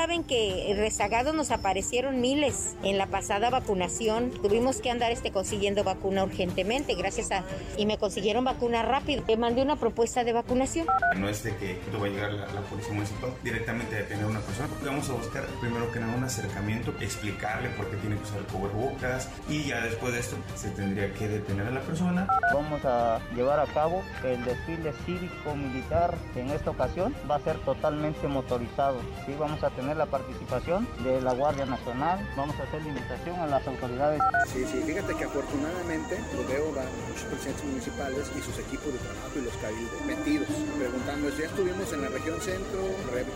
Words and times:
Saben 0.00 0.24
que 0.24 0.72
rezagados 0.78 1.34
nos 1.34 1.50
aparecieron 1.50 2.22
miles 2.22 2.74
en 2.82 2.96
la 2.96 3.08
pasada 3.08 3.50
vacunación. 3.50 4.30
Tuvimos 4.30 4.80
que 4.80 4.90
andar 4.90 5.12
este, 5.12 5.30
consiguiendo 5.30 5.84
vacuna 5.84 6.24
urgentemente, 6.24 6.94
gracias 6.94 7.30
a... 7.32 7.44
Y 7.76 7.84
me 7.84 7.98
consiguieron 7.98 8.42
vacuna 8.42 8.80
rápido. 8.80 9.22
Le 9.28 9.36
mandé 9.36 9.60
una 9.60 9.76
propuesta 9.76 10.24
de 10.24 10.32
vacunación. 10.32 10.86
No 11.16 11.28
es 11.28 11.42
de 11.42 11.54
que 11.54 11.78
va 12.00 12.06
a 12.06 12.08
llegar 12.08 12.32
la, 12.32 12.46
la 12.46 12.62
policía 12.62 12.94
municipal 12.94 13.34
directamente 13.44 13.94
a 13.94 13.98
detener 13.98 14.24
a 14.24 14.28
una 14.28 14.40
persona. 14.40 14.68
Vamos 14.82 15.10
a 15.10 15.12
buscar 15.12 15.44
primero 15.60 15.92
que 15.92 16.00
nada 16.00 16.16
un 16.16 16.24
acercamiento, 16.24 16.94
explicarle 16.98 17.68
por 17.76 17.90
qué 17.90 17.98
tiene 17.98 18.16
que 18.16 18.22
usar 18.22 18.38
el 18.38 18.46
cubrebocas 18.46 19.28
y 19.50 19.64
ya 19.64 19.82
después 19.82 20.14
de 20.14 20.20
esto 20.20 20.36
se 20.54 20.70
tendría 20.70 21.12
que 21.12 21.28
detener 21.28 21.66
a 21.66 21.72
la 21.72 21.80
persona. 21.82 22.26
Vamos 22.54 22.82
a 22.86 23.20
llevar 23.36 23.60
a 23.60 23.66
cabo 23.66 24.02
el 24.24 24.42
desfile 24.46 24.94
cívico-militar 25.04 26.16
en 26.36 26.48
esta 26.48 26.70
ocasión. 26.70 27.14
Va 27.30 27.34
a 27.34 27.40
ser 27.40 27.58
totalmente 27.58 28.26
motorizado. 28.28 28.98
Sí, 29.26 29.36
vamos 29.38 29.62
a 29.62 29.68
tener 29.68 29.89
la 29.94 30.06
participación 30.06 30.86
de 31.02 31.20
la 31.20 31.32
Guardia 31.32 31.66
Nacional, 31.66 32.18
vamos 32.36 32.54
a 32.60 32.62
hacer 32.64 32.82
la 32.82 32.88
invitación 32.88 33.38
a 33.40 33.46
las 33.46 33.66
autoridades. 33.66 34.20
Sí, 34.52 34.64
sí, 34.70 34.82
fíjate 34.84 35.14
que 35.14 35.24
afortunadamente 35.24 36.18
lo 36.34 36.46
veo 36.46 36.72
van 36.74 36.86
muchos 37.08 37.24
presidentes 37.24 37.64
municipales 37.64 38.30
y 38.36 38.40
sus 38.40 38.58
equipos 38.58 38.92
de 38.92 38.98
trabajo 38.98 39.32
y 39.36 39.40
los 39.42 39.54
cabildos 39.56 40.00
metidos, 40.06 40.48
preguntando 40.78 41.30
si 41.30 41.38
ya 41.38 41.46
estuvimos 41.46 41.92
en 41.92 42.02
la 42.02 42.08
región 42.08 42.40
centro, 42.40 42.80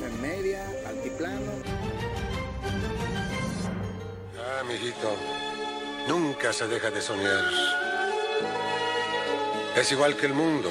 en 0.06 0.22
media, 0.22 0.66
altiplano. 0.86 1.52
Ah, 4.38 4.62
mijito, 4.66 5.16
nunca 6.08 6.52
se 6.52 6.69
deja 6.69 6.91
de 6.91 7.00
soñar. 7.00 7.44
Es 9.77 9.91
igual 9.91 10.16
que 10.16 10.27
el 10.27 10.34
mundo. 10.34 10.70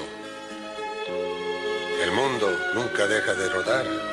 El 2.01 2.11
mundo 2.11 2.49
nunca 2.73 3.07
deja 3.07 3.33
de 3.33 3.49
rodar. 3.49 4.12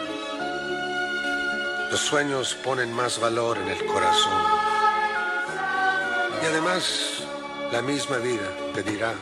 Los 1.91 2.01
sueños 2.01 2.55
ponen 2.55 2.93
más 2.93 3.19
valor 3.19 3.59
en 3.59 3.69
el 3.69 3.85
corazón. 3.87 4.43
Y 6.41 6.47
además, 6.47 7.25
la 7.73 7.83
misma 7.83 8.19
vida 8.19 8.49
te 8.73 8.83
dirá. 8.85 9.15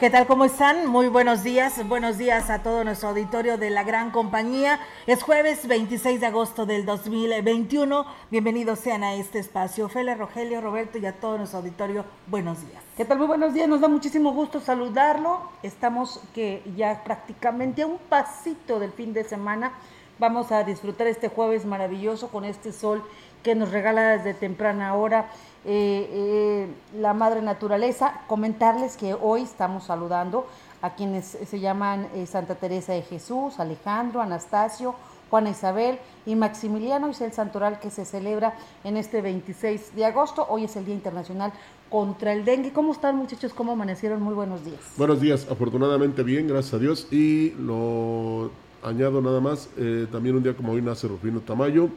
¿Qué 0.00 0.08
tal? 0.08 0.26
¿Cómo 0.26 0.46
están? 0.46 0.86
Muy 0.86 1.08
buenos 1.08 1.42
días. 1.42 1.86
Buenos 1.86 2.16
días 2.16 2.48
a 2.48 2.62
todo 2.62 2.84
nuestro 2.84 3.10
auditorio 3.10 3.58
de 3.58 3.68
la 3.68 3.84
gran 3.84 4.10
compañía. 4.10 4.80
Es 5.06 5.22
jueves 5.22 5.68
26 5.68 6.20
de 6.22 6.26
agosto 6.26 6.64
del 6.64 6.86
2021. 6.86 8.06
Bienvenidos 8.30 8.78
sean 8.78 9.04
a 9.04 9.12
este 9.16 9.40
espacio. 9.40 9.90
Fele, 9.90 10.14
Rogelio, 10.14 10.62
Roberto 10.62 10.96
y 10.96 11.04
a 11.04 11.20
todo 11.20 11.36
nuestro 11.36 11.58
auditorio, 11.58 12.06
buenos 12.28 12.66
días. 12.66 12.82
¿Qué 12.96 13.04
tal? 13.04 13.18
Muy 13.18 13.26
buenos 13.26 13.52
días. 13.52 13.68
Nos 13.68 13.82
da 13.82 13.88
muchísimo 13.88 14.32
gusto 14.32 14.58
saludarlo. 14.58 15.42
Estamos 15.62 16.18
que 16.34 16.62
ya 16.78 17.04
prácticamente 17.04 17.82
a 17.82 17.86
un 17.86 17.98
pasito 17.98 18.80
del 18.80 18.92
fin 18.92 19.12
de 19.12 19.24
semana. 19.24 19.74
Vamos 20.18 20.50
a 20.50 20.64
disfrutar 20.64 21.08
este 21.08 21.28
jueves 21.28 21.66
maravilloso 21.66 22.28
con 22.28 22.46
este 22.46 22.72
sol 22.72 23.04
que 23.42 23.54
nos 23.54 23.70
regala 23.70 24.16
desde 24.16 24.34
temprana 24.34 24.94
hora 24.94 25.30
eh, 25.64 26.08
eh, 26.12 26.66
la 26.98 27.14
madre 27.14 27.42
naturaleza. 27.42 28.22
Comentarles 28.26 28.96
que 28.96 29.14
hoy 29.14 29.42
estamos 29.42 29.84
saludando 29.84 30.46
a 30.82 30.94
quienes 30.94 31.26
se 31.26 31.60
llaman 31.60 32.08
eh, 32.14 32.26
Santa 32.26 32.54
Teresa 32.54 32.92
de 32.92 33.02
Jesús, 33.02 33.60
Alejandro, 33.60 34.22
Anastasio, 34.22 34.94
Juana 35.28 35.50
Isabel 35.50 35.98
y 36.26 36.34
Maximiliano, 36.34 37.08
es 37.08 37.20
el 37.20 37.32
santoral 37.32 37.78
que 37.78 37.90
se 37.90 38.04
celebra 38.04 38.54
en 38.82 38.96
este 38.96 39.20
26 39.20 39.94
de 39.94 40.04
agosto. 40.04 40.46
Hoy 40.48 40.64
es 40.64 40.74
el 40.76 40.84
Día 40.86 40.94
Internacional 40.94 41.52
contra 41.88 42.32
el 42.32 42.44
Dengue. 42.44 42.72
¿Cómo 42.72 42.92
están 42.92 43.16
muchachos? 43.16 43.52
¿Cómo 43.54 43.72
amanecieron? 43.72 44.22
Muy 44.22 44.34
buenos 44.34 44.64
días. 44.64 44.80
Buenos 44.96 45.20
días, 45.20 45.46
afortunadamente 45.50 46.22
bien, 46.22 46.48
gracias 46.48 46.74
a 46.74 46.78
Dios. 46.78 47.06
Y 47.12 47.50
lo 47.50 48.50
añado 48.82 49.20
nada 49.20 49.40
más, 49.40 49.68
eh, 49.76 50.06
también 50.10 50.36
un 50.36 50.42
día 50.42 50.56
como 50.56 50.72
hoy 50.72 50.82
nace 50.82 51.06
Rufino 51.06 51.40
Tamayo, 51.40 51.90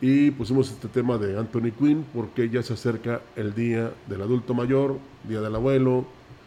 y 0.00 0.30
pusimos 0.30 0.70
este 0.70 0.88
tema 0.88 1.18
de 1.18 1.38
Anthony 1.38 1.72
Quinn 1.78 2.04
porque 2.14 2.48
ya 2.48 2.62
se 2.62 2.72
acerca 2.72 3.20
el 3.36 3.54
día 3.54 3.92
del 4.06 4.22
adulto 4.22 4.54
mayor, 4.54 4.98
día 5.24 5.40
del 5.40 5.54
abuelo, 5.54 6.06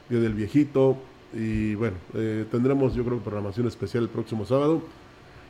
día 0.09 0.19
del 0.19 0.33
viejito 0.33 0.97
y 1.33 1.75
bueno, 1.75 1.97
eh, 2.13 2.45
tendremos 2.51 2.95
yo 2.95 3.03
creo 3.03 3.19
programación 3.19 3.67
especial 3.67 4.03
el 4.03 4.09
próximo 4.09 4.45
sábado 4.45 4.81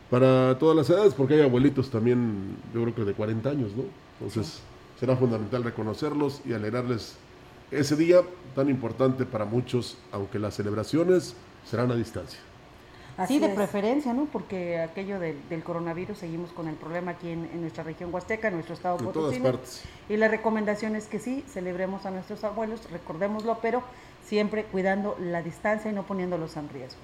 para 0.09 0.58
todas 0.59 0.75
las 0.75 0.90
edades 0.90 1.13
porque 1.13 1.36
hay 1.36 1.42
abuelitos 1.42 1.90
también 1.90 2.58
yo 2.74 2.81
creo 2.81 2.96
que 2.96 3.03
de 3.03 3.13
40 3.13 3.50
años, 3.50 3.72
¿no? 3.75 3.84
Entonces 4.19 4.62
será 5.00 5.16
fundamental 5.16 5.63
reconocerlos 5.63 6.42
y 6.46 6.53
alegrarles 6.53 7.16
ese 7.72 7.96
día 7.96 8.22
tan 8.56 8.69
importante 8.69 9.25
para 9.25 9.46
muchos, 9.46 9.97
aunque 10.12 10.40
las 10.40 10.56
celebraciones 10.56 11.36
serán 11.66 11.92
a 11.92 11.96
distancia. 11.96 12.40
Así 13.18 13.40
de 13.40 13.50
preferencia, 13.50 14.13
¿no? 14.13 14.25
Porque 14.25 14.79
aquello 14.79 15.19
del 15.19 15.63
coronavirus 15.63 16.18
seguimos 16.18 16.51
con 16.51 16.68
el 16.68 16.75
problema 16.75 17.12
aquí 17.12 17.29
en, 17.29 17.62
nuestra 17.62 17.84
región 17.84 18.13
huasteca, 18.13 18.47
en 18.47 18.56
nuestro 18.56 18.74
estado 18.74 18.97
En 18.97 19.06
Potosí. 19.06 19.38
todas 19.38 19.53
partes. 19.53 19.84
Y 20.09 20.18
la 20.18 20.28
recomendación 20.28 20.96
es 20.96 21.07
que 21.07 21.19
sí, 21.19 21.44
celebremos 21.47 22.06
a 22.06 22.12
nuestros 22.12 22.44
abuelos, 22.44 22.90
recordémoslo, 22.91 23.59
pero 23.62 23.84
siempre 24.25 24.63
cuidando 24.66 25.16
la 25.19 25.44
distancia 25.44 25.91
y 25.91 25.94
no 25.94 26.03
poniéndolos 26.03 26.57
en 26.57 26.69
riesgo. 26.69 27.00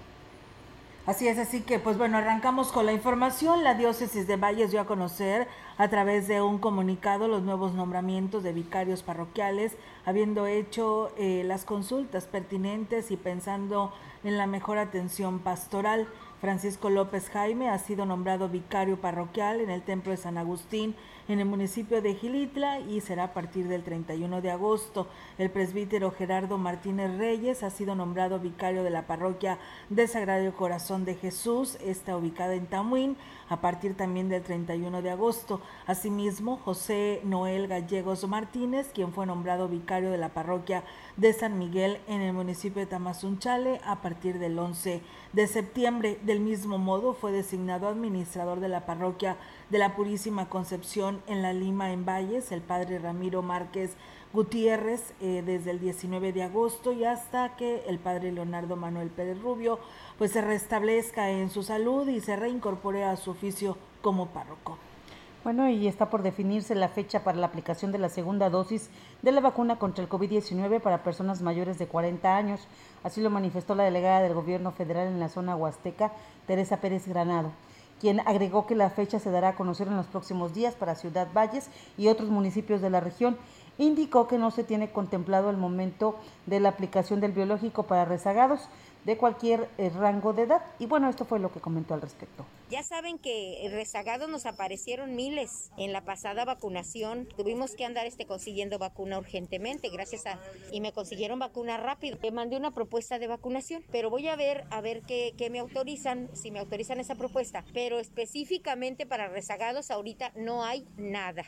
Así 1.05 1.27
es, 1.27 1.39
así 1.39 1.61
que 1.61 1.79
pues 1.79 1.97
bueno, 1.97 2.17
arrancamos 2.17 2.71
con 2.71 2.85
la 2.85 2.93
información. 2.93 3.63
La 3.63 3.73
diócesis 3.73 4.27
de 4.27 4.35
Valles 4.35 4.69
dio 4.69 4.79
a 4.79 4.85
conocer 4.85 5.47
a 5.77 5.87
través 5.87 6.27
de 6.27 6.41
un 6.41 6.59
comunicado 6.59 7.27
los 7.27 7.41
nuevos 7.41 7.73
nombramientos 7.73 8.43
de 8.43 8.53
vicarios 8.53 9.01
parroquiales, 9.01 9.75
habiendo 10.05 10.45
hecho 10.45 11.11
eh, 11.17 11.43
las 11.45 11.65
consultas 11.65 12.25
pertinentes 12.27 13.09
y 13.09 13.17
pensando 13.17 13.91
en 14.23 14.37
la 14.37 14.47
mejor 14.47 14.77
atención 14.77 15.39
pastoral. 15.39 16.07
Francisco 16.41 16.89
López 16.89 17.29
Jaime 17.29 17.69
ha 17.69 17.77
sido 17.79 18.05
nombrado 18.05 18.49
vicario 18.49 18.99
parroquial 18.99 19.61
en 19.61 19.69
el 19.69 19.81
Templo 19.81 20.11
de 20.11 20.17
San 20.17 20.37
Agustín 20.37 20.95
en 21.29 21.39
el 21.39 21.45
municipio 21.45 22.01
de 22.01 22.15
Gilitla 22.15 22.79
y 22.79 23.01
será 23.01 23.25
a 23.25 23.33
partir 23.33 23.67
del 23.67 23.83
31 23.83 24.41
de 24.41 24.49
agosto. 24.49 25.07
El 25.37 25.51
presbítero 25.51 26.09
Gerardo 26.09 26.57
Martínez 26.57 27.17
Reyes 27.17 27.61
ha 27.61 27.69
sido 27.69 27.93
nombrado 27.93 28.39
vicario 28.39 28.83
de 28.83 28.89
la 28.89 29.05
parroquia 29.05 29.59
de 29.89 30.07
Sagrado 30.07 30.51
Corazón 30.53 31.05
de 31.05 31.13
Jesús, 31.13 31.77
está 31.81 32.17
ubicada 32.17 32.55
en 32.55 32.65
Tamuín, 32.65 33.15
a 33.47 33.61
partir 33.61 33.95
también 33.95 34.27
del 34.27 34.41
31 34.41 35.03
de 35.03 35.11
agosto. 35.11 35.61
Asimismo, 35.85 36.57
José 36.57 37.21
Noel 37.23 37.67
Gallegos 37.67 38.27
Martínez, 38.27 38.89
quien 38.91 39.13
fue 39.13 39.27
nombrado 39.27 39.67
vicario 39.67 40.09
de 40.09 40.17
la 40.17 40.29
parroquia 40.29 40.83
de 41.15 41.33
San 41.33 41.59
Miguel 41.59 41.99
en 42.07 42.21
el 42.21 42.33
municipio 42.33 42.79
de 42.79 42.87
Tamazunchale 42.87 43.81
a 43.85 44.01
partir 44.01 44.39
del 44.39 44.57
11 44.57 45.01
de 45.33 45.47
septiembre. 45.47 46.19
Del 46.23 46.39
mismo 46.39 46.79
modo, 46.79 47.13
fue 47.13 47.31
designado 47.31 47.87
administrador 47.87 48.59
de 48.59 48.69
la 48.69 48.87
parroquia 48.87 49.37
de 49.69 49.77
la 49.77 49.95
Purísima 49.95 50.49
Concepción 50.49 51.21
en 51.27 51.41
la 51.41 51.53
Lima, 51.53 51.91
en 51.91 52.05
Valles, 52.05 52.51
el 52.51 52.61
padre 52.61 52.99
Ramiro 52.99 53.41
Márquez 53.41 53.95
Gutiérrez, 54.33 55.13
eh, 55.21 55.43
desde 55.45 55.71
el 55.71 55.79
19 55.79 56.33
de 56.33 56.43
agosto 56.43 56.91
y 56.91 57.03
hasta 57.05 57.55
que 57.55 57.83
el 57.87 57.99
padre 57.99 58.31
Leonardo 58.31 58.75
Manuel 58.75 59.09
Pérez 59.09 59.41
Rubio 59.41 59.79
pues 60.17 60.31
se 60.31 60.41
restablezca 60.41 61.29
en 61.31 61.49
su 61.49 61.63
salud 61.63 62.07
y 62.07 62.21
se 62.21 62.35
reincorpore 62.35 63.03
a 63.03 63.15
su 63.15 63.31
oficio 63.31 63.77
como 64.01 64.27
párroco. 64.27 64.77
Bueno, 65.43 65.69
y 65.69 65.87
está 65.87 66.09
por 66.09 66.21
definirse 66.21 66.75
la 66.75 66.89
fecha 66.89 67.23
para 67.23 67.37
la 67.37 67.47
aplicación 67.47 67.93
de 67.93 67.97
la 67.97 68.09
segunda 68.09 68.49
dosis 68.49 68.89
de 69.21 69.31
la 69.31 69.39
vacuna 69.39 69.79
contra 69.79 70.03
el 70.03 70.09
COVID-19 70.09 70.81
para 70.81 71.01
personas 71.01 71.41
mayores 71.41 71.79
de 71.79 71.87
40 71.87 72.35
años. 72.35 72.67
Así 73.03 73.21
lo 73.21 73.29
manifestó 73.29 73.73
la 73.73 73.85
delegada 73.85 74.21
del 74.21 74.33
gobierno 74.33 74.73
federal 74.73 75.07
en 75.07 75.19
la 75.19 75.29
zona 75.29 75.55
huasteca, 75.55 76.11
Teresa 76.45 76.81
Pérez 76.81 77.07
Granado, 77.07 77.51
quien 77.99 78.21
agregó 78.21 78.65
que 78.65 78.75
la 78.75 78.89
fecha 78.89 79.19
se 79.19 79.31
dará 79.31 79.49
a 79.49 79.55
conocer 79.55 79.87
en 79.87 79.97
los 79.97 80.07
próximos 80.07 80.53
días 80.53 80.75
para 80.75 80.95
Ciudad 80.95 81.27
Valles 81.33 81.69
y 81.97 82.07
otros 82.07 82.29
municipios 82.29 82.81
de 82.81 82.89
la 82.89 82.99
región. 82.99 83.37
Indicó 83.77 84.27
que 84.27 84.37
no 84.37 84.51
se 84.51 84.63
tiene 84.63 84.91
contemplado 84.91 85.49
el 85.49 85.57
momento 85.57 86.17
de 86.45 86.59
la 86.59 86.69
aplicación 86.69 87.21
del 87.21 87.31
biológico 87.31 87.83
para 87.83 88.05
rezagados, 88.05 88.67
de 89.05 89.17
cualquier 89.17 89.69
eh, 89.77 89.89
rango 89.89 90.33
de 90.33 90.43
edad. 90.43 90.61
Y 90.79 90.85
bueno, 90.85 91.09
esto 91.09 91.25
fue 91.25 91.39
lo 91.39 91.51
que 91.51 91.59
comentó 91.59 91.93
al 91.93 92.01
respecto. 92.01 92.45
Ya 92.69 92.83
saben 92.83 93.17
que 93.17 93.67
rezagados 93.71 94.29
nos 94.29 94.45
aparecieron 94.45 95.15
miles 95.15 95.71
en 95.77 95.93
la 95.93 96.01
pasada 96.05 96.45
vacunación. 96.45 97.27
Tuvimos 97.35 97.75
que 97.75 97.85
andar 97.85 98.05
este 98.05 98.25
consiguiendo 98.25 98.77
vacuna 98.77 99.17
urgentemente, 99.17 99.89
gracias 99.89 100.25
a 100.27 100.39
y 100.71 100.81
me 100.81 100.91
consiguieron 100.91 101.39
vacuna 101.39 101.77
rápido. 101.77 102.17
Le 102.21 102.31
mandé 102.31 102.57
una 102.57 102.71
propuesta 102.71 103.19
de 103.19 103.27
vacunación, 103.27 103.83
pero 103.91 104.09
voy 104.09 104.27
a 104.27 104.35
ver 104.35 104.65
a 104.69 104.81
ver 104.81 105.01
qué, 105.01 105.33
qué 105.37 105.49
me 105.49 105.59
autorizan, 105.59 106.29
si 106.33 106.51
me 106.51 106.59
autorizan 106.59 106.99
esa 106.99 107.15
propuesta. 107.15 107.65
Pero 107.73 107.99
específicamente 107.99 109.05
para 109.05 109.27
rezagados 109.27 109.91
ahorita 109.91 110.31
no 110.35 110.63
hay 110.63 110.85
nada. 110.97 111.45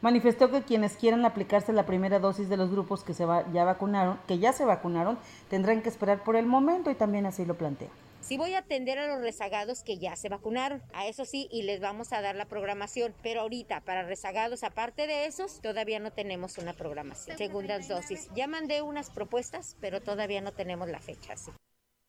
Manifestó 0.00 0.50
que 0.50 0.62
quienes 0.62 0.96
quieran 0.96 1.24
aplicarse 1.24 1.72
la 1.72 1.84
primera 1.84 2.20
dosis 2.20 2.48
de 2.48 2.56
los 2.56 2.70
grupos 2.70 3.02
que 3.02 3.14
se 3.14 3.24
va, 3.24 3.50
ya 3.52 3.64
vacunaron, 3.64 4.18
que 4.28 4.38
ya 4.38 4.52
se 4.52 4.64
vacunaron, 4.64 5.18
tendrán 5.50 5.82
que 5.82 5.88
esperar 5.88 6.22
por 6.22 6.36
el 6.36 6.46
momento 6.46 6.90
y 6.90 6.94
también 6.94 7.26
así 7.26 7.44
lo 7.44 7.54
plantea. 7.54 7.88
Sí 8.20 8.36
voy 8.36 8.54
a 8.54 8.58
atender 8.58 8.98
a 8.98 9.08
los 9.08 9.20
rezagados 9.22 9.82
que 9.82 9.98
ya 9.98 10.14
se 10.14 10.28
vacunaron, 10.28 10.82
a 10.92 11.06
eso 11.06 11.24
sí, 11.24 11.48
y 11.50 11.62
les 11.62 11.80
vamos 11.80 12.12
a 12.12 12.20
dar 12.20 12.36
la 12.36 12.44
programación, 12.44 13.12
pero 13.22 13.40
ahorita 13.40 13.80
para 13.80 14.02
rezagados, 14.02 14.62
aparte 14.62 15.06
de 15.06 15.26
esos, 15.26 15.60
todavía 15.60 15.98
no 15.98 16.12
tenemos 16.12 16.58
una 16.58 16.74
programación. 16.74 17.36
Segundas 17.36 17.88
dosis. 17.88 18.28
Ya 18.36 18.46
mandé 18.46 18.82
unas 18.82 19.10
propuestas, 19.10 19.76
pero 19.80 20.00
todavía 20.00 20.40
no 20.40 20.52
tenemos 20.52 20.88
la 20.88 21.00
fecha. 21.00 21.36
Sí. 21.36 21.50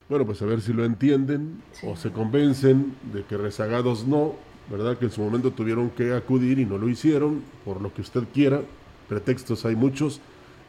Bueno, 0.09 0.25
pues 0.25 0.41
a 0.41 0.45
ver 0.45 0.61
si 0.61 0.73
lo 0.73 0.85
entienden 0.85 1.63
o 1.83 1.95
se 1.95 2.11
convencen 2.11 2.97
de 3.13 3.23
que 3.23 3.37
rezagados 3.37 4.05
no, 4.05 4.35
¿verdad? 4.69 4.97
Que 4.97 5.05
en 5.05 5.11
su 5.11 5.21
momento 5.21 5.51
tuvieron 5.51 5.89
que 5.89 6.13
acudir 6.13 6.59
y 6.59 6.65
no 6.65 6.77
lo 6.77 6.89
hicieron, 6.89 7.41
por 7.65 7.81
lo 7.81 7.93
que 7.93 8.01
usted 8.01 8.23
quiera. 8.33 8.61
Pretextos 9.07 9.65
hay 9.65 9.75
muchos. 9.75 10.21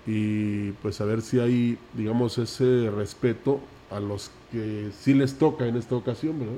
Y 0.07 0.73
pues 0.83 1.01
a 1.01 1.05
ver 1.05 1.21
si 1.23 1.41
hay, 1.41 1.79
digamos, 1.95 2.39
ese 2.39 2.91
respeto 2.91 3.61
a 3.91 4.01
los 4.01 4.31
que 4.51 4.91
sí 4.99 5.15
les 5.15 5.35
toca 5.39 5.67
en 5.67 5.77
esta 5.77 5.95
ocasión, 5.95 6.39
¿verdad? 6.39 6.55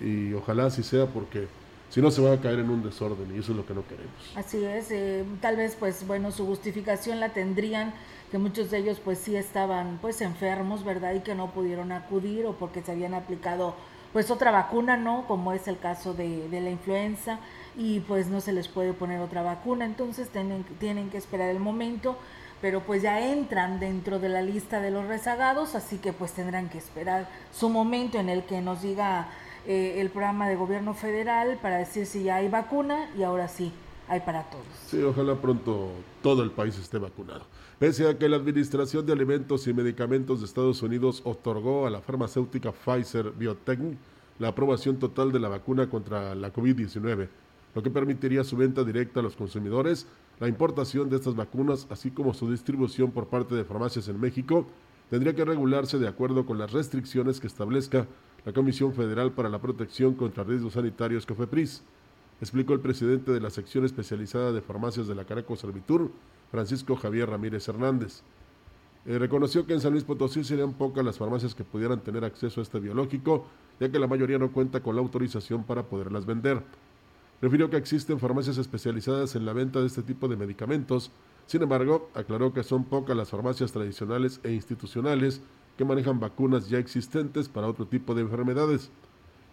Y 0.00 0.32
ojalá 0.34 0.66
así 0.66 0.82
sea 0.82 1.06
porque 1.06 1.46
si 1.90 2.00
no 2.00 2.10
se 2.10 2.22
va 2.22 2.34
a 2.34 2.40
caer 2.40 2.60
en 2.60 2.70
un 2.70 2.82
desorden 2.82 3.34
y 3.34 3.38
eso 3.38 3.52
es 3.52 3.58
lo 3.58 3.66
que 3.66 3.74
no 3.74 3.86
queremos. 3.86 4.14
Así 4.36 4.64
es, 4.64 4.90
eh, 4.90 5.24
tal 5.40 5.56
vez 5.56 5.76
pues 5.78 6.06
bueno, 6.06 6.30
su 6.30 6.46
justificación 6.46 7.20
la 7.20 7.30
tendrían 7.30 7.92
que 8.30 8.38
muchos 8.38 8.70
de 8.70 8.78
ellos 8.78 9.00
pues 9.04 9.18
sí 9.18 9.36
estaban 9.36 9.98
pues 10.00 10.20
enfermos, 10.20 10.84
¿verdad? 10.84 11.14
Y 11.14 11.20
que 11.20 11.34
no 11.34 11.50
pudieron 11.50 11.92
acudir 11.92 12.46
o 12.46 12.52
porque 12.52 12.82
se 12.82 12.92
habían 12.92 13.14
aplicado 13.14 13.74
pues 14.12 14.30
otra 14.30 14.50
vacuna, 14.50 14.96
¿no? 14.96 15.26
Como 15.26 15.52
es 15.52 15.68
el 15.68 15.78
caso 15.78 16.14
de, 16.14 16.48
la 16.50 16.70
influenza 16.70 17.38
y 17.76 18.00
pues 18.00 18.28
no 18.28 18.40
se 18.40 18.52
les 18.52 18.68
puede 18.68 18.92
poner 18.92 19.20
otra 19.20 19.42
vacuna, 19.42 19.84
entonces 19.84 20.28
tienen, 20.28 20.64
tienen 20.78 21.10
que 21.10 21.18
esperar 21.18 21.50
el 21.50 21.60
momento, 21.60 22.16
pero 22.60 22.80
pues 22.80 23.02
ya 23.02 23.20
entran 23.32 23.80
dentro 23.80 24.18
de 24.18 24.28
la 24.28 24.42
lista 24.42 24.80
de 24.80 24.90
los 24.90 25.06
rezagados, 25.06 25.74
así 25.74 25.98
que 25.98 26.12
pues 26.12 26.32
tendrán 26.32 26.68
que 26.68 26.78
esperar 26.78 27.28
su 27.52 27.68
momento 27.68 28.18
en 28.18 28.28
el 28.28 28.44
que 28.44 28.60
nos 28.60 28.82
diga 28.82 29.28
eh, 29.66 30.00
el 30.00 30.10
programa 30.10 30.48
de 30.48 30.56
gobierno 30.56 30.94
federal 30.94 31.58
para 31.62 31.78
decir 31.78 32.06
si 32.06 32.24
ya 32.24 32.36
hay 32.36 32.48
vacuna 32.48 33.08
y 33.16 33.22
ahora 33.22 33.46
sí 33.46 33.72
hay 34.08 34.20
para 34.20 34.42
todos. 34.44 34.64
Sí, 34.86 35.00
ojalá 35.02 35.36
pronto 35.36 35.92
todo 36.22 36.42
el 36.42 36.50
país 36.50 36.76
esté 36.78 36.98
vacunado. 36.98 37.44
Pese 37.80 38.06
a 38.06 38.18
que 38.18 38.28
la 38.28 38.36
Administración 38.36 39.06
de 39.06 39.14
Alimentos 39.14 39.66
y 39.66 39.72
Medicamentos 39.72 40.40
de 40.40 40.44
Estados 40.44 40.82
Unidos 40.82 41.22
otorgó 41.24 41.86
a 41.86 41.90
la 41.90 42.02
farmacéutica 42.02 42.72
Pfizer 42.72 43.30
Biotech 43.30 43.80
la 44.38 44.48
aprobación 44.48 44.98
total 44.98 45.32
de 45.32 45.40
la 45.40 45.48
vacuna 45.48 45.88
contra 45.88 46.34
la 46.34 46.52
COVID-19, 46.52 47.28
lo 47.74 47.82
que 47.82 47.90
permitiría 47.90 48.44
su 48.44 48.58
venta 48.58 48.84
directa 48.84 49.20
a 49.20 49.22
los 49.22 49.34
consumidores, 49.34 50.06
la 50.40 50.48
importación 50.48 51.08
de 51.08 51.16
estas 51.16 51.34
vacunas, 51.34 51.86
así 51.88 52.10
como 52.10 52.34
su 52.34 52.50
distribución 52.50 53.12
por 53.12 53.28
parte 53.28 53.54
de 53.54 53.64
farmacias 53.64 54.08
en 54.08 54.20
México, 54.20 54.66
tendría 55.08 55.34
que 55.34 55.46
regularse 55.46 55.98
de 55.98 56.08
acuerdo 56.08 56.44
con 56.44 56.58
las 56.58 56.72
restricciones 56.72 57.40
que 57.40 57.46
establezca 57.46 58.06
la 58.44 58.52
Comisión 58.52 58.92
Federal 58.92 59.32
para 59.32 59.48
la 59.48 59.62
Protección 59.62 60.12
contra 60.16 60.44
Riesgos 60.44 60.74
Sanitarios, 60.74 61.24
COFEPRIS 61.24 61.82
explicó 62.40 62.72
el 62.72 62.80
presidente 62.80 63.32
de 63.32 63.40
la 63.40 63.50
sección 63.50 63.84
especializada 63.84 64.52
de 64.52 64.62
farmacias 64.62 65.06
de 65.06 65.14
la 65.14 65.24
Caraco 65.24 65.56
Servitur, 65.56 66.10
Francisco 66.50 66.96
Javier 66.96 67.28
Ramírez 67.28 67.68
Hernández. 67.68 68.22
Eh, 69.06 69.18
reconoció 69.18 69.66
que 69.66 69.72
en 69.72 69.80
San 69.80 69.92
Luis 69.92 70.04
Potosí 70.04 70.44
serían 70.44 70.74
pocas 70.74 71.04
las 71.04 71.18
farmacias 71.18 71.54
que 71.54 71.64
pudieran 71.64 72.00
tener 72.00 72.24
acceso 72.24 72.60
a 72.60 72.62
este 72.62 72.80
biológico, 72.80 73.46
ya 73.78 73.90
que 73.90 73.98
la 73.98 74.06
mayoría 74.06 74.38
no 74.38 74.52
cuenta 74.52 74.80
con 74.80 74.94
la 74.94 75.02
autorización 75.02 75.64
para 75.64 75.84
poderlas 75.84 76.26
vender. 76.26 76.62
Refirió 77.40 77.70
que 77.70 77.78
existen 77.78 78.18
farmacias 78.18 78.58
especializadas 78.58 79.34
en 79.36 79.46
la 79.46 79.54
venta 79.54 79.80
de 79.80 79.86
este 79.86 80.02
tipo 80.02 80.28
de 80.28 80.36
medicamentos, 80.36 81.10
sin 81.46 81.62
embargo, 81.62 82.10
aclaró 82.14 82.52
que 82.52 82.62
son 82.62 82.84
pocas 82.84 83.16
las 83.16 83.30
farmacias 83.30 83.72
tradicionales 83.72 84.38
e 84.44 84.52
institucionales 84.52 85.42
que 85.76 85.84
manejan 85.84 86.20
vacunas 86.20 86.68
ya 86.68 86.78
existentes 86.78 87.48
para 87.48 87.66
otro 87.66 87.86
tipo 87.86 88.14
de 88.14 88.22
enfermedades. 88.22 88.90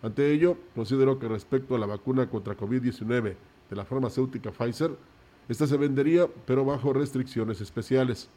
Ante 0.02 0.32
ello, 0.32 0.58
consideró 0.76 1.20
que 1.20 1.28
respecto 1.28 1.76
a 1.76 1.80
la 1.80 1.86
vacuna 1.86 2.30
contra 2.30 2.56
COVID-19 2.56 3.36
de 3.70 3.76
la 3.76 3.86
farmacéutica 3.86 4.52
Pfizer, 4.52 4.92
esta 5.50 5.66
se 5.66 5.78
vendería, 5.78 6.28
pero 6.46 6.66
bajo 6.66 6.94
restricciones 6.94 7.62
especiales. 7.62 8.30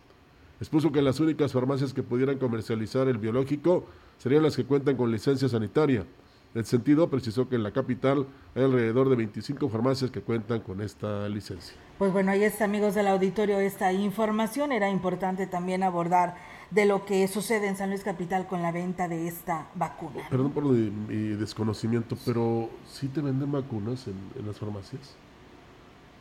Expuso 0.60 0.92
que 0.92 1.02
las 1.02 1.20
únicas 1.20 1.52
farmacias 1.52 1.92
que 1.92 2.02
pudieran 2.02 2.38
comercializar 2.38 3.08
el 3.08 3.18
biológico 3.18 3.86
serían 4.18 4.42
las 4.42 4.56
que 4.56 4.64
cuentan 4.64 4.96
con 4.96 5.10
licencia 5.10 5.48
sanitaria. 5.48 6.04
En 6.52 6.64
sentido, 6.64 7.08
precisó 7.08 7.48
que 7.48 7.54
en 7.54 7.62
la 7.62 7.70
capital 7.70 8.26
hay 8.56 8.64
alrededor 8.64 9.08
de 9.08 9.14
25 9.14 9.68
farmacias 9.68 10.10
que 10.10 10.20
cuentan 10.20 10.60
con 10.60 10.80
esta 10.80 11.28
licencia. 11.28 11.76
Pues 11.96 12.12
bueno, 12.12 12.32
ahí 12.32 12.42
está, 12.42 12.64
amigos 12.64 12.96
del 12.96 13.06
auditorio, 13.06 13.60
esta 13.60 13.92
información. 13.92 14.72
Era 14.72 14.90
importante 14.90 15.46
también 15.46 15.84
abordar 15.84 16.34
de 16.72 16.86
lo 16.86 17.04
que 17.04 17.28
sucede 17.28 17.68
en 17.68 17.76
San 17.76 17.90
Luis 17.90 18.02
Capital 18.02 18.48
con 18.48 18.62
la 18.62 18.72
venta 18.72 19.06
de 19.06 19.28
esta 19.28 19.68
vacuna. 19.76 20.22
Perdón 20.28 20.50
por 20.50 20.64
mi, 20.64 21.28
desconocimiento, 21.36 22.16
pero 22.24 22.68
¿sí 22.84 23.06
te 23.06 23.20
venden 23.20 23.52
vacunas 23.52 24.08
en, 24.08 24.16
las 24.44 24.58
farmacias? 24.58 25.14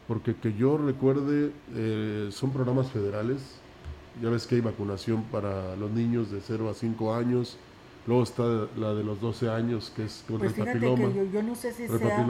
Porque 0.07 0.35
que 0.35 0.53
yo 0.53 0.77
recuerde, 0.77 1.51
eh, 1.73 2.29
son 2.31 2.51
programas 2.51 2.91
federales. 2.91 3.59
Ya 4.21 4.29
ves 4.29 4.45
que 4.45 4.55
hay 4.55 4.61
vacunación 4.61 5.23
para 5.31 5.75
los 5.75 5.89
niños 5.89 6.29
de 6.29 6.41
0 6.41 6.69
a 6.69 6.73
5 6.75 7.15
años. 7.15 7.57
Luego 8.09 8.23
está 8.23 8.43
la 8.75 8.95
de 8.95 9.03
los 9.03 9.21
12 9.21 9.51
años, 9.51 9.93
que 9.95 10.05
es 10.05 10.23
con 10.27 10.39
pues 10.39 10.57
el 10.57 10.65
papiloma. 10.65 11.13
Que 11.13 11.29
yo, 11.29 11.43
no 11.43 11.53
sé 11.53 11.71
si 11.71 11.87
sea, 11.87 12.25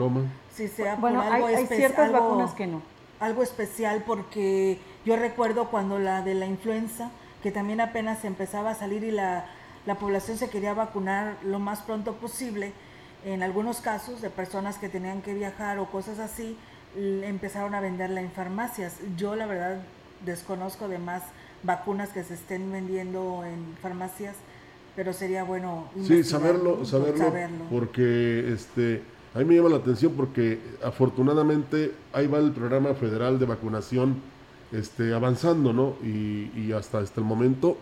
si 0.52 0.68
sea 0.68 0.96
bueno, 0.96 1.22
hay, 1.22 1.42
hay, 1.42 1.66
ciertas 1.68 2.12
vacunas 2.12 2.52
que 2.52 2.66
no. 2.66 2.82
Algo 3.18 3.42
especial 3.42 4.04
porque 4.06 4.78
yo 5.06 5.16
recuerdo 5.16 5.70
cuando 5.70 5.98
la 5.98 6.20
de 6.20 6.34
la 6.34 6.44
influenza, 6.44 7.10
que 7.42 7.50
también 7.50 7.80
apenas 7.80 8.26
empezaba 8.26 8.72
a 8.72 8.74
salir 8.74 9.04
y 9.04 9.10
la, 9.10 9.46
la 9.86 9.94
población 9.94 10.36
se 10.36 10.50
quería 10.50 10.74
vacunar 10.74 11.38
lo 11.42 11.58
más 11.60 11.80
pronto 11.80 12.12
posible. 12.12 12.74
En 13.24 13.42
algunos 13.42 13.80
casos 13.80 14.20
de 14.20 14.28
personas 14.28 14.76
que 14.76 14.90
tenían 14.90 15.22
que 15.22 15.32
viajar 15.32 15.78
o 15.78 15.86
cosas 15.86 16.18
así, 16.18 16.58
empezaron 16.94 17.74
a 17.74 17.80
venderla 17.80 18.20
en 18.20 18.30
farmacias. 18.30 18.98
Yo 19.16 19.34
la 19.34 19.46
verdad 19.46 19.80
desconozco 20.26 20.88
de 20.88 20.98
más 20.98 21.22
vacunas 21.62 22.10
que 22.10 22.22
se 22.22 22.34
estén 22.34 22.70
vendiendo 22.70 23.46
en 23.46 23.76
farmacias, 23.80 24.36
pero 25.00 25.14
sería 25.14 25.44
bueno 25.44 25.88
sí 26.06 26.22
saberlo, 26.22 26.84
saberlo, 26.84 27.24
saberlo, 27.24 27.64
porque 27.70 28.52
este 28.52 29.00
a 29.34 29.38
mí 29.38 29.46
me 29.46 29.56
llama 29.56 29.70
la 29.70 29.76
atención 29.76 30.12
porque 30.14 30.58
afortunadamente 30.84 31.94
ahí 32.12 32.26
va 32.26 32.36
el 32.36 32.52
programa 32.52 32.92
federal 32.92 33.38
de 33.38 33.46
vacunación 33.46 34.16
este, 34.72 35.14
avanzando, 35.14 35.72
¿no? 35.72 35.94
Y, 36.04 36.70
hasta, 36.72 36.98
hasta 36.98 37.18
el 37.18 37.26
momento, 37.26 37.78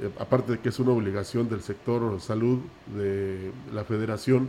eh, 0.00 0.08
aparte 0.18 0.52
de 0.52 0.58
que 0.60 0.70
es 0.70 0.78
una 0.78 0.92
obligación 0.92 1.50
del 1.50 1.60
sector 1.60 2.18
salud 2.18 2.60
de 2.96 3.52
la 3.74 3.84
federación, 3.84 4.48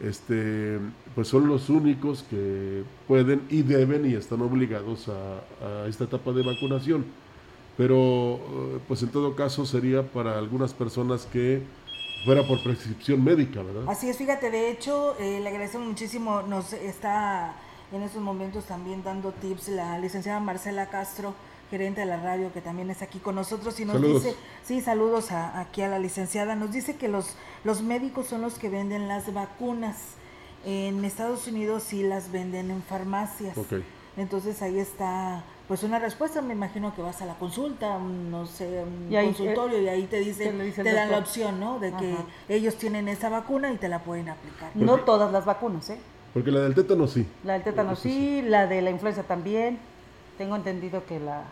este, 0.00 0.80
pues 1.14 1.28
son 1.28 1.46
los 1.46 1.70
únicos 1.70 2.24
que 2.28 2.82
pueden 3.06 3.42
y 3.50 3.62
deben 3.62 4.04
y 4.04 4.14
están 4.14 4.42
obligados 4.42 5.08
a, 5.08 5.86
esta 5.86 6.04
etapa 6.04 6.32
de 6.32 6.42
vacunación. 6.42 7.04
Pero, 7.76 8.36
eh, 8.36 8.78
pues 8.88 9.02
en 9.02 9.10
todo 9.10 9.36
caso 9.36 9.66
sería 9.66 10.02
para 10.02 10.38
algunas 10.38 10.72
personas 10.72 11.26
que 11.26 11.62
fuera 12.24 12.42
por 12.46 12.62
prescripción 12.62 13.22
médica, 13.22 13.62
¿verdad? 13.62 13.84
Así 13.88 14.08
es, 14.08 14.16
fíjate, 14.16 14.50
de 14.50 14.70
hecho, 14.70 15.14
eh, 15.18 15.40
le 15.40 15.48
agradecemos 15.48 15.86
muchísimo, 15.86 16.42
nos 16.42 16.72
está 16.72 17.54
en 17.92 18.02
estos 18.02 18.20
momentos 18.20 18.64
también 18.64 19.02
dando 19.04 19.32
tips 19.32 19.68
la 19.68 19.98
licenciada 19.98 20.40
Marcela 20.40 20.88
Castro, 20.88 21.34
gerente 21.70 22.00
de 22.00 22.06
la 22.06 22.20
radio, 22.20 22.52
que 22.52 22.60
también 22.60 22.90
es 22.90 23.02
aquí 23.02 23.18
con 23.18 23.34
nosotros 23.34 23.78
y 23.80 23.84
nos 23.84 24.00
dice, 24.00 24.34
sí, 24.64 24.80
saludos 24.80 25.30
aquí 25.32 25.82
a 25.82 25.88
la 25.88 25.98
licenciada, 25.98 26.54
nos 26.54 26.72
dice 26.72 26.96
que 26.96 27.08
los, 27.08 27.36
los 27.64 27.82
médicos 27.82 28.26
son 28.26 28.42
los 28.42 28.54
que 28.58 28.68
venden 28.68 29.08
las 29.08 29.32
vacunas. 29.32 29.96
En 30.64 31.04
Estados 31.04 31.46
Unidos 31.46 31.84
sí 31.84 32.02
las 32.02 32.32
venden 32.32 32.72
en 32.72 32.82
farmacias. 32.82 33.54
Entonces 34.16 34.62
ahí 34.62 34.78
está 34.78 35.44
pues 35.68 35.82
una 35.82 35.98
respuesta, 35.98 36.40
me 36.42 36.54
imagino 36.54 36.94
que 36.94 37.02
vas 37.02 37.20
a 37.22 37.26
la 37.26 37.34
consulta, 37.34 37.98
no 37.98 38.46
sé, 38.46 38.84
un 38.84 39.12
consultorio 39.12 39.82
y 39.82 39.88
ahí 39.88 40.04
te 40.04 40.20
dicen, 40.20 40.72
te, 40.74 40.92
dan 40.92 41.10
la 41.10 41.18
opción, 41.18 41.58
¿no? 41.58 41.80
De 41.80 41.92
que 41.92 42.16
ellos 42.48 42.76
tienen 42.76 43.08
esa 43.08 43.28
vacuna 43.28 43.72
y 43.72 43.76
te 43.76 43.88
la 43.88 43.98
pueden 44.00 44.28
aplicar. 44.28 44.70
No 44.74 44.98
todas 44.98 45.32
las 45.32 45.44
vacunas, 45.44 45.90
¿eh? 45.90 45.98
Porque 46.32 46.50
la 46.52 46.60
del 46.60 46.74
tétano 46.74 47.08
sí. 47.08 47.26
La 47.42 47.54
del 47.54 47.64
tétano 47.64 47.96
sí, 47.96 48.42
la 48.42 48.66
de 48.66 48.80
la 48.82 48.90
influenza 48.90 49.24
también. 49.24 49.78
Tengo 50.38 50.54
entendido 50.54 51.04
que 51.04 51.18
la 51.18 51.44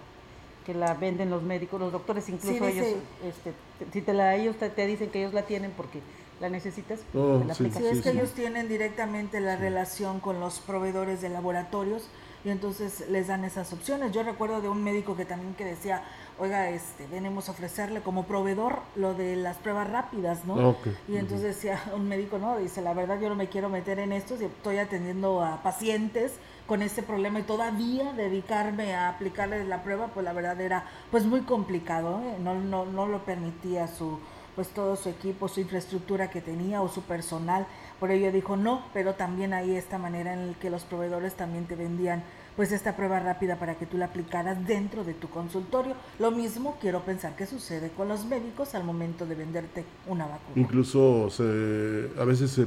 que 0.64 0.74
la 0.74 0.94
venden 0.94 1.28
los 1.30 1.42
médicos, 1.42 1.78
los 1.78 1.92
doctores, 1.92 2.28
incluso 2.28 2.64
Sí, 2.64 2.64
ellos, 2.64 2.86
este, 3.22 3.52
si 3.92 4.00
te 4.00 4.14
la, 4.14 4.34
ellos 4.34 4.56
te, 4.56 4.70
te 4.70 4.86
dicen 4.86 5.10
que 5.10 5.20
ellos 5.20 5.34
la 5.34 5.42
tienen 5.42 5.72
porque 5.76 6.00
la 6.40 6.48
necesitas, 6.48 7.00
Oh, 7.14 7.42
la 7.46 7.54
sí. 7.54 7.70
Sí, 7.70 7.86
es 7.86 8.00
que 8.00 8.10
ellos 8.10 8.30
tienen 8.30 8.68
directamente 8.68 9.40
la 9.40 9.56
relación 9.56 10.20
con 10.20 10.40
los 10.40 10.60
proveedores 10.60 11.20
de 11.20 11.28
laboratorios 11.28 12.08
y 12.44 12.50
entonces 12.50 13.08
les 13.08 13.28
dan 13.28 13.44
esas 13.44 13.72
opciones. 13.72 14.12
Yo 14.12 14.22
recuerdo 14.22 14.60
de 14.60 14.68
un 14.68 14.84
médico 14.84 15.16
que 15.16 15.24
también 15.24 15.54
que 15.54 15.64
decía, 15.64 16.02
oiga, 16.38 16.68
este, 16.68 17.06
venimos 17.06 17.48
a 17.48 17.52
ofrecerle 17.52 18.02
como 18.02 18.24
proveedor 18.24 18.80
lo 18.96 19.14
de 19.14 19.36
las 19.36 19.56
pruebas 19.56 19.88
rápidas, 19.90 20.44
¿no? 20.44 20.60
Ah, 20.60 20.68
ok. 20.68 20.88
Y 21.08 21.16
entonces 21.16 21.56
decía 21.56 21.82
un 21.94 22.06
médico, 22.06 22.38
no, 22.38 22.58
dice, 22.58 22.82
la 22.82 22.92
verdad 22.92 23.18
yo 23.18 23.30
no 23.30 23.34
me 23.34 23.48
quiero 23.48 23.70
meter 23.70 23.98
en 23.98 24.12
esto, 24.12 24.36
si 24.36 24.44
estoy 24.44 24.78
atendiendo 24.78 25.42
a 25.42 25.62
pacientes 25.62 26.32
con 26.66 26.82
este 26.82 27.02
problema 27.02 27.40
y 27.40 27.44
todavía 27.44 28.12
dedicarme 28.12 28.94
a 28.94 29.08
aplicarles 29.08 29.66
la 29.66 29.82
prueba, 29.82 30.08
pues 30.08 30.24
la 30.24 30.32
verdad 30.32 30.60
era 30.60 30.84
pues 31.10 31.24
muy 31.24 31.40
complicado, 31.42 32.20
¿eh? 32.20 32.36
no, 32.40 32.54
no, 32.54 32.84
no 32.84 33.06
lo 33.06 33.24
permitía 33.24 33.86
su 33.86 34.18
pues 34.54 34.68
todo 34.68 34.96
su 34.96 35.08
equipo, 35.08 35.48
su 35.48 35.60
infraestructura 35.60 36.30
que 36.30 36.40
tenía 36.40 36.82
o 36.82 36.88
su 36.88 37.02
personal. 37.02 37.66
Por 38.04 38.10
ello 38.10 38.30
dijo 38.30 38.58
no, 38.58 38.84
pero 38.92 39.14
también 39.14 39.54
hay 39.54 39.76
esta 39.76 39.96
manera 39.96 40.34
en 40.34 40.48
la 40.48 40.54
que 40.58 40.68
los 40.68 40.82
proveedores 40.82 41.32
también 41.36 41.64
te 41.64 41.74
vendían 41.74 42.22
pues 42.54 42.70
esta 42.70 42.96
prueba 42.96 43.18
rápida 43.18 43.58
para 43.58 43.76
que 43.76 43.86
tú 43.86 43.96
la 43.96 44.04
aplicaras 44.04 44.66
dentro 44.66 45.04
de 45.04 45.14
tu 45.14 45.30
consultorio. 45.30 45.94
Lo 46.18 46.30
mismo 46.30 46.76
quiero 46.82 47.00
pensar 47.00 47.34
que 47.34 47.46
sucede 47.46 47.88
con 47.96 48.08
los 48.08 48.26
médicos 48.26 48.74
al 48.74 48.84
momento 48.84 49.24
de 49.24 49.34
venderte 49.36 49.86
una 50.06 50.26
vacuna. 50.26 50.52
Incluso 50.54 51.30
se, 51.30 52.10
a 52.20 52.24
veces 52.26 52.50
se 52.50 52.66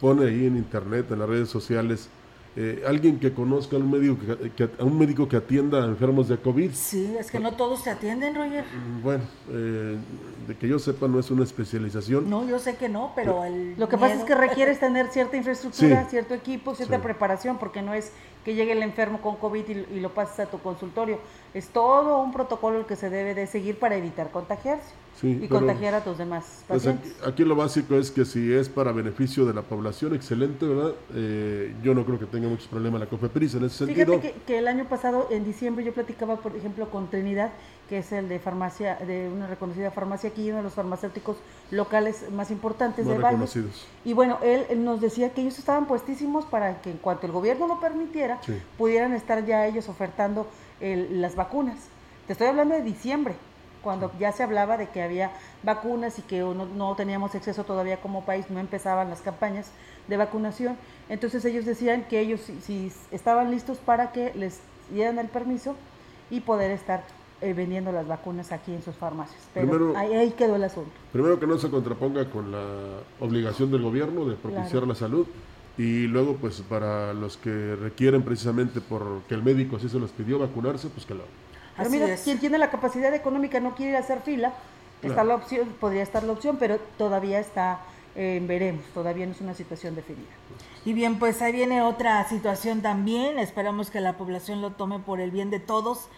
pone 0.00 0.26
ahí 0.26 0.46
en 0.46 0.56
internet, 0.56 1.10
en 1.10 1.18
las 1.18 1.28
redes 1.28 1.48
sociales, 1.48 2.08
eh, 2.56 2.82
alguien 2.86 3.20
que 3.20 3.32
conozca 3.32 3.76
a 3.76 3.78
un 3.78 3.90
médico 3.90 4.16
que, 4.18 4.50
que- 4.50 4.70
a 4.78 4.84
un 4.84 4.98
médico 4.98 5.28
que 5.28 5.36
atienda 5.36 5.84
a 5.84 5.86
enfermos 5.86 6.28
de 6.28 6.36
COVID. 6.36 6.72
Sí, 6.72 7.14
es 7.18 7.30
que 7.30 7.38
no 7.38 7.52
todos 7.52 7.84
te 7.84 7.90
atienden, 7.90 8.34
Roger. 8.34 8.64
Mm, 8.64 9.02
Bueno, 9.02 9.22
eh, 9.50 9.96
de 10.48 10.56
que 10.56 10.66
yo 10.66 10.78
sepa 10.80 11.06
no 11.06 11.20
es 11.20 11.30
una 11.30 11.44
especialización. 11.44 12.28
No, 12.28 12.46
yo 12.48 12.58
sé 12.58 12.74
que 12.76 12.88
no, 12.88 13.12
pero 13.14 13.44
el 13.44 13.74
Lo 13.78 13.88
que 13.88 13.96
pasa 13.96 14.14
es 14.14 14.24
que 14.24 14.34
requieres 14.34 14.80
tener 14.80 15.06
cierta 15.08 15.36
infraestructura, 15.36 16.02
Sí. 16.04 16.10
cierto 16.10 16.34
equipo, 16.34 16.74
cierta 16.74 16.96
Sí. 16.96 17.02
preparación, 17.02 17.58
porque 17.58 17.82
no 17.82 17.94
es 17.94 18.10
que 18.44 18.54
llegue 18.54 18.72
el 18.72 18.82
enfermo 18.82 19.20
con 19.20 19.36
COVID 19.36 19.68
y, 19.68 19.72
y 19.96 20.00
lo 20.00 20.14
pases 20.14 20.40
a 20.40 20.46
tu 20.46 20.58
consultorio. 20.58 21.18
Es 21.52 21.68
todo 21.68 22.22
un 22.22 22.32
protocolo 22.32 22.78
el 22.78 22.86
que 22.86 22.96
se 22.96 23.10
debe 23.10 23.34
de 23.34 23.46
seguir 23.46 23.78
para 23.78 23.96
evitar 23.96 24.30
contagiarse 24.30 24.94
Sí, 25.20 25.38
y 25.42 25.48
contagiar 25.48 25.92
a 25.94 26.04
tus 26.04 26.16
demás 26.16 26.64
Pues 26.68 26.86
aquí, 26.86 26.96
pacientes. 26.96 27.26
aquí 27.26 27.44
lo 27.44 27.54
básico 27.56 27.96
es 27.96 28.10
que 28.10 28.24
si 28.24 28.52
es 28.52 28.68
para 28.68 28.92
beneficio 28.92 29.44
de 29.44 29.52
la 29.52 29.62
población, 29.62 30.14
excelente, 30.14 30.64
¿verdad? 30.64 30.92
Eh, 31.14 31.74
yo 31.82 31.94
no 31.94 32.06
creo 32.06 32.18
que 32.18 32.26
tenga 32.26 32.48
muchos 32.48 32.68
problemas 32.68 33.00
la 33.00 33.06
COFEPRIS 33.06 33.56
en 33.56 33.64
ese 33.64 33.78
sentido. 33.86 34.06
Fíjate 34.14 34.32
que, 34.32 34.40
que 34.46 34.58
el 34.58 34.68
año 34.68 34.84
pasado, 34.88 35.26
en 35.30 35.44
diciembre, 35.44 35.84
yo 35.84 35.92
platicaba, 35.92 36.36
por 36.36 36.56
ejemplo, 36.56 36.88
con 36.90 37.10
Trinidad, 37.10 37.50
que 37.90 37.98
es 37.98 38.12
el 38.12 38.28
de 38.28 38.38
farmacia, 38.38 38.94
de 38.94 39.28
una 39.28 39.48
reconocida 39.48 39.90
farmacia 39.90 40.30
aquí, 40.30 40.48
uno 40.48 40.58
de 40.58 40.62
los 40.62 40.74
farmacéuticos 40.74 41.36
locales 41.72 42.30
más 42.30 42.52
importantes 42.52 43.04
de 43.04 43.16
reconocidos. 43.18 43.84
Y 44.04 44.12
bueno, 44.12 44.38
él, 44.42 44.64
él 44.70 44.84
nos 44.84 45.00
decía 45.00 45.30
que 45.34 45.40
ellos 45.40 45.58
estaban 45.58 45.86
puestísimos 45.86 46.44
para 46.44 46.80
que 46.82 46.92
en 46.92 46.98
cuanto 46.98 47.26
el 47.26 47.32
gobierno 47.32 47.66
lo 47.66 47.80
permitiera, 47.80 48.38
Sí. 48.46 48.62
pudieran 48.78 49.12
estar 49.12 49.44
ya 49.44 49.66
ellos 49.66 49.88
ofertando 49.88 50.46
el- 50.80 51.20
las 51.20 51.34
vacunas. 51.34 51.76
Te 52.28 52.34
estoy 52.34 52.46
hablando 52.46 52.76
de 52.76 52.82
diciembre, 52.82 53.34
cuando 53.82 54.12
ya 54.20 54.30
se 54.30 54.44
hablaba 54.44 54.76
de 54.76 54.88
que 54.90 55.02
había 55.02 55.32
vacunas 55.64 56.16
y 56.20 56.22
que 56.22 56.38
no, 56.38 56.66
no 56.66 56.94
teníamos 56.94 57.34
acceso 57.34 57.64
todavía 57.64 58.00
como 58.00 58.24
país, 58.24 58.48
no 58.50 58.60
empezaban 58.60 59.10
las 59.10 59.20
campañas 59.20 59.66
de 60.06 60.16
vacunación. 60.16 60.76
Entonces 61.08 61.44
ellos 61.44 61.64
decían 61.64 62.04
que 62.04 62.20
ellos 62.20 62.40
si, 62.42 62.60
si 62.60 62.92
estaban 63.10 63.50
listos 63.50 63.78
para 63.78 64.12
que 64.12 64.32
les 64.34 64.60
dieran 64.92 65.18
el 65.18 65.26
permiso 65.26 65.74
y 66.30 66.40
poder 66.40 66.70
estar 66.70 67.02
eh, 67.40 67.52
vendiendo 67.54 67.90
las 67.92 68.06
vacunas 68.06 68.52
aquí 68.52 68.72
en 68.72 68.82
sus 68.82 68.94
farmacias. 68.94 69.40
Pero 69.54 69.68
Primero- 69.68 69.96
ahí, 69.96 70.12
ahí 70.14 70.30
quedó 70.32 70.56
el 70.56 70.64
asunto. 70.64 70.90
Primero 71.12 71.38
que 71.40 71.46
no 71.46 71.58
se 71.58 71.70
contraponga 71.70 72.28
con 72.30 72.52
la 72.52 72.64
obligación 73.20 73.70
del 73.70 73.82
gobierno 73.82 74.24
de 74.26 74.36
propiciar 74.36 74.68
Claro. 74.70 74.86
la 74.86 74.94
salud 74.94 75.26
y 75.78 76.06
luego 76.06 76.34
pues 76.36 76.60
para 76.62 77.14
los 77.14 77.36
que 77.36 77.76
requieren 77.76 78.22
precisamente 78.22 78.80
porque 78.80 79.34
el 79.34 79.42
médico 79.42 79.76
así 79.76 79.88
se 79.88 79.98
los 79.98 80.10
pidió 80.10 80.38
vacunarse, 80.38 80.88
pues 80.88 81.06
que 81.06 81.14
lo 81.14 81.20
hagan. 81.22 81.34
Pero 81.76 81.88
Así 81.88 81.98
mira, 81.98 82.12
es. 82.12 82.20
quien 82.22 82.38
tiene 82.38 82.58
la 82.58 82.70
capacidad 82.70 83.14
económica 83.14 83.58
no 83.60 83.74
quiere 83.74 83.92
ir 83.92 83.96
a 83.96 84.00
hacer 84.00 84.20
fila, 84.20 84.52
está 85.02 85.14
Claro. 85.14 85.28
la 85.28 85.34
opción, 85.36 85.68
podría 85.80 86.02
estar 86.02 86.22
la 86.24 86.32
opción, 86.32 86.56
pero 86.58 86.78
todavía 86.98 87.40
está 87.40 87.80
eh, 88.16 88.42
veremos, 88.44 88.84
todavía 88.92 89.24
no 89.24 89.30
es 89.32 89.40
una 89.40 89.54
situación 89.54 89.94
definida. 89.94 90.26
Y 90.84 90.92
bien, 90.94 91.20
pues 91.20 91.40
ahí 91.42 91.52
viene 91.52 91.80
otra 91.80 92.28
situación 92.28 92.82
también. 92.82 93.38
Esperamos 93.38 93.88
que 93.88 94.00
la 94.00 94.14
población 94.18 94.60
lo 94.60 94.72
tome 94.72 94.98
por 94.98 95.20
el 95.20 95.30
bien 95.30 95.48
de 95.50 95.60
todos. 95.60 96.08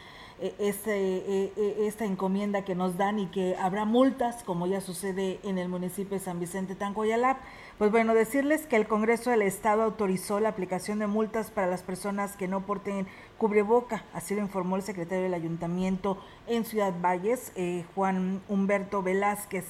Este, 0.59 0.91
eh, 0.91 1.53
eh, 1.57 1.77
esta 1.87 2.05
encomienda 2.05 2.65
que 2.65 2.75
nos 2.75 2.97
dan 2.97 3.21
y 3.21 3.27
que 3.27 3.55
habrá 3.57 3.85
multas, 3.85 4.43
como 4.43 4.67
ya 4.67 4.81
sucede 4.81 5.39
en 5.45 5.57
el 5.57 5.69
municipio 5.69 6.19
de 6.19 6.25
San 6.25 6.41
Vicente 6.41 6.75
Tancoyalap. 6.75 7.39
Pues 7.79 7.93
bueno, 7.93 8.13
decirles 8.13 8.67
que 8.67 8.75
el 8.75 8.89
Congreso 8.89 9.31
del 9.31 9.43
Estado 9.43 9.83
autorizó 9.83 10.41
la 10.41 10.49
aplicación 10.49 10.99
de 10.99 11.07
multas 11.07 11.53
para 11.53 11.69
las 11.69 11.85
personas 11.85 12.37
que 12.37 12.49
no 12.49 12.67
porten 12.67 13.07
cubreboca, 13.39 14.05
así 14.13 14.35
lo 14.35 14.41
informó 14.41 14.75
el 14.77 14.83
secretario 14.83 15.25
del 15.25 15.35
Ayuntamiento 15.35 16.19
en 16.49 16.65
Ciudad 16.65 16.93
Valles, 17.01 17.53
eh, 17.55 17.85
Juan 17.95 18.43
Humberto 18.49 19.03
Velázquez. 19.03 19.67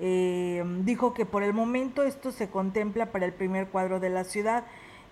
Eh, 0.00 0.64
dijo 0.80 1.14
que 1.14 1.24
por 1.24 1.42
el 1.42 1.52
momento 1.52 2.02
esto 2.02 2.32
se 2.32 2.48
contempla 2.48 3.12
para 3.12 3.26
el 3.26 3.32
primer 3.32 3.68
cuadro 3.68 4.00
de 4.00 4.10
la 4.10 4.24
ciudad, 4.24 4.64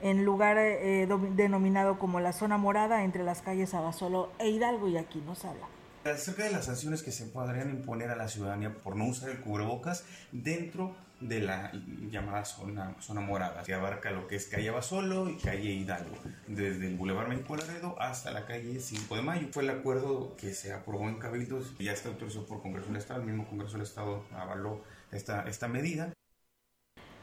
en 0.02 0.24
lugar 0.24 0.58
eh, 0.58 1.06
do- 1.06 1.18
denominado 1.18 1.98
como 1.98 2.20
la 2.20 2.32
zona 2.32 2.58
morada 2.58 3.04
entre 3.04 3.22
las 3.24 3.40
calles 3.42 3.72
Abasolo 3.74 4.30
e 4.38 4.48
Hidalgo, 4.50 4.88
y 4.88 4.96
aquí 4.98 5.22
nos 5.24 5.44
habla. 5.44 5.66
Acerca 6.04 6.42
de 6.44 6.50
las 6.50 6.64
sanciones 6.66 7.02
que 7.02 7.12
se 7.12 7.26
podrían 7.26 7.70
imponer 7.70 8.10
a 8.10 8.16
la 8.16 8.26
ciudadanía 8.28 8.74
por 8.74 8.96
no 8.96 9.06
usar 9.06 9.30
el 9.30 9.40
cubrebocas 9.40 10.04
dentro 10.32 10.94
de 11.20 11.38
la 11.40 11.70
llamada 12.10 12.44
zona, 12.44 12.96
zona 12.98 13.20
morada, 13.20 13.62
que 13.62 13.72
abarca 13.72 14.10
lo 14.10 14.26
que 14.26 14.34
es 14.34 14.46
calle 14.48 14.70
Abasolo 14.70 15.28
y 15.30 15.36
calle 15.36 15.70
Hidalgo, 15.70 16.16
desde 16.48 16.88
el 16.88 16.96
Boulevard 16.96 17.28
México 17.28 17.54
Laredo 17.54 17.94
hasta 18.00 18.32
la 18.32 18.44
calle 18.44 18.80
5 18.80 19.14
de 19.14 19.22
Mayo. 19.22 19.46
Fue 19.52 19.62
el 19.62 19.70
acuerdo 19.70 20.34
que 20.36 20.52
se 20.52 20.72
aprobó 20.72 21.08
en 21.08 21.20
Cabildos 21.20 21.78
ya 21.78 21.92
está 21.92 22.08
autorizado 22.08 22.46
por 22.46 22.60
Congreso 22.60 22.88
del 22.88 22.96
Estado, 22.96 23.20
el 23.20 23.26
mismo 23.28 23.46
Congreso 23.46 23.74
del 23.74 23.82
Estado 23.82 24.24
avaló 24.34 24.80
esta, 25.12 25.48
esta 25.48 25.68
medida. 25.68 26.12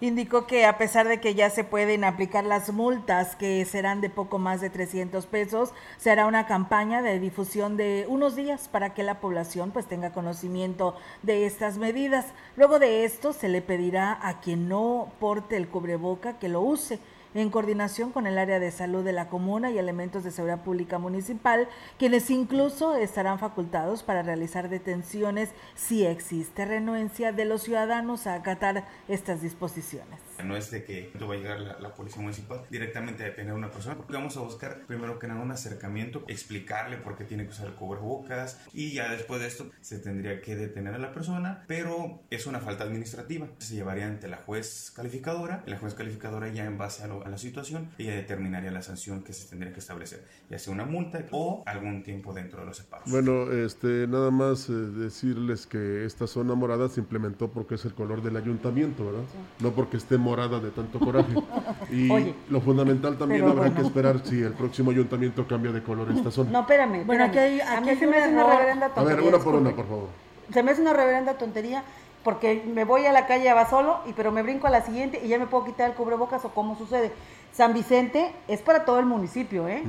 Indicó 0.02 0.48
que 0.48 0.66
a 0.66 0.78
pesar 0.78 1.10
de 1.10 1.20
que 1.20 1.36
ya 1.36 1.50
se 1.50 1.66
pueden 1.66 2.06
aplicar 2.06 2.46
las 2.46 2.72
multas, 2.72 3.36
que 3.36 3.66
serán 3.66 4.00
de 4.00 4.10
poco 4.10 4.40
más 4.40 4.62
de 4.62 4.70
300 4.70 5.26
pesos, 5.26 5.74
se 5.98 6.10
hará 6.10 6.26
una 6.26 6.48
campaña 6.48 7.02
de 7.02 7.20
difusión 7.20 7.76
de 7.76 8.06
unos 8.08 8.38
días 8.38 8.70
para 8.70 8.94
que 8.94 9.04
la 9.04 9.20
población 9.20 9.72
pues 9.72 9.88
tenga 9.88 10.14
conocimiento 10.14 10.96
de 11.22 11.46
estas 11.46 11.78
medidas. 11.78 12.28
Luego 12.56 12.80
de 12.80 13.04
esto 13.04 13.34
se 13.34 13.50
le 13.50 13.62
pedirá 13.62 14.18
a 14.22 14.40
quien 14.40 14.70
no 14.70 15.12
porte 15.20 15.58
el 15.58 15.68
cubreboca 15.68 16.40
que 16.40 16.48
lo 16.48 16.62
use 16.62 17.00
en 17.34 17.50
coordinación 17.50 18.12
con 18.12 18.28
el 18.28 18.38
área 18.38 18.60
de 18.60 18.72
salud 18.72 19.04
de 19.04 19.14
la 19.14 19.28
comuna 19.30 19.72
y 19.72 19.78
elementos 19.78 20.24
de 20.24 20.32
seguridad 20.32 20.64
pública 20.64 21.00
municipal, 21.00 21.68
quienes 21.98 22.30
incluso 22.30 22.96
estarán 22.96 23.40
facultados 23.40 24.04
para 24.04 24.24
realizar 24.24 24.70
detenciones 24.70 25.50
si 25.76 26.06
existe 26.06 26.66
renuencia 26.66 27.32
de 27.32 27.46
los 27.46 27.64
ciudadanos 27.64 28.28
a 28.28 28.36
acatar 28.36 28.86
estas 29.08 29.42
disposiciones. 29.42 30.29
No 30.44 30.56
es 30.58 30.72
de 30.72 30.84
que 30.84 31.12
va 31.22 31.34
a 31.34 31.38
llegar 31.38 31.60
la, 31.60 31.80
la 31.80 31.94
policía 31.94 32.22
municipal 32.22 32.62
directamente 32.70 33.24
a 33.24 33.28
detener 33.28 33.52
a 33.52 33.56
una 33.56 33.70
persona, 33.72 33.96
porque 33.96 34.14
vamos 34.14 34.36
a 34.38 34.42
buscar 34.42 34.86
primero 34.88 35.20
que 35.20 35.28
nada 35.28 35.42
un 35.42 35.52
acercamiento, 35.52 36.24
explicarle 36.28 36.98
por 36.98 37.16
qué 37.18 37.24
tiene 37.26 37.44
que 37.44 37.50
usar 37.52 37.68
el 37.68 37.74
cubrebocas 37.74 38.60
y 38.74 38.94
ya 38.94 39.10
después 39.12 39.42
de 39.42 39.48
esto 39.48 39.70
se 39.82 40.00
tendría 40.00 40.42
que 40.42 40.56
detener 40.56 40.94
a 40.94 40.98
la 40.98 41.12
persona, 41.14 41.64
pero 41.68 42.22
es 42.30 42.46
una 42.48 42.60
falta 42.60 42.84
administrativa. 42.84 43.48
Se 43.60 43.76
llevaría 43.76 44.08
ante 44.08 44.28
la 44.28 44.38
juez 44.38 44.92
calificadora 44.96 45.64
y 45.66 45.70
la 45.70 45.78
juez 45.78 45.94
calificadora 45.94 46.48
ya 46.50 46.66
en 46.66 46.78
base 46.78 47.04
a, 47.04 47.08
lo- 47.08 47.26
a 47.26 47.30
la 47.30 47.38
situación 47.38 47.90
ella 47.98 48.16
determinaría 48.16 48.72
la 48.72 48.82
sanción 48.82 49.24
que 49.24 49.34
se 49.34 49.48
tendría 49.50 49.74
que 49.74 49.80
establecer, 49.80 50.26
ya 50.50 50.58
sea 50.60 50.74
una 50.74 50.86
multa 50.86 51.24
o 51.32 51.64
algún 51.66 52.04
tiempo 52.04 52.34
dentro 52.34 52.62
de 52.62 52.66
los 52.68 52.78
separos. 52.78 53.10
Bueno, 53.12 53.52
este, 53.52 54.08
nada 54.08 54.32
más 54.32 54.70
eh, 54.70 54.74
decirles 54.74 55.66
que 55.68 56.06
esta 56.06 56.28
zona 56.28 56.56
morada 56.56 56.90
se 56.90 57.00
implementó 57.00 57.50
porque 57.52 57.76
es 57.76 57.86
el 57.86 57.94
color 57.94 58.22
del 58.22 58.38
ayuntamiento, 58.38 59.06
¿verdad? 59.06 59.24
No 59.60 59.72
porque 59.72 59.98
esté 59.98 60.18
morada 60.30 60.60
de 60.60 60.70
tanto 60.72 61.00
coraje. 61.00 61.34
Y 61.92 62.10
Oye, 62.12 62.36
lo 62.50 62.62
fundamental 62.62 63.18
también 63.18 63.48
habrá 63.48 63.74
que 63.74 63.82
esperar 63.82 64.20
si 64.24 64.42
el 64.42 64.54
próximo 64.54 64.92
ayuntamiento 64.92 65.48
cambia 65.48 65.72
de 65.72 65.82
color 65.82 66.12
esta 66.12 66.30
zona. 66.30 66.52
No, 66.52 66.60
espérame. 66.62 67.04
Bueno, 67.06 67.24
aquí 67.26 67.38
hay- 67.40 67.60
a 67.62 67.74
aquí 67.74 67.84
mí 67.84 67.90
hay 67.90 67.98
se 67.98 68.08
me 68.08 68.18
hace 68.18 68.30
una 68.34 68.44
reverenda 68.44 68.86
A 68.86 68.90
ver, 68.90 68.96
tontería. 69.18 69.30
una 69.36 69.44
por 69.44 69.56
una, 69.56 69.70
por 69.72 69.86
favor. 69.88 70.08
Se 70.54 70.62
me 70.64 70.72
hace 70.72 70.82
una 70.82 70.94
reverenda 70.94 71.34
tontería 71.38 71.84
porque 72.24 72.64
me 72.76 72.84
voy 72.84 73.06
a 73.06 73.12
la 73.14 73.26
calle 73.26 73.50
Abasolo, 73.50 74.00
y 74.06 74.14
pero 74.14 74.32
me 74.32 74.44
brinco 74.44 74.68
a 74.68 74.70
la 74.70 74.82
siguiente 74.82 75.20
y 75.24 75.28
ya 75.30 75.40
me 75.40 75.48
puedo 75.48 75.66
quitar 75.66 75.90
el 75.90 75.96
cubrebocas 75.96 76.46
o 76.46 76.50
cómo 76.50 76.78
sucede. 76.78 77.12
San 77.54 77.74
Vicente 77.74 78.32
es 78.48 78.62
para 78.62 78.86
todo 78.86 79.00
el 79.00 79.06
municipio, 79.06 79.68
¿eh? 79.68 79.84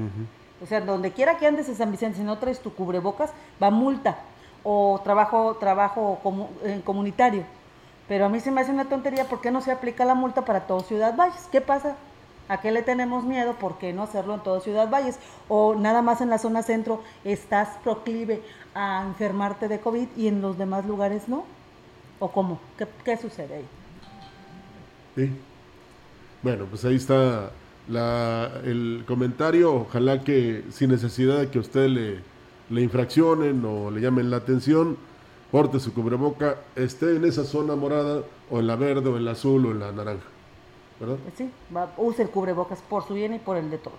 O 0.62 0.66
sea, 0.66 0.80
donde 0.80 1.10
quiera 1.12 1.36
que 1.38 1.46
andes 1.46 1.68
en 1.68 1.76
San 1.76 1.90
Vicente, 1.90 2.18
si 2.18 2.24
no 2.24 2.38
traes 2.38 2.60
tu 2.60 2.72
cubrebocas, 2.72 3.30
va 3.62 3.70
multa 3.70 4.18
o 4.62 5.00
trabajo 5.04 5.56
trabajo 5.58 6.18
comu- 6.22 6.48
eh, 6.64 6.80
comunitario. 6.84 7.42
Pero 8.10 8.24
a 8.24 8.28
mí 8.28 8.40
se 8.40 8.50
me 8.50 8.60
hace 8.60 8.72
una 8.72 8.88
tontería, 8.88 9.28
¿por 9.28 9.40
qué 9.40 9.52
no 9.52 9.60
se 9.60 9.70
aplica 9.70 10.04
la 10.04 10.16
multa 10.16 10.44
para 10.44 10.66
todo 10.66 10.80
Ciudad 10.80 11.14
Valles? 11.16 11.46
¿Qué 11.52 11.60
pasa? 11.60 11.94
¿A 12.48 12.60
qué 12.60 12.72
le 12.72 12.82
tenemos 12.82 13.22
miedo? 13.22 13.54
¿Por 13.54 13.78
qué 13.78 13.92
no 13.92 14.02
hacerlo 14.02 14.34
en 14.34 14.40
toda 14.40 14.58
Ciudad 14.58 14.90
Valles? 14.90 15.20
O 15.48 15.76
nada 15.76 16.02
más 16.02 16.20
en 16.20 16.28
la 16.28 16.38
zona 16.38 16.64
centro 16.64 17.04
estás 17.22 17.68
proclive 17.84 18.42
a 18.74 19.04
enfermarte 19.06 19.68
de 19.68 19.78
COVID 19.78 20.08
y 20.16 20.26
en 20.26 20.42
los 20.42 20.58
demás 20.58 20.86
lugares 20.86 21.28
no. 21.28 21.44
¿O 22.18 22.32
cómo? 22.32 22.58
¿Qué, 23.04 23.16
sucede 23.16 23.58
ahí? 23.58 23.66
Sí. 25.14 25.30
Bueno, 26.42 26.64
pues 26.64 26.84
ahí 26.84 26.96
está 26.96 27.52
la, 27.86 28.50
el 28.64 29.04
comentario. 29.06 29.72
Ojalá 29.72 30.20
que 30.22 30.64
sin 30.72 30.90
necesidad 30.90 31.38
de 31.38 31.48
que 31.48 31.60
usted 31.60 31.86
le, 31.86 32.18
le 32.70 32.82
infraccionen 32.82 33.64
o 33.64 33.92
le 33.92 34.00
llamen 34.00 34.30
la 34.32 34.38
atención, 34.38 34.96
porte 35.50 35.80
su 35.80 35.92
cubreboca, 35.92 36.56
esté 36.76 37.16
en 37.16 37.24
esa 37.24 37.44
zona 37.44 37.76
morada 37.76 38.22
o 38.50 38.60
en 38.60 38.66
la 38.66 38.76
verde 38.76 39.10
o 39.10 39.16
en 39.16 39.24
la 39.24 39.32
azul 39.32 39.66
o 39.66 39.70
en 39.72 39.80
la 39.80 39.92
naranja. 39.92 40.26
¿Verdad? 40.98 41.16
Sí, 41.36 41.50
va, 41.74 41.92
use 41.96 42.22
el 42.22 42.30
cubrebocas 42.30 42.80
por 42.82 43.06
su 43.06 43.14
bien 43.14 43.34
y 43.34 43.38
por 43.38 43.56
el 43.56 43.70
de 43.70 43.78
todos. 43.78 43.98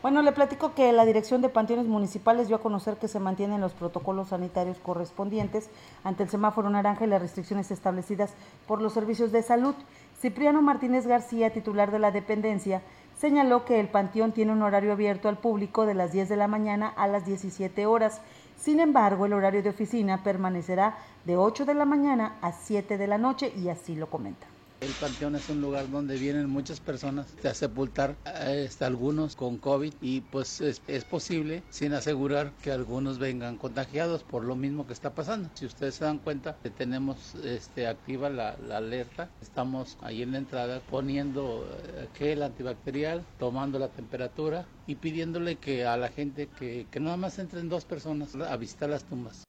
Bueno, 0.00 0.22
le 0.22 0.30
platico 0.30 0.74
que 0.74 0.92
la 0.92 1.04
Dirección 1.04 1.42
de 1.42 1.48
Panteones 1.48 1.86
Municipales 1.86 2.46
dio 2.46 2.56
a 2.56 2.60
conocer 2.60 2.98
que 2.98 3.08
se 3.08 3.18
mantienen 3.18 3.60
los 3.60 3.72
protocolos 3.72 4.28
sanitarios 4.28 4.78
correspondientes 4.78 5.70
ante 6.04 6.22
el 6.22 6.28
semáforo 6.28 6.70
naranja 6.70 7.04
y 7.04 7.08
las 7.08 7.20
restricciones 7.20 7.72
establecidas 7.72 8.34
por 8.68 8.80
los 8.80 8.92
servicios 8.92 9.32
de 9.32 9.42
salud. 9.42 9.74
Cipriano 10.20 10.62
Martínez 10.62 11.06
García, 11.08 11.52
titular 11.52 11.90
de 11.90 11.98
la 11.98 12.12
dependencia, 12.12 12.82
señaló 13.18 13.64
que 13.64 13.80
el 13.80 13.88
panteón 13.88 14.30
tiene 14.30 14.52
un 14.52 14.62
horario 14.62 14.92
abierto 14.92 15.28
al 15.28 15.38
público 15.38 15.84
de 15.84 15.94
las 15.94 16.12
10 16.12 16.28
de 16.28 16.36
la 16.36 16.46
mañana 16.46 16.92
a 16.96 17.08
las 17.08 17.26
17 17.26 17.86
horas. 17.86 18.20
Sin 18.58 18.80
embargo, 18.80 19.24
el 19.24 19.32
horario 19.32 19.62
de 19.62 19.70
oficina 19.70 20.22
permanecerá 20.24 20.98
de 21.24 21.36
8 21.36 21.64
de 21.64 21.74
la 21.74 21.84
mañana 21.84 22.38
a 22.42 22.52
7 22.52 22.98
de 22.98 23.06
la 23.06 23.16
noche 23.16 23.52
y 23.56 23.68
así 23.68 23.94
lo 23.94 24.10
comenta. 24.10 24.46
El 24.80 24.92
panteón 24.92 25.34
es 25.34 25.48
un 25.48 25.60
lugar 25.60 25.90
donde 25.90 26.16
vienen 26.16 26.48
muchas 26.48 26.78
personas 26.78 27.26
a 27.44 27.52
sepultar 27.52 28.14
este, 28.46 28.84
algunos 28.84 29.34
con 29.34 29.58
COVID 29.58 29.92
y 30.00 30.20
pues 30.20 30.60
es, 30.60 30.80
posible 31.04 31.64
sin 31.68 31.94
asegurar 31.94 32.52
que 32.62 32.70
algunos 32.70 33.18
vengan 33.18 33.56
contagiados 33.56 34.22
por 34.22 34.44
lo 34.44 34.54
mismo 34.54 34.86
que 34.86 34.92
está 34.92 35.14
pasando. 35.14 35.50
Si 35.54 35.66
ustedes 35.66 35.96
se 35.96 36.04
dan 36.04 36.18
cuenta 36.18 36.56
que 36.62 36.70
tenemos 36.70 37.34
este, 37.44 37.88
activa 37.88 38.30
la, 38.30 38.56
la 38.68 38.76
alerta, 38.76 39.28
estamos 39.42 39.98
ahí 40.00 40.22
en 40.22 40.30
la 40.30 40.38
entrada 40.38 40.80
poniendo 40.88 41.68
eh, 41.96 42.06
gel 42.14 42.44
antibacterial, 42.44 43.24
tomando 43.40 43.80
la 43.80 43.88
temperatura 43.88 44.64
y 44.86 44.94
pidiéndole 44.94 45.56
que 45.56 45.86
a 45.86 45.96
la 45.96 46.08
gente 46.08 46.48
que, 46.56 46.86
que 46.88 47.00
nada 47.00 47.16
más 47.16 47.40
entren 47.40 47.68
dos 47.68 47.84
personas 47.84 48.36
a 48.36 48.56
visitar 48.56 48.88
las 48.88 49.02
tumbas. 49.02 49.47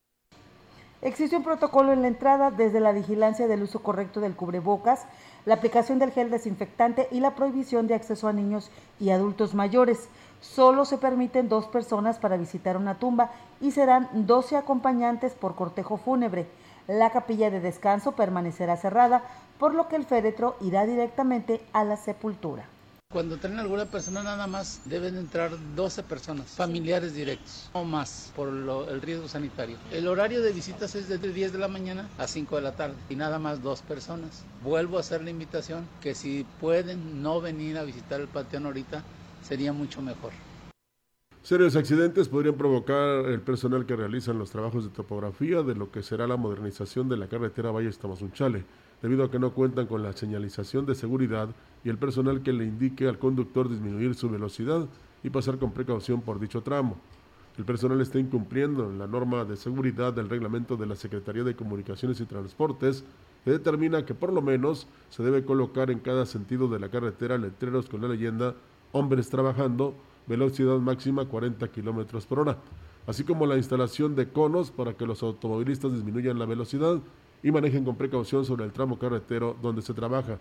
Existe 1.01 1.38
un 1.38 1.44
protocolo 1.44 1.94
en 1.94 2.01
la 2.01 2.10
entrada 2.10 2.51
desde 2.51 2.82
la 2.82 2.91
vigilancia 2.91 3.48
del 3.48 3.63
uso 3.63 3.82
correcto 3.82 4.20
del 4.20 4.36
cubrebocas, 4.36 5.06
la 5.46 5.53
aplicación 5.53 5.98
del 5.98 6.12
gel 6.12 6.29
desinfectante 6.29 7.08
y 7.10 7.22
la 7.22 7.36
prohibición 7.36 7.88
de 7.88 7.96
acceso 7.96 8.27
a 8.27 8.34
niños 8.34 8.70
y 9.00 9.12
adultos 9.12 9.56
mayores. 9.56 10.10
Solo 10.41 10.84
se 10.84 10.98
permiten 10.98 11.48
dos 11.48 11.68
personas 11.68 12.20
para 12.20 12.36
visitar 12.36 12.75
una 12.75 13.00
tumba 13.00 13.32
y 13.62 13.72
serán 13.72 14.10
12 14.12 14.58
acompañantes 14.58 15.36
por 15.36 15.56
cortejo 15.56 15.96
fúnebre. 15.96 16.48
La 16.88 17.12
capilla 17.12 17.50
de 17.50 17.62
descanso 17.62 18.12
permanecerá 18.12 18.75
cerrada, 18.75 19.24
por 19.58 19.75
lo 19.75 19.88
que 19.88 19.96
el 19.96 20.03
féretro 20.03 20.58
irá 20.60 20.86
directamente 20.86 21.62
a 21.72 21.86
la 21.86 21.96
sepultura. 21.96 22.65
Cuando 23.11 23.37
traen 23.37 23.57
alguna 23.57 23.85
persona 23.85 24.21
nada 24.21 24.45
más 24.45 24.83
deben 24.85 25.17
entrar 25.17 25.49
12 25.75 26.03
personas, 26.03 26.45
familiares 26.51 27.15
directos 27.15 27.67
o 27.73 27.83
más 27.83 28.31
por 28.35 28.49
lo, 28.49 28.87
el 28.87 29.01
riesgo 29.01 29.27
sanitario. 29.27 29.77
El 29.91 30.07
horario 30.07 30.43
de 30.43 30.51
visitas 30.51 30.93
es 30.93 31.09
desde 31.09 31.33
10 31.33 31.53
de 31.53 31.57
la 31.57 31.67
mañana 31.67 32.07
a 32.19 32.27
5 32.27 32.57
de 32.57 32.61
la 32.61 32.75
tarde 32.75 32.93
y 33.09 33.15
nada 33.15 33.39
más 33.39 33.63
dos 33.63 33.81
personas. 33.81 34.45
Vuelvo 34.63 34.97
a 34.97 34.99
hacer 34.99 35.23
la 35.23 35.31
invitación 35.31 35.87
que 36.01 36.13
si 36.13 36.45
pueden 36.61 37.23
no 37.23 37.41
venir 37.41 37.79
a 37.79 37.83
visitar 37.83 38.21
el 38.21 38.27
panteón 38.27 38.67
ahorita 38.67 39.03
sería 39.41 39.73
mucho 39.73 40.03
mejor. 40.03 40.31
Serios 41.41 41.75
accidentes 41.75 42.29
podrían 42.29 42.57
provocar 42.57 43.25
el 43.25 43.41
personal 43.41 43.87
que 43.87 43.95
realizan 43.95 44.37
los 44.37 44.51
trabajos 44.51 44.83
de 44.83 44.91
topografía 44.91 45.63
de 45.63 45.73
lo 45.73 45.89
que 45.89 46.03
será 46.03 46.27
la 46.27 46.37
modernización 46.37 47.09
de 47.09 47.17
la 47.17 47.27
carretera 47.27 47.71
Valle 47.71 47.91
Tamazunchale 47.91 48.65
debido 49.01 49.23
a 49.23 49.31
que 49.31 49.39
no 49.39 49.51
cuentan 49.53 49.87
con 49.87 50.03
la 50.03 50.13
señalización 50.13 50.85
de 50.85 50.93
seguridad 50.93 51.49
y 51.83 51.89
el 51.89 51.98
personal 51.98 52.41
que 52.41 52.53
le 52.53 52.65
indique 52.65 53.07
al 53.07 53.19
conductor 53.19 53.70
disminuir 53.70 54.15
su 54.15 54.29
velocidad 54.29 54.87
y 55.24 55.29
pasar 55.29 55.57
con 55.57 55.72
precaución 55.72 56.22
por 56.22 56.39
dicho 56.39 56.61
tramo. 56.61 56.98
El 57.57 57.65
personal 57.65 58.00
está 58.00 58.20
incumpliendo 58.20 58.89
la 58.89 59.05
norma 59.05 59.44
de 59.44 59.57
seguridad 59.57 60.13
del 60.13 60.29
reglamento 60.29 60.77
de 60.77 60.85
la 60.85 60.96
Secretaría 60.96 61.44
de 61.44 61.55
Comunicaciones 61.55 62.22
y 62.22 62.25
Transportes 62.25 63.03
que 63.44 63.51
determina 63.51 64.05
que 64.05 64.13
por 64.13 64.31
lo 64.31 64.42
menos 64.42 64.87
se 65.09 65.24
debe 65.24 65.44
colocar 65.44 65.92
en 65.92 66.00
cada 66.00 66.25
sentido 66.25 66.68
de 66.68 66.79
la 66.79 66.89
carretera 66.89 67.37
letreros 67.37 67.89
con 67.89 68.01
la 68.01 68.07
leyenda 68.07 68.55
hombres 68.92 69.29
trabajando, 69.29 69.94
velocidad 70.27 70.77
máxima 70.79 71.25
40 71.25 71.68
kilómetros 71.70 72.25
por 72.25 72.39
hora, 72.39 72.57
así 73.07 73.24
como 73.24 73.46
la 73.46 73.57
instalación 73.57 74.15
de 74.15 74.29
conos 74.29 74.72
para 74.72 74.94
que 74.94 75.05
los 75.05 75.24
automovilistas 75.24 75.94
disminuyan 75.94 76.39
la 76.39 76.46
velocidad 76.46 77.00
y 77.44 77.51
manejen 77.51 77.85
con 77.85 77.96
precaución 77.96 78.46
sobre 78.46 78.65
el 78.65 78.72
tramo 78.72 79.00
carretero 79.00 79.55
donde 79.61 79.81
se 79.81 79.94
trabaja. 79.94 80.39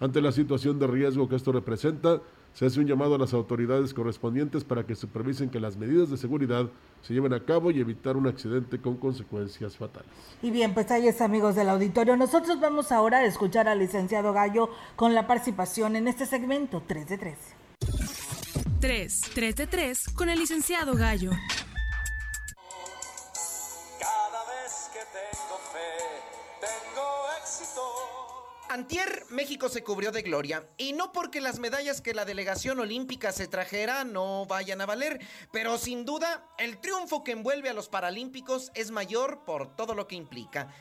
Ante 0.00 0.20
la 0.20 0.30
situación 0.30 0.78
de 0.78 0.86
riesgo 0.86 1.28
que 1.28 1.34
esto 1.36 1.50
representa, 1.50 2.20
se 2.54 2.66
hace 2.66 2.78
un 2.80 2.86
llamado 2.86 3.16
a 3.16 3.18
las 3.18 3.34
autoridades 3.34 3.92
correspondientes 3.92 4.64
para 4.64 4.86
que 4.86 4.94
supervisen 4.94 5.50
que 5.50 5.60
las 5.60 5.76
medidas 5.76 6.08
de 6.08 6.16
seguridad 6.16 6.68
se 7.02 7.14
lleven 7.14 7.32
a 7.32 7.44
cabo 7.44 7.70
y 7.70 7.80
evitar 7.80 8.16
un 8.16 8.26
accidente 8.26 8.80
con 8.80 8.96
consecuencias 8.96 9.76
fatales. 9.76 10.10
Y 10.42 10.50
bien, 10.50 10.72
pues 10.72 10.90
ahí 10.90 11.08
es 11.08 11.20
amigos 11.20 11.56
del 11.56 11.68
auditorio. 11.68 12.16
Nosotros 12.16 12.60
vamos 12.60 12.92
ahora 12.92 13.18
a 13.18 13.24
escuchar 13.24 13.68
al 13.68 13.80
licenciado 13.80 14.32
Gallo 14.32 14.70
con 14.94 15.14
la 15.14 15.26
participación 15.26 15.96
en 15.96 16.08
este 16.08 16.26
segmento 16.26 16.82
3 16.86 17.08
de 17.08 17.18
3. 17.18 17.38
3, 18.80 19.20
3 19.34 19.56
de 19.56 19.66
3 19.66 20.08
con 20.14 20.28
el 20.28 20.38
licenciado 20.38 20.94
Gallo. 20.94 21.32
Antier, 28.78 29.24
México 29.30 29.68
se 29.68 29.82
cubrió 29.82 30.12
de 30.12 30.22
gloria. 30.22 30.64
Y 30.76 30.92
no 30.92 31.10
porque 31.10 31.40
las 31.40 31.58
medallas 31.58 32.00
que 32.00 32.14
la 32.14 32.24
delegación 32.24 32.78
olímpica 32.78 33.32
se 33.32 33.48
trajera 33.48 34.04
no 34.04 34.46
vayan 34.46 34.80
a 34.80 34.86
valer, 34.86 35.18
pero 35.50 35.78
sin 35.78 36.04
duda 36.04 36.46
el 36.58 36.78
triunfo 36.78 37.24
que 37.24 37.32
envuelve 37.32 37.68
a 37.68 37.72
los 37.72 37.88
Paralímpicos 37.88 38.70
es 38.74 38.92
mayor 38.92 39.44
por 39.44 39.74
todo 39.74 39.96
lo 39.96 40.06
que 40.06 40.14
implica. 40.14 40.72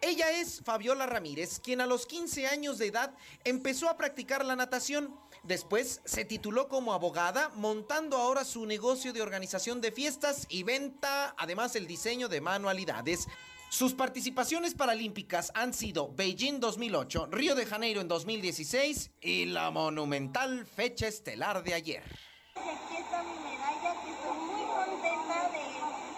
Ella 0.00 0.30
es 0.30 0.62
Fabiola 0.64 1.06
Ramírez, 1.06 1.58
quien 1.58 1.80
a 1.80 1.86
los 1.86 2.06
15 2.06 2.46
años 2.46 2.78
de 2.78 2.86
edad 2.86 3.12
empezó 3.42 3.88
a 3.88 3.96
practicar 3.96 4.44
la 4.44 4.54
natación. 4.54 5.12
Después 5.42 6.00
se 6.04 6.24
tituló 6.24 6.68
como 6.68 6.92
abogada, 6.92 7.50
montando 7.56 8.18
ahora 8.18 8.44
su 8.44 8.66
negocio 8.66 9.12
de 9.12 9.20
organización 9.20 9.80
de 9.80 9.90
fiestas 9.90 10.46
y 10.48 10.62
venta, 10.62 11.34
además 11.36 11.74
el 11.74 11.88
diseño 11.88 12.28
de 12.28 12.40
manualidades. 12.40 13.26
Sus 13.72 13.94
participaciones 13.94 14.74
paralímpicas 14.74 15.50
han 15.54 15.72
sido 15.72 16.12
Beijing 16.12 16.60
2008, 16.60 17.28
Río 17.32 17.54
de 17.54 17.64
Janeiro 17.64 18.02
en 18.02 18.06
2016 18.06 19.12
y 19.22 19.46
la 19.46 19.70
monumental 19.70 20.66
fecha 20.66 21.08
estelar 21.08 21.64
de 21.64 21.72
ayer. 21.72 22.04
Aquí 22.52 23.00
está 23.00 23.24
mi 23.24 23.32
medalla, 23.32 23.96
que 24.04 24.12
estoy 24.12 24.36
muy 24.44 24.60
contenta 24.76 25.48
de 25.56 25.64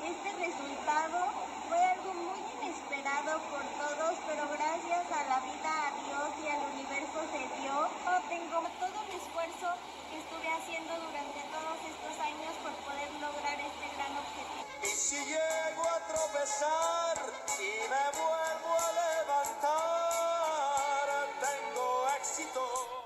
este 0.03 0.31
resultado. 0.35 1.31
Fue 1.71 1.79
algo 1.79 2.11
muy 2.27 2.43
inesperado 2.59 3.39
por 3.47 3.63
todos, 3.79 4.19
pero 4.27 4.51
gracias 4.51 5.07
a 5.15 5.23
la 5.31 5.39
vida, 5.47 5.71
a 5.71 5.91
Dios 6.11 6.31
y 6.43 6.47
al 6.51 6.63
universo 6.75 7.23
se 7.31 7.43
dio. 7.63 7.87
Tengo 8.35 8.67
todo 8.83 8.99
mi 9.07 9.15
esfuerzo 9.15 9.71
que 10.11 10.19
estuve 10.19 10.51
haciendo 10.59 10.91
durante 11.07 11.39
todos 11.55 11.79
estos 11.87 12.15
años 12.19 12.51
por 12.67 12.75
poder 12.83 13.15
lograr 13.23 13.63
este 13.63 13.87
gran 13.95 14.11
objetivo. 14.11 14.75
Y 14.83 14.94
si 15.05 15.17
llego 15.17 15.83
a 15.83 16.01
tropezar 16.09 17.19
y 17.59 17.73
me 17.91 18.07
vuelvo 18.19 18.73
a 18.75 18.89
levantar, 19.21 21.09
tengo 21.41 22.09
éxito. 22.19 22.63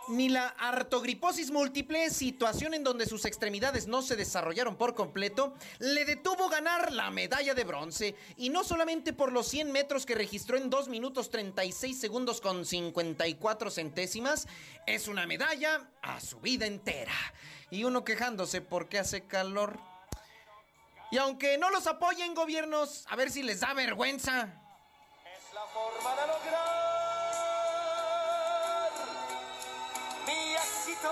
Ni 0.06 0.28
la 0.28 0.46
artogriposis 0.46 1.50
múltiple, 1.50 2.10
situación 2.10 2.74
en 2.74 2.84
donde 2.84 3.04
sus 3.04 3.24
extremidades 3.24 3.88
no 3.88 4.02
se 4.02 4.14
desarrollaron 4.14 4.76
por 4.76 4.94
completo, 4.94 5.54
le 5.80 6.04
detuvo 6.04 6.48
ganar 6.48 6.92
la 6.92 7.10
medalla 7.10 7.54
de 7.54 7.64
bronce. 7.64 8.14
Y 8.36 8.50
no 8.50 8.62
solamente 8.62 9.12
por 9.12 9.32
los 9.32 9.48
100 9.48 9.72
metros 9.72 10.06
que 10.06 10.14
registró 10.14 10.56
en 10.56 10.70
2 10.70 10.86
minutos 10.86 11.30
36 11.30 11.98
segundos 11.98 12.40
con 12.40 12.64
54 12.64 13.72
centésimas, 13.72 14.46
es 14.86 15.08
una 15.08 15.26
medalla 15.26 15.90
a 16.02 16.20
su 16.20 16.38
vida 16.38 16.64
entera. 16.66 17.16
Y 17.72 17.82
uno 17.82 18.04
quejándose 18.04 18.60
porque 18.60 19.00
hace 19.00 19.26
calor. 19.26 19.87
Y 21.10 21.16
aunque 21.16 21.56
no 21.56 21.70
los 21.70 21.86
apoyen 21.86 22.34
gobiernos, 22.34 23.06
a 23.08 23.16
ver 23.16 23.30
si 23.30 23.42
les 23.42 23.60
da 23.60 23.72
vergüenza. 23.72 24.48
Es 25.24 25.54
la 25.54 25.66
forma 25.66 26.10
de 26.14 26.26
lograr 26.26 26.88
mi 30.26 30.54
éxito. 30.54 31.10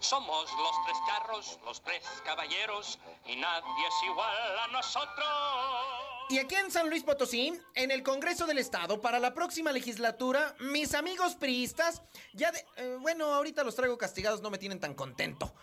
Somos 0.00 0.52
los 0.52 0.84
tres 0.84 0.98
carros, 1.06 1.58
los 1.64 1.80
tres 1.80 2.04
caballeros, 2.24 2.98
y 3.24 3.36
nadie 3.36 3.86
es 3.88 4.02
igual 4.04 4.58
a 4.58 4.66
nosotros. 4.68 5.95
Y 6.28 6.38
aquí 6.38 6.56
en 6.56 6.72
San 6.72 6.90
Luis 6.90 7.04
Potosí, 7.04 7.52
en 7.74 7.92
el 7.92 8.02
Congreso 8.02 8.46
del 8.46 8.58
Estado, 8.58 9.00
para 9.00 9.20
la 9.20 9.32
próxima 9.32 9.70
legislatura, 9.70 10.56
mis 10.58 10.92
amigos 10.94 11.36
priistas, 11.36 12.02
ya 12.32 12.50
de... 12.50 12.64
eh, 12.78 12.96
bueno, 13.00 13.26
ahorita 13.26 13.62
los 13.62 13.76
traigo 13.76 13.96
castigados, 13.96 14.42
no 14.42 14.50
me 14.50 14.58
tienen 14.58 14.80
tan 14.80 14.94
contento. 14.94 15.54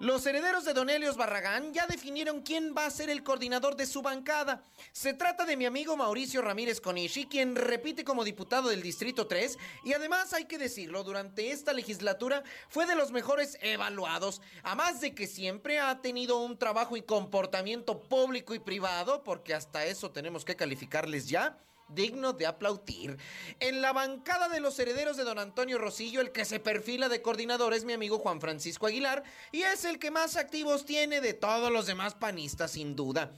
Los 0.00 0.24
herederos 0.26 0.64
de 0.64 0.74
Don 0.74 0.90
Helios 0.90 1.16
Barragán 1.16 1.74
ya 1.74 1.88
definieron 1.88 2.42
quién 2.42 2.72
va 2.76 2.86
a 2.86 2.90
ser 2.90 3.10
el 3.10 3.24
coordinador 3.24 3.74
de 3.74 3.84
su 3.84 4.00
bancada. 4.00 4.62
Se 4.92 5.12
trata 5.12 5.44
de 5.44 5.56
mi 5.56 5.66
amigo 5.66 5.96
Mauricio 5.96 6.40
Ramírez 6.40 6.80
Conishi, 6.80 7.26
quien 7.26 7.56
repite 7.56 8.04
como 8.04 8.22
diputado 8.22 8.68
del 8.68 8.80
Distrito 8.80 9.26
3 9.26 9.58
y 9.82 9.94
además 9.94 10.32
hay 10.34 10.44
que 10.44 10.56
decirlo, 10.56 11.02
durante 11.02 11.50
esta 11.50 11.72
legislatura 11.72 12.44
fue 12.68 12.86
de 12.86 12.94
los 12.94 13.10
mejores 13.10 13.58
evaluados, 13.60 14.40
a 14.62 14.76
más 14.76 15.00
de 15.00 15.16
que 15.16 15.26
siempre 15.26 15.80
ha 15.80 16.00
tenido 16.00 16.38
un 16.38 16.56
trabajo 16.56 16.96
y 16.96 17.02
comportamiento 17.02 18.00
público 18.00 18.54
y 18.54 18.60
privado, 18.60 19.24
porque 19.24 19.52
hasta 19.52 19.84
eso 19.84 20.12
tenemos 20.12 20.44
que 20.44 20.54
calificarles 20.54 21.28
ya 21.28 21.58
digno 21.88 22.32
de 22.32 22.46
aplaudir. 22.46 23.18
En 23.60 23.82
la 23.82 23.92
bancada 23.92 24.48
de 24.48 24.60
los 24.60 24.78
herederos 24.78 25.16
de 25.16 25.24
don 25.24 25.38
Antonio 25.38 25.78
Rosillo, 25.78 26.20
el 26.20 26.32
que 26.32 26.44
se 26.44 26.60
perfila 26.60 27.08
de 27.08 27.22
coordinador 27.22 27.74
es 27.74 27.84
mi 27.84 27.92
amigo 27.92 28.18
Juan 28.18 28.40
Francisco 28.40 28.86
Aguilar 28.86 29.22
y 29.52 29.62
es 29.62 29.84
el 29.84 29.98
que 29.98 30.10
más 30.10 30.36
activos 30.36 30.84
tiene 30.84 31.20
de 31.20 31.34
todos 31.34 31.70
los 31.70 31.86
demás 31.86 32.14
panistas, 32.14 32.72
sin 32.72 32.96
duda. 32.96 33.32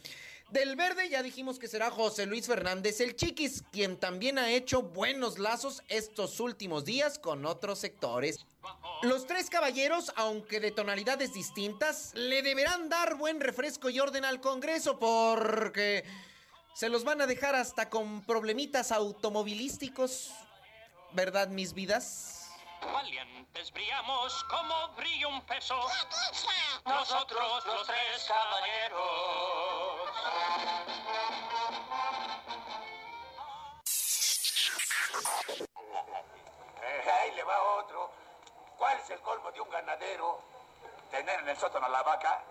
Del 0.50 0.74
verde 0.74 1.08
ya 1.08 1.22
dijimos 1.22 1.60
que 1.60 1.68
será 1.68 1.92
José 1.92 2.26
Luis 2.26 2.48
Fernández 2.48 3.00
el 3.00 3.14
Chiquis, 3.14 3.62
quien 3.70 3.96
también 3.96 4.36
ha 4.36 4.50
hecho 4.50 4.82
buenos 4.82 5.38
lazos 5.38 5.84
estos 5.86 6.40
últimos 6.40 6.84
días 6.84 7.20
con 7.20 7.46
otros 7.46 7.78
sectores. 7.78 8.44
Los 9.02 9.28
tres 9.28 9.48
caballeros, 9.48 10.12
aunque 10.16 10.58
de 10.58 10.72
tonalidades 10.72 11.32
distintas, 11.32 12.12
le 12.14 12.42
deberán 12.42 12.88
dar 12.88 13.14
buen 13.14 13.40
refresco 13.40 13.90
y 13.90 14.00
orden 14.00 14.24
al 14.24 14.40
Congreso 14.40 14.98
porque 14.98 16.04
se 16.72 16.88
los 16.88 17.04
van 17.04 17.20
a 17.20 17.26
dejar 17.26 17.54
hasta 17.54 17.90
con 17.90 18.22
problemitas 18.24 18.92
automovilísticos. 18.92 20.32
¿Verdad, 21.12 21.48
mis 21.48 21.74
vidas? 21.74 22.50
Valientes 22.80 23.72
brillamos 23.72 24.44
como 24.44 24.88
brilla 24.96 25.28
un 25.28 25.42
peso. 25.42 25.76
Nosotros 26.86 27.66
los 27.66 27.86
tres 27.86 28.26
caballeros. 28.28 29.00
Eh, 36.82 37.10
ahí 37.10 37.34
le 37.34 37.42
va 37.42 37.62
otro. 37.78 38.10
¿Cuál 38.78 38.98
es 38.98 39.10
el 39.10 39.20
colmo 39.20 39.52
de 39.52 39.60
un 39.60 39.68
ganadero? 39.68 40.42
Tener 41.10 41.40
en 41.40 41.48
el 41.48 41.56
sótano 41.58 41.88
la 41.88 42.02
vaca 42.02 42.42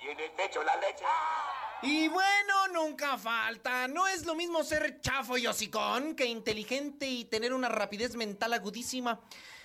y 0.00 0.08
en 0.08 0.20
el 0.20 0.30
techo 0.32 0.62
la 0.62 0.76
leche. 0.76 1.04
Y 1.82 2.08
bueno, 2.08 2.68
nunca 2.72 3.16
falta. 3.16 3.86
No 3.86 4.06
es 4.08 4.26
lo 4.26 4.34
mismo 4.34 4.64
ser 4.64 5.00
chafo 5.00 5.38
y 5.38 5.46
hocicón 5.46 6.14
que 6.16 6.24
inteligente 6.24 7.06
y 7.06 7.24
tener 7.24 7.52
una 7.52 7.68
rapidez 7.68 8.16
mental 8.16 8.52
agudísima. 8.52 9.20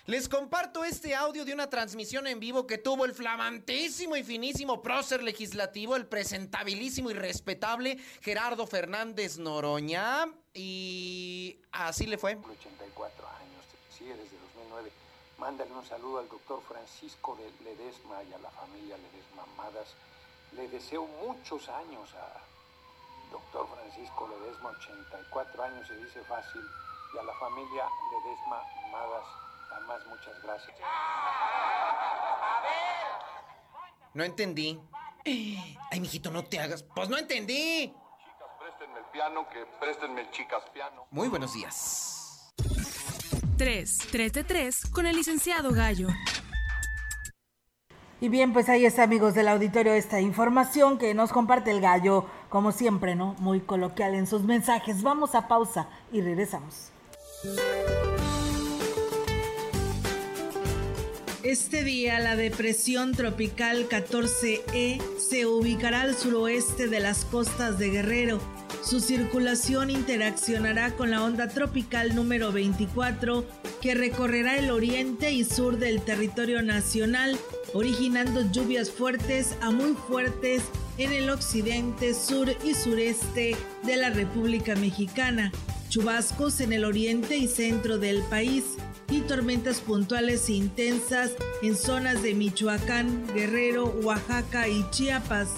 Les 0.06 0.28
comparto 0.28 0.84
este 0.84 1.16
audio 1.16 1.46
de 1.46 1.54
una 1.54 1.70
transmisión 1.70 2.28
en 2.28 2.40
vivo 2.40 2.68
que 2.68 2.78
tuvo 2.78 3.06
el 3.06 3.14
flamantísimo 3.14 4.18
y 4.18 4.24
finísimo 4.24 4.82
prócer 4.82 5.24
legislativo, 5.24 5.96
el 5.96 6.06
presentabilísimo 6.06 7.10
y 7.10 7.14
respetable 7.14 7.98
Gerardo 8.22 8.68
Fernández 8.68 9.38
Noroña. 9.38 10.28
Y 10.54 11.58
así 11.72 12.06
le 12.06 12.18
fue. 12.18 12.36
84 12.36 13.28
años, 13.28 13.66
sí, 13.98 14.04
desde 14.04 14.38
2009. 14.54 14.92
Mándale 15.38 15.72
un 15.72 15.86
saludo 15.86 16.20
al 16.20 16.28
doctor 16.28 16.62
Francisco 16.68 17.38
de 17.38 17.50
Ledesma 17.64 18.22
y 18.30 18.34
a 18.34 18.40
la 18.40 18.50
familia 18.52 18.98
Ledesma 18.98 19.46
Madas. 19.56 19.96
Le 20.56 20.68
deseo 20.70 21.08
muchos 21.26 21.68
años 21.70 22.14
a 22.16 22.44
doctor 23.32 23.68
Francisco 23.68 24.28
Ledesma, 24.28 24.70
84 24.70 25.64
años, 25.64 25.88
se 25.88 25.96
dice 25.96 26.22
fácil, 26.24 26.62
y 27.14 27.18
a 27.18 27.24
la 27.24 27.34
familia 27.36 27.86
Ledesma 28.12 28.62
Madas, 28.92 29.26
además 29.72 30.02
muchas 30.08 30.42
gracias. 30.44 30.78
No 34.14 34.24
entendí. 34.24 34.80
Ay, 35.26 36.00
mijito, 36.00 36.30
no 36.30 36.44
te 36.44 36.60
hagas. 36.60 36.84
Pues 36.84 37.10
no 37.10 37.18
entendí. 37.18 37.92
Préstenme 38.60 39.00
el 39.00 39.06
piano, 39.06 39.50
que 39.50 39.66
préstenme 39.80 40.22
el 40.22 40.32
chicas 40.32 40.64
piano. 40.72 41.08
Muy 41.10 41.30
buenos 41.30 41.54
días. 41.54 42.54
3. 43.58 43.98
3 44.12 44.34
de 44.34 44.44
3 44.44 44.92
con 44.92 45.08
el 45.08 45.16
licenciado 45.16 45.72
Gallo. 45.72 46.10
Y 48.24 48.30
bien, 48.30 48.54
pues 48.54 48.70
ahí 48.70 48.86
está, 48.86 49.04
amigos 49.04 49.34
del 49.34 49.50
auditorio, 49.50 49.92
esta 49.92 50.22
información 50.22 50.98
que 50.98 51.14
nos 51.14 51.34
comparte 51.34 51.72
el 51.72 51.82
gallo, 51.82 52.26
como 52.48 52.72
siempre, 52.72 53.16
¿no? 53.16 53.36
Muy 53.40 53.60
coloquial 53.60 54.16
en 54.16 54.28
sus 54.28 54.44
mensajes. 54.44 55.04
Vamos 55.04 55.36
a 55.36 55.50
pausa 55.50 55.90
y 56.10 56.22
regresamos. 56.22 56.94
Este 61.44 61.84
día 61.84 62.18
la 62.20 62.38
depresión 62.38 63.12
tropical 63.12 63.90
14E 63.90 65.02
se 65.18 65.46
ubicará 65.46 66.04
al 66.04 66.16
suroeste 66.16 66.88
de 66.88 67.02
las 67.02 67.26
costas 67.26 67.78
de 67.78 67.90
Guerrero. 67.90 68.40
Su 68.82 69.00
circulación 69.00 69.90
interaccionará 69.90 70.96
con 70.96 71.12
la 71.12 71.24
onda 71.24 71.48
tropical 71.48 72.16
número 72.16 72.52
24 72.52 73.46
que 73.82 73.96
recorrerá 73.96 74.58
el 74.58 74.72
oriente 74.72 75.32
y 75.32 75.44
sur 75.44 75.78
del 75.78 76.02
territorio 76.02 76.62
nacional, 76.62 77.38
originando 77.74 78.50
lluvias 78.52 78.92
fuertes 78.92 79.56
a 79.62 79.72
muy 79.72 79.94
fuertes 80.08 80.64
en 80.98 81.12
el 81.12 81.30
occidente, 81.30 82.14
sur 82.14 82.50
y 82.64 82.74
sureste 82.74 83.56
de 83.84 83.98
la 83.98 84.10
República 84.10 84.76
Mexicana, 84.76 85.52
chubascos 85.90 86.62
en 86.62 86.74
el 86.74 86.86
oriente 86.86 87.38
y 87.38 87.48
centro 87.48 87.98
del 87.98 88.22
país 88.24 88.64
y 89.10 89.22
tormentas 89.22 89.80
puntuales 89.80 90.50
e 90.50 90.54
intensas 90.54 91.32
en 91.62 91.76
zonas 91.76 92.24
de 92.24 92.34
Michoacán, 92.34 93.26
Guerrero, 93.34 93.86
Oaxaca 94.04 94.68
y 94.68 94.86
Chiapas, 94.92 95.50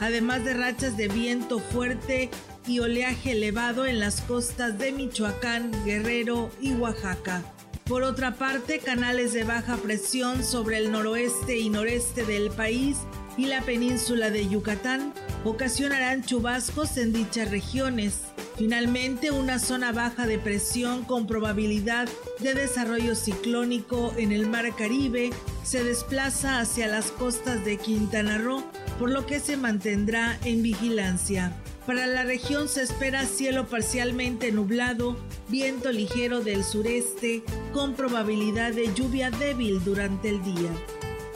además 0.00 0.44
de 0.44 0.54
rachas 0.54 0.96
de 0.96 1.08
viento 1.08 1.58
fuerte 1.58 2.30
y 2.66 2.78
oleaje 2.78 3.32
elevado 3.32 3.86
en 3.86 4.00
las 4.00 4.20
costas 4.20 4.78
de 4.78 4.92
Michoacán, 4.92 5.70
Guerrero 5.84 6.50
y 6.60 6.72
Oaxaca. 6.74 7.42
Por 7.84 8.04
otra 8.04 8.36
parte, 8.36 8.78
canales 8.78 9.32
de 9.32 9.44
baja 9.44 9.76
presión 9.76 10.44
sobre 10.44 10.78
el 10.78 10.92
noroeste 10.92 11.58
y 11.58 11.68
noreste 11.68 12.24
del 12.24 12.50
país 12.50 12.98
y 13.36 13.46
la 13.46 13.62
península 13.62 14.30
de 14.30 14.48
Yucatán 14.48 15.12
ocasionarán 15.44 16.22
chubascos 16.22 16.96
en 16.96 17.12
dichas 17.12 17.50
regiones. 17.50 18.20
Finalmente, 18.56 19.30
una 19.30 19.58
zona 19.58 19.92
baja 19.92 20.26
de 20.26 20.38
presión 20.38 21.04
con 21.04 21.26
probabilidad 21.26 22.08
de 22.38 22.54
desarrollo 22.54 23.14
ciclónico 23.14 24.14
en 24.16 24.32
el 24.32 24.46
Mar 24.46 24.74
Caribe 24.76 25.30
se 25.64 25.82
desplaza 25.82 26.60
hacia 26.60 26.86
las 26.86 27.10
costas 27.10 27.64
de 27.64 27.78
Quintana 27.78 28.38
Roo, 28.38 28.62
por 28.98 29.10
lo 29.10 29.26
que 29.26 29.40
se 29.40 29.56
mantendrá 29.56 30.38
en 30.44 30.62
vigilancia. 30.62 31.52
Para 31.86 32.06
la 32.06 32.22
región 32.22 32.68
se 32.68 32.82
espera 32.82 33.26
cielo 33.26 33.66
parcialmente 33.66 34.52
nublado, 34.52 35.16
viento 35.48 35.90
ligero 35.90 36.40
del 36.40 36.62
sureste, 36.62 37.42
con 37.72 37.94
probabilidad 37.94 38.72
de 38.72 38.94
lluvia 38.94 39.30
débil 39.32 39.82
durante 39.82 40.28
el 40.28 40.44
día. 40.44 40.70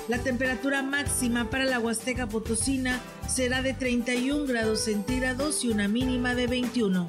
La 0.06 0.18
temperatura 0.18 0.82
máxima 0.82 1.50
para 1.50 1.64
la 1.64 1.80
Huasteca 1.80 2.28
Potosina 2.28 3.00
será 3.28 3.60
de 3.60 3.74
31 3.74 4.46
grados 4.46 4.82
centígrados 4.82 5.64
y 5.64 5.68
una 5.68 5.88
mínima 5.88 6.36
de 6.36 6.46
21. 6.46 7.08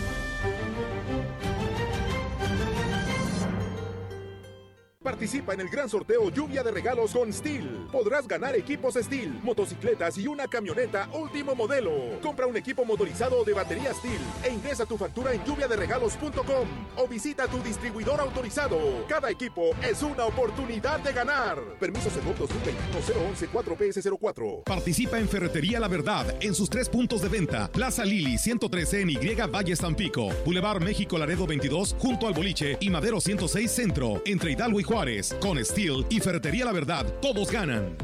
participa 5.01 5.53
en 5.53 5.61
el 5.61 5.69
gran 5.69 5.89
sorteo 5.89 6.29
Lluvia 6.29 6.63
de 6.63 6.71
Regalos 6.71 7.13
con 7.13 7.31
Steel. 7.33 7.87
Podrás 7.91 8.27
ganar 8.27 8.55
equipos 8.55 8.95
Steel, 8.95 9.39
motocicletas 9.43 10.17
y 10.17 10.27
una 10.27 10.47
camioneta 10.47 11.09
último 11.13 11.55
modelo. 11.55 12.19
Compra 12.21 12.45
un 12.45 12.55
equipo 12.55 12.85
motorizado 12.85 13.43
de 13.43 13.53
batería 13.53 13.93
Steel 13.93 14.21
e 14.43 14.53
ingresa 14.53 14.85
tu 14.85 14.97
factura 14.97 15.33
en 15.33 15.43
lluviaderegalos.com 15.43 16.67
o 16.97 17.07
visita 17.07 17.47
tu 17.47 17.61
distribuidor 17.63 18.19
autorizado. 18.19 18.77
Cada 19.07 19.29
equipo 19.29 19.71
es 19.81 20.03
una 20.03 20.25
oportunidad 20.25 20.99
de 20.99 21.13
ganar. 21.13 21.57
Permiso 21.79 22.09
Segov 22.09 22.37
2021 22.37 23.29
011 23.29 23.49
4PS04. 23.49 24.63
Participa 24.63 25.17
en 25.17 25.27
Ferretería 25.27 25.79
La 25.79 25.87
Verdad 25.87 26.35
en 26.41 26.53
sus 26.53 26.69
tres 26.69 26.89
puntos 26.89 27.21
de 27.21 27.29
venta. 27.29 27.71
Plaza 27.71 28.05
Lili 28.05 28.37
113 28.37 29.01
en 29.01 29.09
Y 29.09 29.17
Valle 29.17 29.75
Tampico. 29.75 30.29
Boulevard 30.45 30.81
México 30.81 31.17
Laredo 31.17 31.47
22 31.47 31.95
junto 31.97 32.27
al 32.27 32.33
Boliche 32.33 32.77
y 32.79 32.89
Madero 32.89 33.19
106 33.19 33.71
Centro. 33.71 34.21
Entre 34.25 34.51
Hidalgo 34.51 34.79
y 34.79 34.83
Juárez. 34.91 35.33
Con 35.39 35.63
Steel 35.63 36.05
y 36.09 36.19
Ferretería 36.19 36.65
La 36.65 36.73
Verdad, 36.73 37.05
todos 37.21 37.49
ganan. 37.49 37.95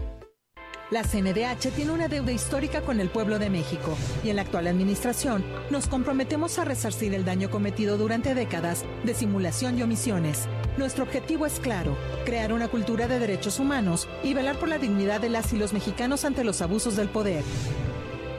La 0.90 1.04
CNDH 1.04 1.72
tiene 1.76 1.92
una 1.92 2.08
deuda 2.08 2.32
histórica 2.32 2.80
con 2.80 3.02
el 3.02 3.10
pueblo 3.10 3.40
de 3.40 3.50
México 3.50 3.98
y 4.24 4.30
en 4.30 4.38
la 4.38 4.44
actual 4.44 4.68
administración 4.68 5.44
nos 5.70 5.88
comprometemos 5.88 6.60
a 6.60 6.64
resarcir 6.64 7.14
el 7.14 7.26
daño 7.26 7.50
cometido 7.50 7.98
durante 7.98 8.34
décadas 8.34 8.86
de 9.04 9.14
simulación 9.14 9.78
y 9.78 9.84
omisiones. 9.84 10.48
Nuestro 10.78 11.04
objetivo 11.04 11.46
es 11.46 11.60
claro, 11.60 11.98
crear 12.24 12.54
una 12.54 12.70
cultura 12.70 13.10
de 13.10 13.20
derechos 13.20 13.60
humanos 13.60 14.08
y 14.24 14.34
velar 14.34 14.58
por 14.58 14.70
la 14.70 14.78
dignidad 14.78 15.20
de 15.20 15.28
las 15.28 15.52
y 15.52 15.58
los 15.58 15.74
mexicanos 15.74 16.24
ante 16.24 16.46
los 16.46 16.62
abusos 16.62 16.96
del 16.96 17.10
poder. 17.10 17.44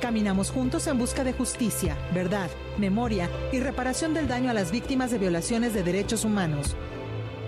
Caminamos 0.01 0.51
juntos 0.51 0.87
en 0.87 0.97
busca 0.97 1.23
de 1.23 1.35
justicia, 1.35 1.99
verdad, 2.15 2.49
memoria 2.79 3.29
y 3.53 3.61
reparación 3.61 4.15
del 4.15 4.27
daño 4.27 4.49
a 4.51 4.55
las 4.55 4.71
víctimas 4.71 5.11
de 5.11 5.19
violaciones 5.19 5.75
de 5.75 5.83
derechos 5.83 6.25
humanos. 6.25 6.77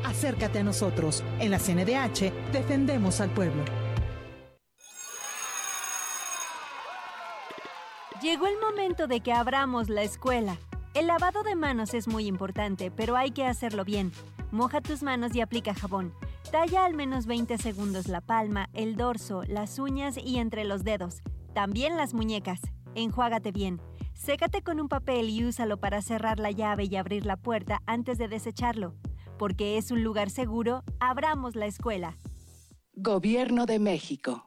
Acércate 0.04 0.58
a 0.60 0.62
nosotros. 0.62 1.22
En 1.38 1.50
la 1.50 1.58
CNDH 1.58 2.32
defendemos 2.52 3.20
al 3.20 3.30
pueblo. 3.30 3.64
Llegó 8.22 8.46
el 8.46 8.58
momento 8.60 9.06
de 9.06 9.20
que 9.20 9.32
abramos 9.32 9.88
la 9.88 10.02
escuela. 10.02 10.58
El 10.92 11.06
lavado 11.06 11.42
de 11.42 11.54
manos 11.54 11.94
es 11.94 12.06
muy 12.06 12.26
importante, 12.26 12.90
pero 12.90 13.16
hay 13.16 13.30
que 13.30 13.46
hacerlo 13.46 13.84
bien. 13.84 14.12
Moja 14.50 14.80
tus 14.80 15.02
manos 15.02 15.34
y 15.34 15.40
aplica 15.40 15.72
jabón. 15.72 16.12
Talla 16.50 16.84
al 16.84 16.94
menos 16.94 17.26
20 17.26 17.56
segundos 17.58 18.08
la 18.08 18.20
palma, 18.20 18.68
el 18.74 18.96
dorso, 18.96 19.42
las 19.46 19.78
uñas 19.78 20.18
y 20.18 20.38
entre 20.38 20.64
los 20.64 20.84
dedos. 20.84 21.22
También 21.54 21.96
las 21.96 22.12
muñecas. 22.12 22.60
Enjuágate 22.94 23.52
bien. 23.52 23.80
Sécate 24.14 24.60
con 24.60 24.80
un 24.80 24.88
papel 24.88 25.30
y 25.30 25.44
úsalo 25.44 25.78
para 25.78 26.02
cerrar 26.02 26.40
la 26.40 26.50
llave 26.50 26.84
y 26.90 26.96
abrir 26.96 27.24
la 27.24 27.36
puerta 27.36 27.80
antes 27.86 28.18
de 28.18 28.28
desecharlo. 28.28 28.94
Porque 29.40 29.78
es 29.78 29.90
un 29.90 30.04
lugar 30.04 30.28
seguro, 30.28 30.84
abramos 30.98 31.56
la 31.56 31.64
escuela. 31.64 32.18
Gobierno 32.92 33.64
de 33.64 33.78
México. 33.78 34.44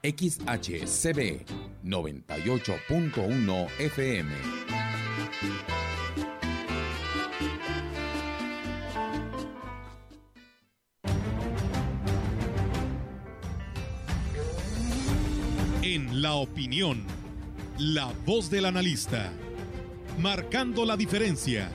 XHCB 0.02 1.44
98.1 1.84 3.68
FM. 3.78 4.67
Opinión, 16.38 17.02
la 17.78 18.12
voz 18.24 18.48
del 18.48 18.64
analista, 18.64 19.32
marcando 20.18 20.84
la 20.84 20.96
diferencia. 20.96 21.68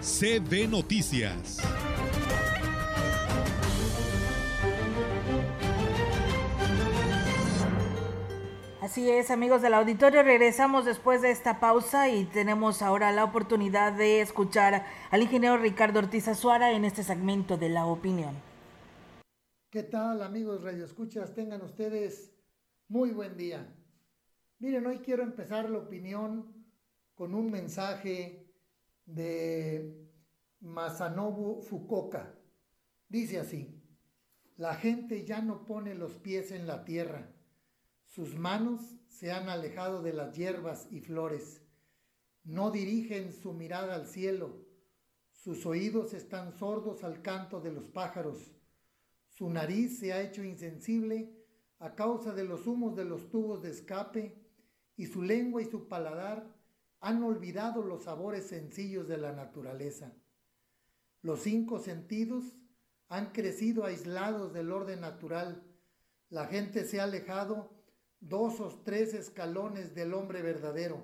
CB 0.00 0.68
Noticias. 0.68 1.58
Así 8.80 9.08
es, 9.10 9.30
amigos 9.30 9.62
del 9.62 9.74
auditorio, 9.74 10.22
regresamos 10.22 10.84
después 10.84 11.22
de 11.22 11.30
esta 11.30 11.60
pausa 11.60 12.08
y 12.08 12.24
tenemos 12.24 12.82
ahora 12.82 13.12
la 13.12 13.24
oportunidad 13.24 13.92
de 13.92 14.20
escuchar 14.20 14.86
al 15.10 15.22
ingeniero 15.22 15.56
Ricardo 15.58 16.00
Ortiz 16.00 16.28
Azuara 16.28 16.72
en 16.72 16.84
este 16.84 17.02
segmento 17.02 17.56
de 17.56 17.68
la 17.68 17.86
opinión. 17.86 18.34
¿Qué 19.70 19.82
tal 19.82 20.22
amigos 20.22 20.62
Radio 20.62 20.84
Escuchas? 20.84 21.34
Tengan 21.34 21.62
ustedes 21.62 22.32
muy 22.88 23.10
buen 23.10 23.36
día. 23.36 23.66
Miren, 24.62 24.86
hoy 24.86 24.98
quiero 24.98 25.24
empezar 25.24 25.68
la 25.68 25.78
opinión 25.78 26.46
con 27.16 27.34
un 27.34 27.50
mensaje 27.50 28.46
de 29.04 30.08
Masanobu 30.60 31.62
Fukuoka. 31.62 32.32
Dice 33.08 33.40
así, 33.40 33.82
la 34.56 34.76
gente 34.76 35.24
ya 35.24 35.42
no 35.42 35.66
pone 35.66 35.96
los 35.96 36.16
pies 36.16 36.52
en 36.52 36.68
la 36.68 36.84
tierra, 36.84 37.34
sus 38.04 38.36
manos 38.36 38.80
se 39.08 39.32
han 39.32 39.48
alejado 39.48 40.00
de 40.00 40.12
las 40.12 40.36
hierbas 40.36 40.86
y 40.92 41.00
flores, 41.00 41.60
no 42.44 42.70
dirigen 42.70 43.32
su 43.32 43.54
mirada 43.54 43.96
al 43.96 44.06
cielo, 44.06 44.64
sus 45.32 45.66
oídos 45.66 46.14
están 46.14 46.52
sordos 46.52 47.02
al 47.02 47.20
canto 47.20 47.60
de 47.60 47.72
los 47.72 47.88
pájaros, 47.88 48.54
su 49.26 49.50
nariz 49.50 49.98
se 49.98 50.12
ha 50.12 50.22
hecho 50.22 50.44
insensible 50.44 51.36
a 51.80 51.96
causa 51.96 52.32
de 52.32 52.44
los 52.44 52.68
humos 52.68 52.94
de 52.94 53.04
los 53.04 53.28
tubos 53.28 53.60
de 53.60 53.70
escape 53.72 54.41
y 55.02 55.06
su 55.06 55.20
lengua 55.20 55.60
y 55.60 55.64
su 55.64 55.88
paladar 55.88 56.46
han 57.00 57.24
olvidado 57.24 57.82
los 57.82 58.04
sabores 58.04 58.46
sencillos 58.46 59.08
de 59.08 59.18
la 59.18 59.32
naturaleza. 59.32 60.12
Los 61.22 61.40
cinco 61.40 61.80
sentidos 61.80 62.44
han 63.08 63.32
crecido 63.32 63.84
aislados 63.84 64.52
del 64.52 64.70
orden 64.70 65.00
natural. 65.00 65.64
La 66.28 66.46
gente 66.46 66.84
se 66.84 67.00
ha 67.00 67.02
alejado 67.02 67.72
dos 68.20 68.60
o 68.60 68.68
tres 68.84 69.12
escalones 69.12 69.92
del 69.92 70.14
hombre 70.14 70.40
verdadero. 70.40 71.02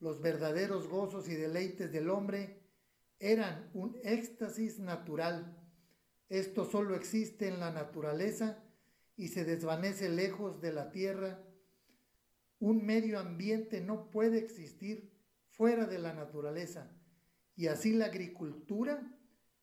Los 0.00 0.20
verdaderos 0.20 0.86
gozos 0.86 1.26
y 1.26 1.34
deleites 1.34 1.92
del 1.92 2.10
hombre 2.10 2.60
eran 3.20 3.70
un 3.72 3.96
éxtasis 4.02 4.78
natural. 4.80 5.56
Esto 6.28 6.66
solo 6.66 6.94
existe 6.94 7.48
en 7.48 7.58
la 7.58 7.70
naturaleza 7.70 8.62
y 9.16 9.28
se 9.28 9.46
desvanece 9.46 10.10
lejos 10.10 10.60
de 10.60 10.74
la 10.74 10.90
tierra. 10.90 11.42
Un 12.64 12.82
medio 12.82 13.20
ambiente 13.20 13.82
no 13.82 14.10
puede 14.10 14.38
existir 14.38 15.12
fuera 15.50 15.84
de 15.84 15.98
la 15.98 16.14
naturaleza 16.14 16.90
y 17.54 17.66
así 17.66 17.92
la 17.92 18.06
agricultura 18.06 19.06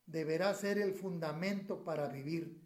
deberá 0.06 0.54
ser 0.54 0.78
el 0.78 0.94
fundamento 0.94 1.84
para 1.84 2.10
vivir, 2.10 2.62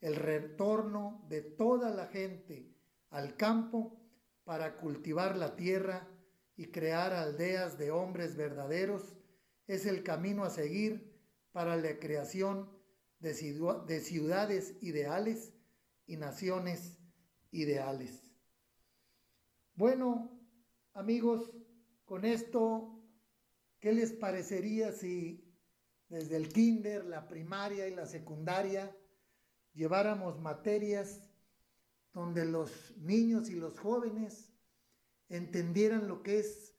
el 0.00 0.16
retorno 0.16 1.24
de 1.28 1.40
toda 1.40 1.90
la 1.90 2.08
gente 2.08 2.74
al 3.10 3.36
campo 3.36 3.96
para 4.42 4.76
cultivar 4.78 5.36
la 5.36 5.54
tierra 5.54 6.08
y 6.56 6.72
crear 6.72 7.12
aldeas 7.12 7.78
de 7.78 7.92
hombres 7.92 8.34
verdaderos 8.34 9.14
es 9.68 9.86
el 9.86 10.02
camino 10.02 10.42
a 10.42 10.50
seguir 10.50 11.16
para 11.52 11.76
la 11.76 12.00
creación 12.00 12.68
de, 13.20 13.34
de 13.86 14.00
ciudades 14.00 14.82
ideales 14.82 15.54
y 16.08 16.16
naciones 16.16 16.98
ideales. 17.52 18.25
Bueno, 19.76 20.30
amigos, 20.94 21.52
con 22.06 22.24
esto, 22.24 22.98
¿qué 23.78 23.92
les 23.92 24.10
parecería 24.10 24.90
si 24.90 25.54
desde 26.08 26.38
el 26.38 26.50
kinder, 26.50 27.04
la 27.04 27.28
primaria 27.28 27.86
y 27.86 27.94
la 27.94 28.06
secundaria 28.06 28.96
lleváramos 29.74 30.40
materias 30.40 31.28
donde 32.14 32.46
los 32.46 32.96
niños 32.96 33.50
y 33.50 33.54
los 33.54 33.78
jóvenes 33.78 34.50
entendieran 35.28 36.08
lo 36.08 36.22
que 36.22 36.38
es 36.38 36.74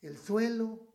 el 0.00 0.16
suelo, 0.16 0.94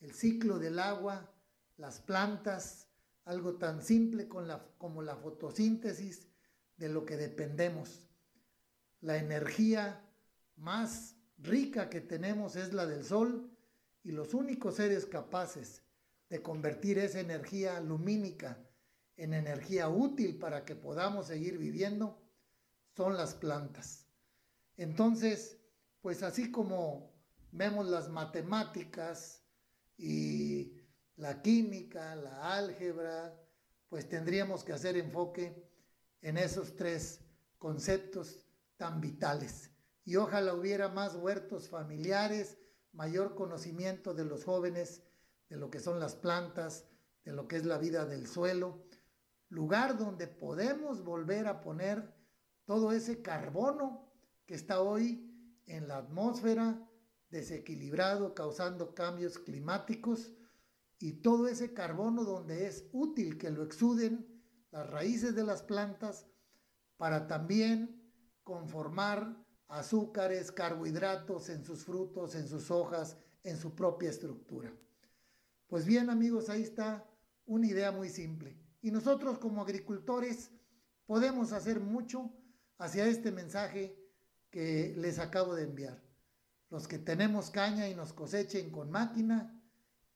el 0.00 0.12
ciclo 0.12 0.58
del 0.58 0.80
agua, 0.80 1.32
las 1.76 2.00
plantas, 2.00 2.88
algo 3.24 3.58
tan 3.58 3.80
simple 3.80 4.26
como 4.26 5.02
la 5.02 5.14
fotosíntesis, 5.14 6.26
de 6.78 6.88
lo 6.88 7.04
que 7.04 7.16
dependemos. 7.16 8.08
La 9.00 9.18
energía 9.18 10.04
más 10.60 11.16
rica 11.38 11.88
que 11.88 12.00
tenemos 12.00 12.54
es 12.56 12.72
la 12.72 12.86
del 12.86 13.04
sol 13.04 13.50
y 14.02 14.12
los 14.12 14.34
únicos 14.34 14.76
seres 14.76 15.06
capaces 15.06 15.82
de 16.28 16.42
convertir 16.42 16.98
esa 16.98 17.20
energía 17.20 17.80
lumínica 17.80 18.58
en 19.16 19.34
energía 19.34 19.88
útil 19.88 20.38
para 20.38 20.64
que 20.64 20.76
podamos 20.76 21.26
seguir 21.26 21.58
viviendo 21.58 22.22
son 22.96 23.16
las 23.16 23.34
plantas. 23.34 24.06
Entonces, 24.76 25.58
pues 26.00 26.22
así 26.22 26.50
como 26.50 27.12
vemos 27.52 27.88
las 27.88 28.08
matemáticas 28.08 29.42
y 29.96 30.72
la 31.16 31.42
química, 31.42 32.14
la 32.16 32.54
álgebra, 32.54 33.38
pues 33.88 34.08
tendríamos 34.08 34.64
que 34.64 34.72
hacer 34.72 34.96
enfoque 34.96 35.68
en 36.22 36.38
esos 36.38 36.76
tres 36.76 37.20
conceptos 37.58 38.46
tan 38.76 39.00
vitales. 39.00 39.69
Y 40.10 40.16
ojalá 40.16 40.54
hubiera 40.54 40.88
más 40.88 41.14
huertos 41.14 41.68
familiares, 41.68 42.58
mayor 42.90 43.36
conocimiento 43.36 44.12
de 44.12 44.24
los 44.24 44.42
jóvenes 44.42 45.04
de 45.48 45.56
lo 45.56 45.70
que 45.70 45.78
son 45.78 46.00
las 46.00 46.16
plantas, 46.16 46.88
de 47.24 47.30
lo 47.30 47.46
que 47.46 47.54
es 47.54 47.64
la 47.64 47.78
vida 47.78 48.04
del 48.06 48.26
suelo, 48.26 48.88
lugar 49.50 49.96
donde 49.96 50.26
podemos 50.26 51.04
volver 51.04 51.46
a 51.46 51.60
poner 51.60 52.12
todo 52.64 52.90
ese 52.90 53.22
carbono 53.22 54.12
que 54.46 54.56
está 54.56 54.80
hoy 54.80 55.62
en 55.66 55.86
la 55.86 55.98
atmósfera 55.98 56.90
desequilibrado, 57.28 58.34
causando 58.34 58.96
cambios 58.96 59.38
climáticos, 59.38 60.32
y 60.98 61.22
todo 61.22 61.46
ese 61.46 61.72
carbono 61.72 62.24
donde 62.24 62.66
es 62.66 62.88
útil 62.90 63.38
que 63.38 63.50
lo 63.50 63.62
exuden 63.62 64.42
las 64.72 64.90
raíces 64.90 65.36
de 65.36 65.44
las 65.44 65.62
plantas 65.62 66.26
para 66.96 67.28
también 67.28 68.12
conformar 68.42 69.46
azúcares, 69.70 70.50
carbohidratos 70.50 71.48
en 71.48 71.64
sus 71.64 71.84
frutos, 71.84 72.34
en 72.34 72.48
sus 72.48 72.70
hojas, 72.70 73.16
en 73.44 73.56
su 73.56 73.74
propia 73.74 74.10
estructura. 74.10 74.72
Pues 75.68 75.86
bien 75.86 76.10
amigos, 76.10 76.48
ahí 76.48 76.62
está 76.62 77.08
una 77.46 77.66
idea 77.66 77.92
muy 77.92 78.08
simple. 78.08 78.56
Y 78.82 78.90
nosotros 78.90 79.38
como 79.38 79.62
agricultores 79.62 80.50
podemos 81.06 81.52
hacer 81.52 81.80
mucho 81.80 82.32
hacia 82.78 83.06
este 83.06 83.30
mensaje 83.30 83.96
que 84.50 84.94
les 84.96 85.18
acabo 85.18 85.54
de 85.54 85.64
enviar. 85.64 86.02
Los 86.70 86.88
que 86.88 86.98
tenemos 86.98 87.50
caña 87.50 87.88
y 87.88 87.94
nos 87.94 88.12
cosechen 88.12 88.70
con 88.70 88.90
máquina, 88.90 89.60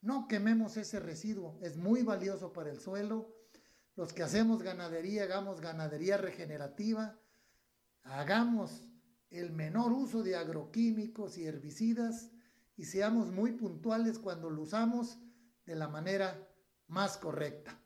no 0.01 0.29
quememos 0.29 0.77
ese 0.77 1.01
residuo, 1.01 1.59
es 1.62 1.77
muy 1.77 2.03
valioso 2.03 2.53
para 2.53 2.71
el 2.71 2.81
suelo. 2.81 3.35
Los 3.97 4.12
que 4.12 4.23
hacemos 4.23 4.62
ganadería, 4.62 5.25
hagamos 5.25 5.61
ganadería 5.61 6.17
regenerativa, 6.17 7.19
hagamos 8.03 8.88
el 9.38 9.53
menor 9.53 9.92
uso 9.92 10.23
de 10.23 10.37
agroquímicos 10.37 11.38
y 11.38 11.44
herbicidas 11.44 12.31
y 12.77 12.85
seamos 12.85 13.33
muy 13.33 13.53
puntuales 13.53 14.18
cuando 14.18 14.51
lo 14.51 14.62
usamos 14.62 15.18
de 15.66 15.75
la 15.75 15.88
manera 15.88 16.49
más 16.87 17.16
correcta. 17.16 17.81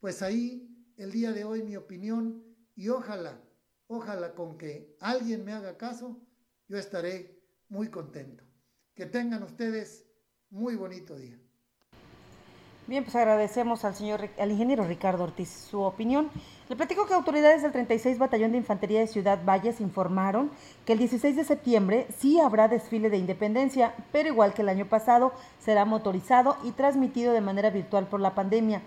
Pues 0.00 0.22
ahí 0.22 0.92
el 0.96 1.12
día 1.12 1.32
de 1.32 1.44
hoy 1.44 1.62
mi 1.62 1.76
opinión 1.76 2.44
y 2.74 2.88
ojalá, 2.88 3.42
ojalá 3.86 4.34
con 4.34 4.58
que 4.58 4.96
alguien 5.00 5.44
me 5.44 5.52
haga 5.52 5.76
caso, 5.76 6.20
yo 6.68 6.76
estaré 6.76 7.42
muy 7.68 7.88
contento. 7.88 8.44
Que 8.94 9.06
tengan 9.06 9.42
ustedes 9.42 10.06
muy 10.50 10.76
bonito 10.76 11.16
día. 11.16 11.40
Bien, 12.88 13.04
pues 13.04 13.16
agradecemos 13.16 13.84
al 13.84 13.94
señor, 13.94 14.30
al 14.38 14.50
ingeniero 14.50 14.82
Ricardo 14.82 15.24
Ortiz 15.24 15.50
su 15.50 15.82
opinión. 15.82 16.30
Le 16.70 16.74
platico 16.74 17.04
que 17.04 17.12
autoridades 17.12 17.60
del 17.60 17.70
36 17.70 18.18
Batallón 18.18 18.52
de 18.52 18.56
Infantería 18.56 19.00
de 19.00 19.06
Ciudad 19.06 19.44
Valles 19.44 19.82
informaron 19.82 20.50
que 20.86 20.94
el 20.94 20.98
16 20.98 21.36
de 21.36 21.44
septiembre 21.44 22.06
sí 22.16 22.40
habrá 22.40 22.66
desfile 22.66 23.10
de 23.10 23.18
independencia, 23.18 23.92
pero 24.10 24.30
igual 24.30 24.54
que 24.54 24.62
el 24.62 24.70
año 24.70 24.86
pasado 24.86 25.34
será 25.58 25.84
motorizado 25.84 26.56
y 26.64 26.70
transmitido 26.70 27.34
de 27.34 27.42
manera 27.42 27.68
virtual 27.68 28.06
por 28.06 28.20
la 28.20 28.34
pandemia. 28.34 28.80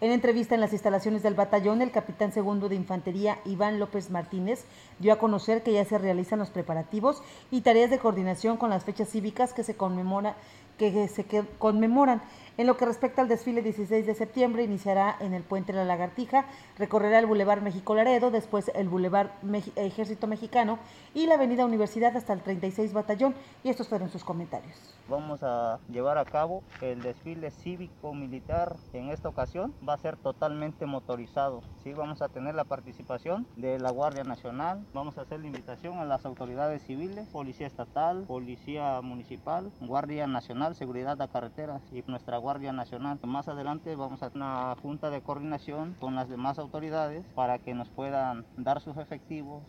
En 0.00 0.10
entrevista 0.10 0.54
en 0.54 0.62
las 0.62 0.72
instalaciones 0.72 1.22
del 1.22 1.34
batallón, 1.34 1.82
el 1.82 1.90
capitán 1.90 2.32
segundo 2.32 2.70
de 2.70 2.74
infantería, 2.74 3.38
Iván 3.44 3.78
López 3.78 4.10
Martínez, 4.10 4.64
dio 4.98 5.12
a 5.12 5.18
conocer 5.18 5.62
que 5.62 5.74
ya 5.74 5.84
se 5.84 5.98
realizan 5.98 6.38
los 6.38 6.50
preparativos 6.50 7.22
y 7.50 7.60
tareas 7.60 7.90
de 7.90 7.98
coordinación 7.98 8.56
con 8.56 8.70
las 8.70 8.82
fechas 8.82 9.10
cívicas 9.10 9.52
que 9.52 9.62
se, 9.62 9.76
conmemora, 9.76 10.36
que 10.76 11.06
se 11.06 11.24
conmemoran. 11.58 12.22
En 12.58 12.66
lo 12.66 12.76
que 12.76 12.84
respecta 12.84 13.22
al 13.22 13.28
desfile 13.28 13.62
16 13.62 14.06
de 14.06 14.14
septiembre, 14.14 14.62
iniciará 14.62 15.16
en 15.20 15.32
el 15.32 15.42
Puente 15.42 15.72
La 15.72 15.86
Lagartija, 15.86 16.44
recorrerá 16.78 17.18
el 17.18 17.24
Boulevard 17.24 17.62
México 17.62 17.94
Laredo, 17.94 18.30
después 18.30 18.70
el 18.74 18.90
Boulevard 18.90 19.30
Ejército 19.76 20.26
Mexicano 20.26 20.78
y 21.14 21.26
la 21.26 21.36
Avenida 21.36 21.64
Universidad 21.64 22.14
hasta 22.14 22.34
el 22.34 22.42
36 22.42 22.92
Batallón. 22.92 23.34
Y 23.64 23.70
estos 23.70 23.88
fueron 23.88 24.10
sus 24.10 24.22
comentarios. 24.22 24.94
Vamos 25.08 25.42
a 25.42 25.78
llevar 25.90 26.16
a 26.18 26.24
cabo 26.24 26.62
el 26.80 27.02
desfile 27.02 27.50
cívico-militar 27.50 28.76
en 28.92 29.08
esta 29.08 29.28
ocasión. 29.28 29.74
Va 29.86 29.94
a 29.94 29.98
ser 29.98 30.16
totalmente 30.16 30.86
motorizado. 30.86 31.62
¿sí? 31.82 31.92
Vamos 31.92 32.22
a 32.22 32.28
tener 32.28 32.54
la 32.54 32.64
participación 32.64 33.46
de 33.56 33.78
la 33.78 33.90
Guardia 33.90 34.24
Nacional. 34.24 34.86
Vamos 34.94 35.18
a 35.18 35.22
hacer 35.22 35.40
la 35.40 35.46
invitación 35.46 35.98
a 35.98 36.04
las 36.04 36.24
autoridades 36.24 36.82
civiles, 36.82 37.28
Policía 37.28 37.66
Estatal, 37.66 38.24
Policía 38.26 39.00
Municipal, 39.02 39.72
Guardia 39.80 40.26
Nacional, 40.26 40.74
Seguridad 40.76 41.16
de 41.16 41.28
Carreteras 41.28 41.82
y 41.92 42.02
nuestra 42.06 42.38
Guardia 42.42 42.72
Nacional. 42.72 43.18
Más 43.24 43.48
adelante 43.48 43.94
vamos 43.94 44.22
a 44.22 44.30
una 44.34 44.76
junta 44.82 45.10
de 45.10 45.22
coordinación 45.22 45.94
con 46.00 46.16
las 46.16 46.28
demás 46.28 46.58
autoridades 46.58 47.24
para 47.34 47.58
que 47.58 47.72
nos 47.72 47.88
puedan 47.88 48.44
dar 48.56 48.80
sus 48.80 48.96
efectivos. 48.96 49.62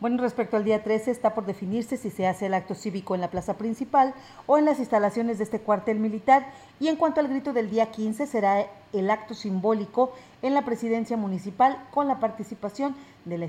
Bueno, 0.00 0.20
respecto 0.20 0.56
al 0.56 0.64
día 0.64 0.82
13 0.82 1.12
está 1.12 1.32
por 1.32 1.46
definirse 1.46 1.96
si 1.96 2.10
se 2.10 2.26
hace 2.26 2.46
el 2.46 2.54
acto 2.54 2.74
cívico 2.74 3.14
en 3.14 3.20
la 3.20 3.30
plaza 3.30 3.56
principal 3.56 4.14
o 4.46 4.58
en 4.58 4.64
las 4.64 4.80
instalaciones 4.80 5.38
de 5.38 5.44
este 5.44 5.60
cuartel 5.60 6.00
militar 6.00 6.44
y 6.80 6.88
en 6.88 6.96
cuanto 6.96 7.20
al 7.20 7.28
grito 7.28 7.52
del 7.52 7.70
día 7.70 7.92
15 7.92 8.26
será 8.26 8.66
el 8.92 9.10
acto 9.10 9.34
simbólico 9.34 10.12
en 10.40 10.54
la 10.54 10.64
presidencia 10.64 11.16
municipal 11.16 11.78
con 11.92 12.08
la 12.08 12.18
participación 12.18 12.96
de 13.26 13.38
la 13.38 13.48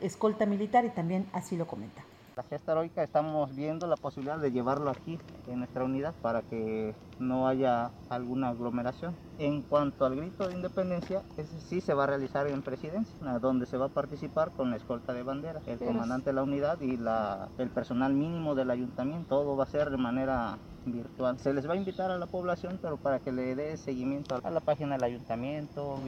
escolta 0.00 0.46
militar 0.46 0.84
y 0.84 0.90
también 0.90 1.26
así 1.32 1.56
lo 1.56 1.66
comenta. 1.66 2.04
La 2.38 2.44
gesta 2.44 2.70
heroica 2.70 3.02
estamos 3.02 3.52
viendo 3.56 3.88
la 3.88 3.96
posibilidad 3.96 4.38
de 4.38 4.52
llevarlo 4.52 4.90
aquí 4.90 5.18
en 5.48 5.58
nuestra 5.58 5.82
unidad 5.82 6.14
para 6.22 6.40
que 6.42 6.94
no 7.18 7.48
haya 7.48 7.90
alguna 8.10 8.50
aglomeración. 8.50 9.16
En 9.40 9.62
cuanto 9.62 10.06
al 10.06 10.14
grito 10.14 10.46
de 10.46 10.54
independencia, 10.54 11.24
ese 11.36 11.60
sí 11.62 11.80
se 11.80 11.94
va 11.94 12.04
a 12.04 12.06
realizar 12.06 12.46
en 12.46 12.62
presidencia, 12.62 13.12
donde 13.40 13.66
se 13.66 13.76
va 13.76 13.86
a 13.86 13.88
participar 13.88 14.52
con 14.52 14.70
la 14.70 14.76
escolta 14.76 15.12
de 15.14 15.24
bandera, 15.24 15.60
el 15.66 15.80
comandante 15.80 16.30
de 16.30 16.34
la 16.34 16.44
unidad 16.44 16.80
y 16.80 16.96
la, 16.96 17.48
el 17.58 17.70
personal 17.70 18.12
mínimo 18.12 18.54
del 18.54 18.70
ayuntamiento. 18.70 19.30
Todo 19.30 19.56
va 19.56 19.64
a 19.64 19.66
ser 19.66 19.90
de 19.90 19.96
manera 19.96 20.58
virtual. 20.86 21.40
Se 21.40 21.52
les 21.52 21.68
va 21.68 21.72
a 21.72 21.76
invitar 21.76 22.12
a 22.12 22.18
la 22.18 22.26
población, 22.26 22.78
pero 22.80 22.98
para 22.98 23.18
que 23.18 23.32
le 23.32 23.56
dé 23.56 23.76
seguimiento 23.76 24.38
a 24.40 24.50
la 24.52 24.60
página 24.60 24.94
del 24.94 25.02
ayuntamiento. 25.02 25.98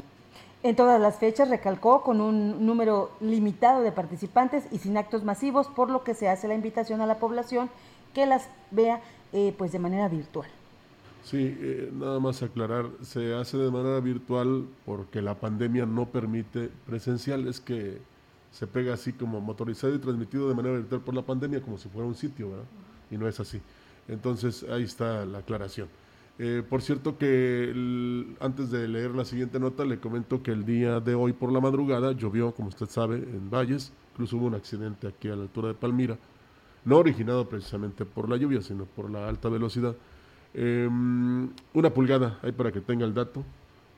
En 0.63 0.77
todas 0.77 1.01
las 1.01 1.19
fechas 1.19 1.49
recalcó 1.49 2.03
con 2.03 2.21
un 2.21 2.67
número 2.67 3.13
limitado 3.21 3.83
de 3.83 3.93
participantes 3.93 4.65
y 4.71 4.79
sin 4.79 4.99
actos 4.99 5.25
masivos, 5.25 5.69
por 5.69 5.89
lo 5.91 6.05
que 6.05 6.13
se 6.13 6.29
hace 6.29 6.49
la 6.49 6.55
invitación 6.55 7.01
a 7.01 7.07
la 7.07 7.19
población 7.19 7.71
que 8.15 8.27
las 8.27 8.49
vea 8.71 9.01
eh, 9.33 9.55
pues 9.57 9.73
de 9.73 9.79
manera 9.79 10.09
virtual. 10.09 10.49
Sí, 11.25 11.57
eh, 11.61 11.91
nada 11.93 12.19
más 12.19 12.43
aclarar, 12.43 12.87
se 13.03 13.35
hace 13.35 13.57
de 13.57 13.71
manera 13.71 14.01
virtual 14.01 14.67
porque 14.85 15.23
la 15.23 15.35
pandemia 15.35 15.87
no 15.87 16.07
permite 16.07 16.71
presencial, 16.87 17.47
es 17.47 17.61
que 17.61 17.99
se 18.53 18.67
pega 18.67 18.95
así 18.95 19.13
como 19.13 19.41
motorizado 19.41 19.95
y 19.95 19.99
transmitido 19.99 20.49
de 20.49 20.55
manera 20.55 20.77
virtual 20.77 21.01
por 21.01 21.15
la 21.15 21.23
pandemia 21.23 21.63
como 21.63 21.79
si 21.79 21.89
fuera 21.89 22.07
un 22.07 22.15
sitio, 22.15 22.51
¿verdad? 22.51 22.65
Y 23.11 23.17
no 23.17 23.29
es 23.29 23.39
así. 23.41 23.61
Entonces 24.09 24.65
ahí 24.65 24.83
está 24.83 25.25
la 25.25 25.39
aclaración. 25.39 25.89
Eh, 26.43 26.63
por 26.67 26.81
cierto 26.81 27.19
que 27.19 27.71
antes 28.41 28.71
de 28.71 28.89
leer 28.89 29.11
la 29.11 29.27
siguiente 29.27 29.61
nota 29.61 29.85
le 29.85 30.01
comento 30.01 30.43
que 30.43 30.51
el 30.51 30.65
día 30.65 30.99
de 30.99 31.15
hoy 31.15 31.35
por 31.35 31.53
la 31.53 31.61
madrugada 31.61 32.13
llovió, 32.13 32.53
como 32.55 32.69
usted 32.69 32.87
sabe, 32.87 33.17
en 33.17 33.51
Valles. 33.51 33.93
Incluso 34.13 34.39
hubo 34.39 34.47
un 34.47 34.55
accidente 34.55 35.07
aquí 35.07 35.29
a 35.29 35.37
la 35.37 35.43
altura 35.43 35.69
de 35.69 35.75
Palmira, 35.75 36.17
no 36.87 36.97
originado 36.97 37.47
precisamente 37.47 38.07
por 38.07 38.27
la 38.31 38.39
lluvia, 38.39 38.63
sino 38.63 38.87
por 38.87 39.11
la 39.11 39.29
alta 39.29 39.51
velocidad. 39.51 39.95
Em, 40.55 41.51
una 41.75 41.91
pulgada, 41.93 42.39
ahí 42.43 42.53
para 42.53 42.73
que 42.73 42.81
tenga 42.81 43.05
el 43.05 43.13
dato, 43.13 43.45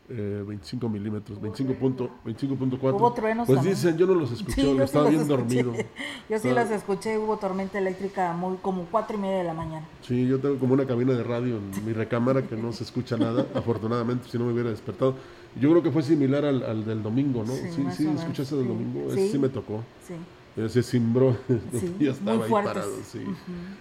25 0.09 0.87
eh, 0.87 0.91
milímetros, 0.91 1.41
25.4. 1.41 2.11
25 2.25 2.87
hubo 2.97 3.12
truenos 3.12 3.47
Pues 3.47 3.62
dicen, 3.62 3.97
yo 3.97 4.07
no 4.07 4.15
los 4.15 4.33
escuché, 4.33 4.83
estaba 4.83 5.09
bien 5.09 5.27
dormido. 5.27 5.73
yo 6.29 6.38
sí 6.38 6.51
los 6.51 6.71
escuché, 6.71 7.19
hubo 7.19 7.37
tormenta 7.37 7.79
eléctrica 7.79 8.33
muy, 8.33 8.57
como 8.57 8.85
cuatro 8.90 9.17
y 9.17 9.21
media 9.21 9.38
de 9.38 9.44
la 9.44 9.55
mañana. 9.55 9.87
Sí, 10.03 10.27
yo 10.27 10.40
tengo 10.40 10.59
como 10.59 10.75
una 10.75 10.87
cabina 10.87 11.13
de 11.13 11.23
radio 11.23 11.57
en 11.57 11.87
mi 11.87 11.92
recámara 11.92 12.42
que 12.42 12.57
no 12.57 12.73
se 12.73 12.85
escucha 12.85 13.17
nada, 13.17 13.46
afortunadamente, 13.55 14.29
si 14.29 14.38
no 14.38 14.46
me 14.46 14.53
hubiera 14.53 14.71
despertado. 14.71 15.15
Yo 15.61 15.71
creo 15.71 15.83
que 15.83 15.90
fue 15.90 16.03
similar 16.03 16.44
al, 16.44 16.85
del 16.85 17.03
domingo, 17.03 17.44
¿no? 17.46 17.53
Sí, 17.53 17.85
sí, 17.96 18.09
escuchaste 18.09 18.57
del 18.57 18.69
domingo, 18.69 19.11
ese 19.11 19.31
sí 19.31 19.38
me 19.38 19.48
tocó. 19.48 19.83
Sí. 20.07 20.15
Ese 20.57 20.83
simbró, 20.83 21.37
ya 21.98 22.11
estaba 22.11 22.44
ahí 22.44 22.50
parado, 22.50 22.92
sí. 23.11 23.21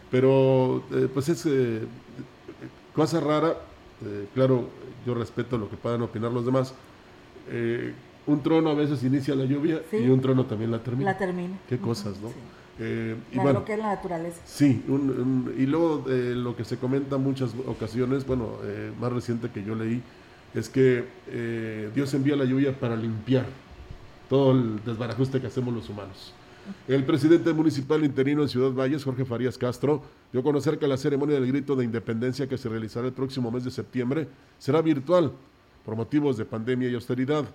Pero, 0.10 0.84
eh, 0.92 1.10
pues 1.14 1.28
es 1.30 1.46
eh, 1.46 1.82
cosa 2.94 3.20
rara, 3.20 3.58
claro, 4.34 4.68
yo 5.06 5.14
respeto 5.14 5.58
lo 5.58 5.70
que 5.70 5.78
puedan 5.78 6.02
opinar 6.02 6.32
los 6.32 6.46
demás. 6.46 6.74
Eh, 7.50 7.94
un 8.28 8.42
trono 8.44 8.70
a 8.70 8.74
veces 8.76 9.04
inicia 9.04 9.34
la 9.36 9.46
lluvia 9.46 9.82
Sí. 9.90 9.98
y 9.98 10.10
un 10.10 10.22
trono 10.22 10.46
también 10.46 10.72
la 10.72 10.80
termina. 10.80 11.12
La 11.12 11.18
termina. 11.18 11.58
Qué 11.68 11.78
cosas, 11.78 12.20
¿no? 12.22 12.30
Eh, 12.80 13.16
y 13.32 13.36
La- 13.36 13.44
bueno, 13.44 13.60
lo 13.60 13.66
que 13.66 13.74
es 13.74 13.80
la 13.80 13.88
naturaleza. 13.96 14.42
Sí, 14.46 14.84
un- 14.88 15.10
un- 15.10 15.56
y 15.58 15.66
luego 15.66 16.06
eh, 16.10 16.34
lo 16.36 16.56
que 16.56 16.64
se 16.64 16.78
comenta 16.78 17.16
en 17.16 17.24
muchas 17.24 17.52
ocasiones, 17.68 18.26
bueno, 18.26 18.50
eh, 18.64 18.92
más 19.00 19.12
reciente 19.12 19.50
que 19.50 19.64
yo 19.64 19.76
leí, 19.76 20.02
es 20.54 20.70
que 20.70 21.06
eh, 21.28 21.90
Dios 21.94 22.14
envía 22.14 22.36
la 22.36 22.46
lluvia 22.46 22.74
para 22.80 22.96
limpiar 22.96 23.46
todo 24.30 24.52
el 24.52 24.84
desbarajuste 24.86 25.42
que 25.42 25.48
hacemos 25.48 25.74
los 25.74 25.90
humanos. 25.90 26.34
El 26.88 27.06
presidente 27.06 27.54
municipal 27.54 28.04
interino 28.04 28.42
en 28.42 28.50
Ciudad 28.50 28.72
Valles, 28.72 29.04
Jorge 29.04 29.26
Farías 29.26 29.58
Castro, 29.58 30.02
dio 30.32 30.42
a 30.42 30.44
conocer 30.44 30.78
que 30.78 30.88
la 30.88 30.98
ceremonia 30.98 31.36
del 31.36 31.48
grito 31.48 31.76
de 31.76 31.86
independencia 31.86 32.48
que 32.48 32.58
se 32.58 32.70
realizará 32.70 33.08
el 33.08 33.14
próximo 33.14 33.52
mes 33.52 33.64
de 33.64 33.72
septiembre 33.72 34.28
será 34.58 34.82
virtual 34.82 35.32
por 35.86 35.96
motivos 35.96 36.38
de 36.38 36.46
pandemia 36.46 36.90
y 36.90 36.96
austeridad. 36.96 37.46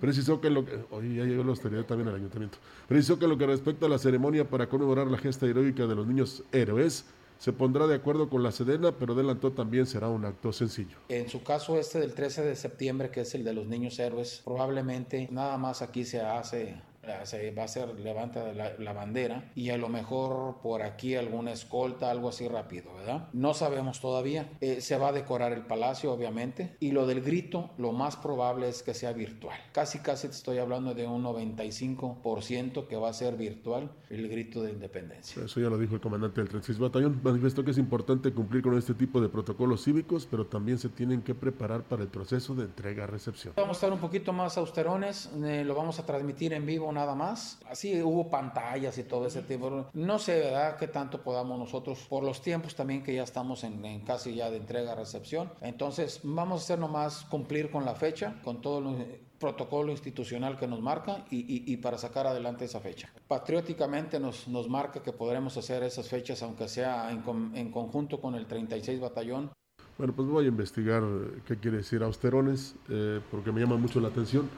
Precisó 0.00 0.40
que 0.40 0.50
lo 0.50 0.64
que. 0.64 0.78
Oye, 0.90 1.14
ya 1.14 1.24
llegó 1.24 1.42
la 1.42 1.50
austeridad 1.50 1.84
también 1.84 2.08
al 2.08 2.16
ayuntamiento. 2.16 2.58
Precisó 2.86 3.18
que 3.18 3.26
lo 3.26 3.38
que 3.38 3.46
respecta 3.46 3.86
a 3.86 3.88
la 3.88 3.98
ceremonia 3.98 4.48
para 4.48 4.68
conmemorar 4.68 5.06
la 5.06 5.18
gesta 5.18 5.46
heroica 5.46 5.86
de 5.86 5.94
los 5.94 6.06
niños 6.06 6.42
héroes, 6.52 7.06
se 7.38 7.52
pondrá 7.52 7.86
de 7.86 7.94
acuerdo 7.94 8.28
con 8.28 8.42
la 8.42 8.50
Sedena, 8.50 8.92
pero 8.92 9.12
adelantó 9.12 9.52
también 9.52 9.86
será 9.86 10.08
un 10.08 10.24
acto 10.24 10.52
sencillo. 10.52 10.96
En 11.08 11.28
su 11.28 11.42
caso 11.42 11.78
este 11.78 12.00
del 12.00 12.14
13 12.14 12.42
de 12.44 12.56
septiembre, 12.56 13.10
que 13.10 13.22
es 13.22 13.34
el 13.34 13.44
de 13.44 13.52
los 13.52 13.66
niños 13.66 13.98
héroes, 13.98 14.42
probablemente 14.44 15.28
nada 15.30 15.58
más 15.58 15.82
aquí 15.82 16.04
se 16.04 16.20
hace, 16.20 16.80
se 17.24 17.50
va 17.52 17.62
a 17.62 17.64
hacer, 17.66 17.98
levanta 18.00 18.52
la, 18.52 18.72
la 18.78 18.92
bandera 18.92 19.50
y 19.54 19.70
a 19.70 19.76
lo 19.76 19.88
mejor 19.88 20.56
por 20.62 20.82
aquí 20.82 21.14
alguna 21.14 21.52
escolta, 21.52 22.10
algo 22.10 22.28
así 22.28 22.48
rápido, 22.48 22.94
¿verdad? 22.94 23.28
No 23.32 23.54
sabemos 23.54 24.00
todavía. 24.00 24.50
Eh, 24.60 24.80
se 24.80 24.96
va 24.98 25.08
a 25.08 25.12
decorar 25.12 25.52
el 25.52 25.62
palacio, 25.62 26.12
obviamente, 26.12 26.76
y 26.80 26.92
lo 26.92 27.06
del 27.06 27.22
grito, 27.22 27.70
lo 27.78 27.92
más 27.92 28.16
probable 28.16 28.68
es 28.68 28.82
que 28.82 28.94
sea 28.94 29.12
virtual. 29.12 29.58
Casi, 29.72 29.98
casi 30.00 30.28
te 30.28 30.34
estoy 30.34 30.58
hablando 30.58 30.94
de 30.94 31.06
un 31.06 31.24
95% 31.24 32.86
que 32.86 32.96
va 32.96 33.08
a 33.08 33.12
ser 33.12 33.36
virtual 33.36 33.90
el 34.10 34.28
grito 34.28 34.62
de 34.62 34.72
independencia. 34.72 35.42
Eso 35.44 35.60
ya 35.60 35.68
lo 35.68 35.78
dijo 35.78 35.94
el 35.94 36.00
comandante 36.00 36.40
del 36.40 36.48
36 36.48 36.78
Batallón. 36.78 37.20
Manifestó 37.22 37.64
que 37.64 37.70
es 37.70 37.78
importante 37.78 38.32
cumplir 38.32 38.62
con 38.62 38.76
este 38.76 38.94
tipo 38.94 39.20
de 39.20 39.28
protocolos 39.28 39.84
cívicos, 39.84 40.26
pero 40.30 40.46
también 40.46 40.78
se 40.78 40.88
tienen 40.88 41.22
que 41.22 41.34
preparar 41.34 41.82
para 41.84 42.02
el 42.02 42.08
proceso 42.08 42.54
de 42.54 42.64
entrega-recepción. 42.64 43.54
Vamos 43.56 43.70
a 43.70 43.78
estar 43.78 43.92
un 43.92 43.98
poquito 43.98 44.32
más 44.32 44.56
austerones, 44.58 45.30
eh, 45.44 45.64
lo 45.64 45.74
vamos 45.74 45.98
a 45.98 46.06
transmitir 46.06 46.52
en 46.52 46.66
vivo 46.66 46.92
nada 46.96 47.14
más. 47.14 47.58
Así 47.70 48.02
hubo 48.02 48.28
pantallas 48.28 48.98
y 48.98 49.04
todo 49.04 49.26
ese 49.26 49.42
tipo. 49.42 49.86
No 49.94 50.18
sé, 50.18 50.40
¿verdad?, 50.40 50.76
qué 50.76 50.88
tanto 50.88 51.22
podamos 51.22 51.56
nosotros, 51.58 52.00
por 52.08 52.24
los 52.24 52.42
tiempos 52.42 52.74
también 52.74 53.04
que 53.04 53.14
ya 53.14 53.22
estamos 53.22 53.62
en, 53.62 53.84
en 53.84 54.00
casi 54.00 54.34
ya 54.34 54.50
de 54.50 54.56
entrega-recepción. 54.56 55.52
Entonces, 55.60 56.20
vamos 56.24 56.60
a 56.60 56.64
hacer 56.64 56.78
nomás 56.80 57.24
cumplir 57.26 57.70
con 57.70 57.84
la 57.84 57.94
fecha, 57.94 58.34
con 58.42 58.60
todo 58.60 58.78
el 58.80 59.20
protocolo 59.38 59.92
institucional 59.92 60.56
que 60.58 60.66
nos 60.66 60.80
marca 60.80 61.24
y, 61.30 61.36
y- 61.40 61.70
y 61.72 61.76
para 61.76 61.98
sacar 61.98 62.26
adelante 62.26 62.64
esa 62.64 62.80
fecha. 62.80 63.12
Patrióticamente 63.28 64.18
nos, 64.18 64.48
nos 64.48 64.68
marca 64.68 65.02
que 65.02 65.12
podremos 65.12 65.56
hacer 65.56 65.82
esas 65.82 66.08
fechas, 66.08 66.42
aunque 66.42 66.66
sea 66.68 67.10
en, 67.12 67.20
con- 67.22 67.54
en 67.54 67.70
conjunto 67.70 68.18
con 68.20 68.34
el 68.34 68.46
36 68.46 68.98
Batallón. 68.98 69.50
Bueno, 69.98 70.12
pues 70.14 70.26
voy 70.28 70.44
a 70.46 70.48
investigar 70.48 71.02
qué 71.46 71.56
quiere 71.58 71.78
decir 71.78 72.02
austerones, 72.02 72.74
eh, 72.90 73.20
porque 73.30 73.52
me 73.52 73.60
llama 73.60 73.76
mucho 73.76 74.00
la 74.00 74.08
atención. 74.08 74.48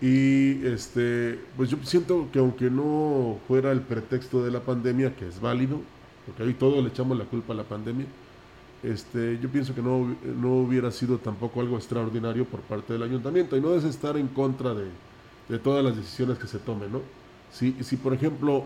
Y 0.00 0.66
este, 0.66 1.38
pues 1.56 1.70
yo 1.70 1.78
siento 1.82 2.28
que 2.32 2.38
aunque 2.38 2.70
no 2.70 3.38
fuera 3.48 3.72
el 3.72 3.80
pretexto 3.80 4.44
de 4.44 4.50
la 4.50 4.60
pandemia, 4.60 5.16
que 5.16 5.26
es 5.26 5.40
válido, 5.40 5.80
porque 6.26 6.42
ahí 6.42 6.54
todo 6.54 6.82
le 6.82 6.88
echamos 6.88 7.16
la 7.16 7.24
culpa 7.24 7.54
a 7.54 7.56
la 7.56 7.64
pandemia, 7.64 8.06
este, 8.82 9.38
yo 9.40 9.48
pienso 9.48 9.74
que 9.74 9.82
no, 9.82 10.16
no 10.40 10.56
hubiera 10.56 10.90
sido 10.90 11.18
tampoco 11.18 11.60
algo 11.60 11.76
extraordinario 11.76 12.44
por 12.44 12.60
parte 12.60 12.92
del 12.92 13.02
ayuntamiento. 13.02 13.56
Y 13.56 13.60
no 13.60 13.74
es 13.74 13.84
estar 13.84 14.16
en 14.16 14.28
contra 14.28 14.74
de, 14.74 14.86
de 15.48 15.58
todas 15.58 15.84
las 15.84 15.96
decisiones 15.96 16.38
que 16.38 16.46
se 16.46 16.58
tomen, 16.58 16.92
¿no? 16.92 17.00
Si, 17.50 17.72
si, 17.82 17.96
por 17.96 18.12
ejemplo, 18.12 18.64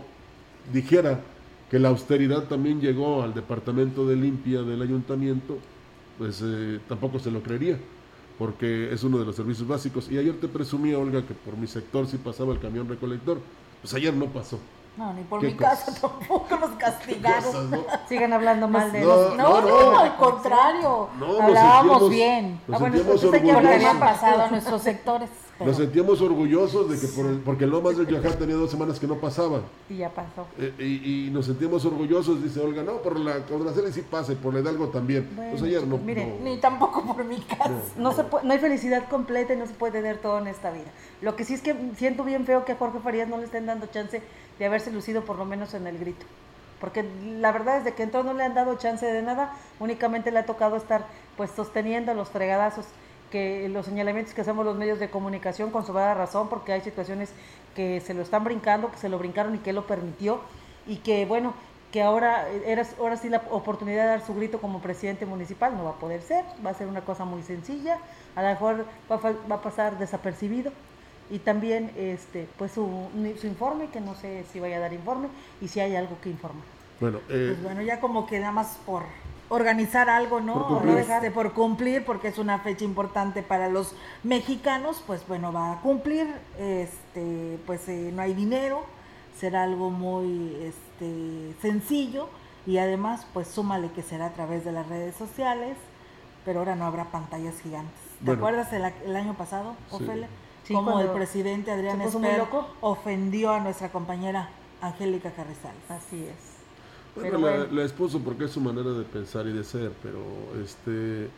dijera 0.73 1.21
que 1.69 1.79
la 1.79 1.89
austeridad 1.89 2.43
también 2.47 2.81
llegó 2.81 3.23
al 3.23 3.33
departamento 3.33 4.05
de 4.05 4.15
limpia 4.17 4.61
del 4.63 4.81
ayuntamiento, 4.81 5.57
pues 6.17 6.41
eh, 6.43 6.79
tampoco 6.87 7.19
se 7.19 7.31
lo 7.31 7.41
creería, 7.41 7.79
porque 8.41 8.91
es 8.91 9.03
uno 9.03 9.19
de 9.19 9.25
los 9.25 9.35
servicios 9.35 9.67
básicos. 9.67 10.09
Y 10.09 10.17
ayer 10.17 10.33
te 10.41 10.47
presumía, 10.47 10.97
Olga, 10.97 11.21
que 11.21 11.35
por 11.35 11.55
mi 11.55 11.67
sector 11.67 12.07
sí 12.07 12.17
pasaba 12.17 12.53
el 12.53 12.59
camión 12.59 12.89
recolector. 12.89 13.37
Pues 13.83 13.93
ayer 13.93 14.11
no 14.15 14.25
pasó. 14.25 14.57
No, 14.97 15.13
ni 15.13 15.21
por 15.21 15.41
¿Qué 15.41 15.47
mi 15.49 15.53
cosas? 15.53 15.83
casa 15.85 16.01
tampoco 16.01 16.57
nos 16.57 16.71
castigaron. 16.79 17.43
Cosas, 17.43 17.69
¿no? 17.69 17.85
Sigan 18.09 18.33
hablando 18.33 18.67
mal 18.67 18.91
de 18.91 19.01
No, 19.01 19.05
los- 19.05 19.37
No, 19.37 19.61
no, 19.61 19.69
no, 19.69 19.91
no. 19.91 19.99
al 19.99 20.15
contrario. 20.17 21.07
Hablábamos 21.39 22.01
sentíamos- 22.01 22.09
bien. 22.09 22.61
nos 22.67 22.75
Ah, 22.77 22.79
bueno, 22.79 22.95
sentíamos 22.97 23.23
orgullosos. 23.63 23.97
pasado 23.99 24.41
a 24.41 24.47
nuestros 24.47 24.81
sectores. 24.81 25.29
Pero- 25.63 25.71
Nos 25.71 25.77
sentíamos 25.77 26.21
orgullosos 26.21 26.89
de 26.89 26.99
que 26.99 27.07
por, 27.13 27.39
porque 27.41 27.63
el 27.63 27.69
Lomas 27.69 27.97
del 27.97 28.05
Viajar 28.05 28.33
tenía 28.33 28.55
dos 28.55 28.69
semanas 28.71 28.99
que 28.99 29.07
no 29.07 29.15
pasaba. 29.15 29.61
Y 29.89 29.97
ya 29.97 30.09
pasó. 30.09 30.45
Eh, 30.59 30.73
y, 30.79 31.27
y 31.27 31.29
nos 31.31 31.45
sentíamos 31.45 31.83
orgullosos, 31.85 32.43
dice 32.43 32.59
Olga, 32.59 32.83
no, 32.83 32.97
por 33.01 33.19
la 33.19 33.45
Codraceli 33.45 33.91
sí 33.91 34.01
pasa 34.01 34.33
y 34.33 34.35
por 34.35 34.53
la 34.53 34.59
Hidalgo 34.61 34.87
también. 34.89 35.29
Bueno, 35.35 35.51
pues 35.51 35.63
ayer 35.63 35.85
no. 35.87 35.97
miren, 35.97 36.39
no- 36.39 36.45
Ni 36.49 36.57
tampoco 36.57 37.03
por 37.05 37.23
mi 37.23 37.39
casa. 37.41 37.71
No, 37.97 38.11
se 38.11 38.23
puede- 38.23 38.45
no 38.45 38.53
hay 38.53 38.59
felicidad 38.59 39.07
completa 39.09 39.53
y 39.53 39.57
no 39.57 39.67
se 39.67 39.73
puede 39.73 39.93
tener 39.93 40.17
todo 40.17 40.39
en 40.39 40.47
esta 40.47 40.71
vida. 40.71 40.91
Lo 41.21 41.35
que 41.35 41.45
sí 41.45 41.53
es 41.53 41.61
que 41.61 41.75
siento 41.97 42.23
bien 42.23 42.45
feo 42.45 42.65
que 42.65 42.73
a 42.73 42.75
Jorge 42.75 42.99
Farías 42.99 43.27
no 43.29 43.37
le 43.37 43.45
estén 43.45 43.65
dando 43.65 43.85
chance 43.87 44.21
de 44.59 44.65
haberse 44.65 44.91
lucido 44.91 45.23
por 45.23 45.37
lo 45.37 45.45
menos 45.45 45.73
en 45.73 45.87
el 45.87 45.97
grito. 45.97 46.25
Porque 46.79 47.05
la 47.39 47.51
verdad 47.51 47.77
es 47.77 47.83
de 47.83 47.93
que 47.93 48.01
entonces 48.01 48.31
no 48.31 48.35
le 48.35 48.43
han 48.43 48.55
dado 48.55 48.75
chance 48.75 49.05
de 49.05 49.21
nada, 49.21 49.53
únicamente 49.79 50.31
le 50.31 50.39
ha 50.39 50.45
tocado 50.47 50.75
estar 50.77 51.05
pues 51.37 51.51
sosteniendo 51.55 52.13
los 52.15 52.29
fregadazos 52.29 52.85
que 53.31 53.67
los 53.69 53.85
señalamientos 53.85 54.33
que 54.33 54.41
hacemos 54.41 54.65
los 54.65 54.77
medios 54.77 54.99
de 54.99 55.09
comunicación 55.09 55.71
con 55.71 55.85
su 55.85 55.93
verdadera 55.93 56.19
razón, 56.25 56.49
porque 56.49 56.73
hay 56.73 56.81
situaciones 56.81 57.29
que 57.75 58.01
se 58.01 58.13
lo 58.13 58.21
están 58.21 58.43
brincando, 58.43 58.91
que 58.91 58.97
se 58.97 59.09
lo 59.09 59.17
brincaron 59.17 59.55
y 59.55 59.59
que 59.59 59.73
lo 59.73 59.87
permitió, 59.87 60.41
y 60.85 60.97
que 60.97 61.25
bueno, 61.25 61.53
que 61.91 62.01
ahora 62.01 62.47
era 62.65 62.85
ahora 62.99 63.17
sí 63.17 63.29
la 63.29 63.41
oportunidad 63.49 64.03
de 64.03 64.09
dar 64.09 64.25
su 64.25 64.33
grito 64.35 64.59
como 64.61 64.79
presidente 64.79 65.25
municipal, 65.25 65.75
no 65.75 65.83
va 65.85 65.89
a 65.91 65.95
poder 65.99 66.21
ser, 66.21 66.45
va 66.65 66.69
a 66.69 66.73
ser 66.73 66.87
una 66.87 67.01
cosa 67.01 67.25
muy 67.25 67.41
sencilla, 67.43 67.97
a 68.35 68.41
lo 68.43 68.49
mejor 68.49 68.85
va 69.09 69.15
a, 69.15 69.19
fa- 69.19 69.33
va 69.49 69.55
a 69.55 69.61
pasar 69.61 69.97
desapercibido, 69.97 70.71
y 71.29 71.39
también 71.39 71.91
este 71.97 72.47
pues 72.57 72.73
su, 72.73 72.87
su 73.39 73.47
informe, 73.47 73.87
que 73.87 74.01
no 74.01 74.15
sé 74.15 74.43
si 74.51 74.59
vaya 74.59 74.77
a 74.77 74.79
dar 74.81 74.93
informe, 74.93 75.27
y 75.61 75.67
si 75.69 75.79
hay 75.79 75.95
algo 75.95 76.17
que 76.21 76.29
informar. 76.29 76.63
Bueno, 76.99 77.17
eh, 77.29 77.53
Pues 77.53 77.63
bueno, 77.63 77.81
ya 77.81 77.99
como 77.99 78.27
que 78.27 78.39
nada 78.39 78.51
más 78.51 78.77
por 78.85 79.03
organizar 79.51 80.09
algo, 80.09 80.39
¿no? 80.39 80.53
Por 80.53 80.67
cumplir. 80.79 80.97
Este, 80.99 81.29
por 81.31 81.51
cumplir, 81.53 82.05
porque 82.05 82.29
es 82.29 82.37
una 82.37 82.59
fecha 82.59 82.85
importante 82.85 83.43
para 83.43 83.67
los 83.69 83.93
mexicanos, 84.23 85.03
pues 85.05 85.27
bueno, 85.27 85.51
va 85.51 85.73
a 85.73 85.81
cumplir, 85.81 86.27
este, 86.57 87.59
pues 87.65 87.87
eh, 87.89 88.11
no 88.13 88.21
hay 88.21 88.33
dinero, 88.33 88.83
será 89.37 89.63
algo 89.63 89.89
muy 89.89 90.55
este, 90.61 91.53
sencillo 91.61 92.29
y 92.65 92.77
además, 92.77 93.27
pues 93.33 93.47
súmale 93.47 93.91
que 93.91 94.01
será 94.03 94.27
a 94.27 94.33
través 94.33 94.63
de 94.63 94.71
las 94.71 94.87
redes 94.87 95.15
sociales, 95.15 95.75
pero 96.45 96.59
ahora 96.59 96.75
no 96.75 96.85
habrá 96.85 97.05
pantallas 97.11 97.55
gigantes. 97.61 97.99
¿Te 98.19 98.25
Bueno. 98.25 98.39
acuerdas 98.47 98.71
el, 98.73 98.85
el 99.05 99.15
año 99.15 99.33
pasado, 99.35 99.75
Sí. 99.89 99.95
Ofelia? 99.95 100.27
Sí, 100.63 100.73
Como 100.75 100.99
el 100.99 101.09
presidente 101.09 101.71
Adrián 101.71 101.99
Esper 102.01 102.37
loco. 102.37 102.67
ofendió 102.81 103.51
a 103.51 103.59
nuestra 103.59 103.89
compañera 103.91 104.49
Angélica 104.79 105.31
Carrizales. 105.31 105.81
Así 105.89 106.23
es. 106.25 106.50
Bueno, 107.15 107.29
Pero 107.29 107.37
la, 107.39 107.57
bueno. 107.57 107.65
la 107.71 107.83
expuso 107.83 108.19
porque 108.19 108.45
es 108.45 108.51
su 108.51 108.61
manera 108.61 108.91
de 108.91 109.03
pensar 109.03 109.45
y 109.47 109.53
de 109.53 109.63
ser, 109.63 109.91
pero 110.01 110.19
este 110.63 111.29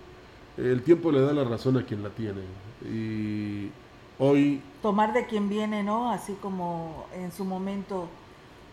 el 0.58 0.84
tiempo 0.84 1.12
le 1.12 1.22
da 1.22 1.34
la 1.34 1.44
razón 1.44 1.78
a 1.78 1.86
quien 1.86 2.04
la 2.04 2.10
tiene. 2.12 2.42
Y 2.86 3.74
hoy, 4.20 4.62
tomar 4.82 5.14
de 5.14 5.26
quien 5.26 5.50
viene, 5.50 5.84
¿no? 5.84 6.12
Así 6.12 6.34
como 6.42 7.08
en 7.14 7.32
su 7.32 7.44
momento, 7.46 8.08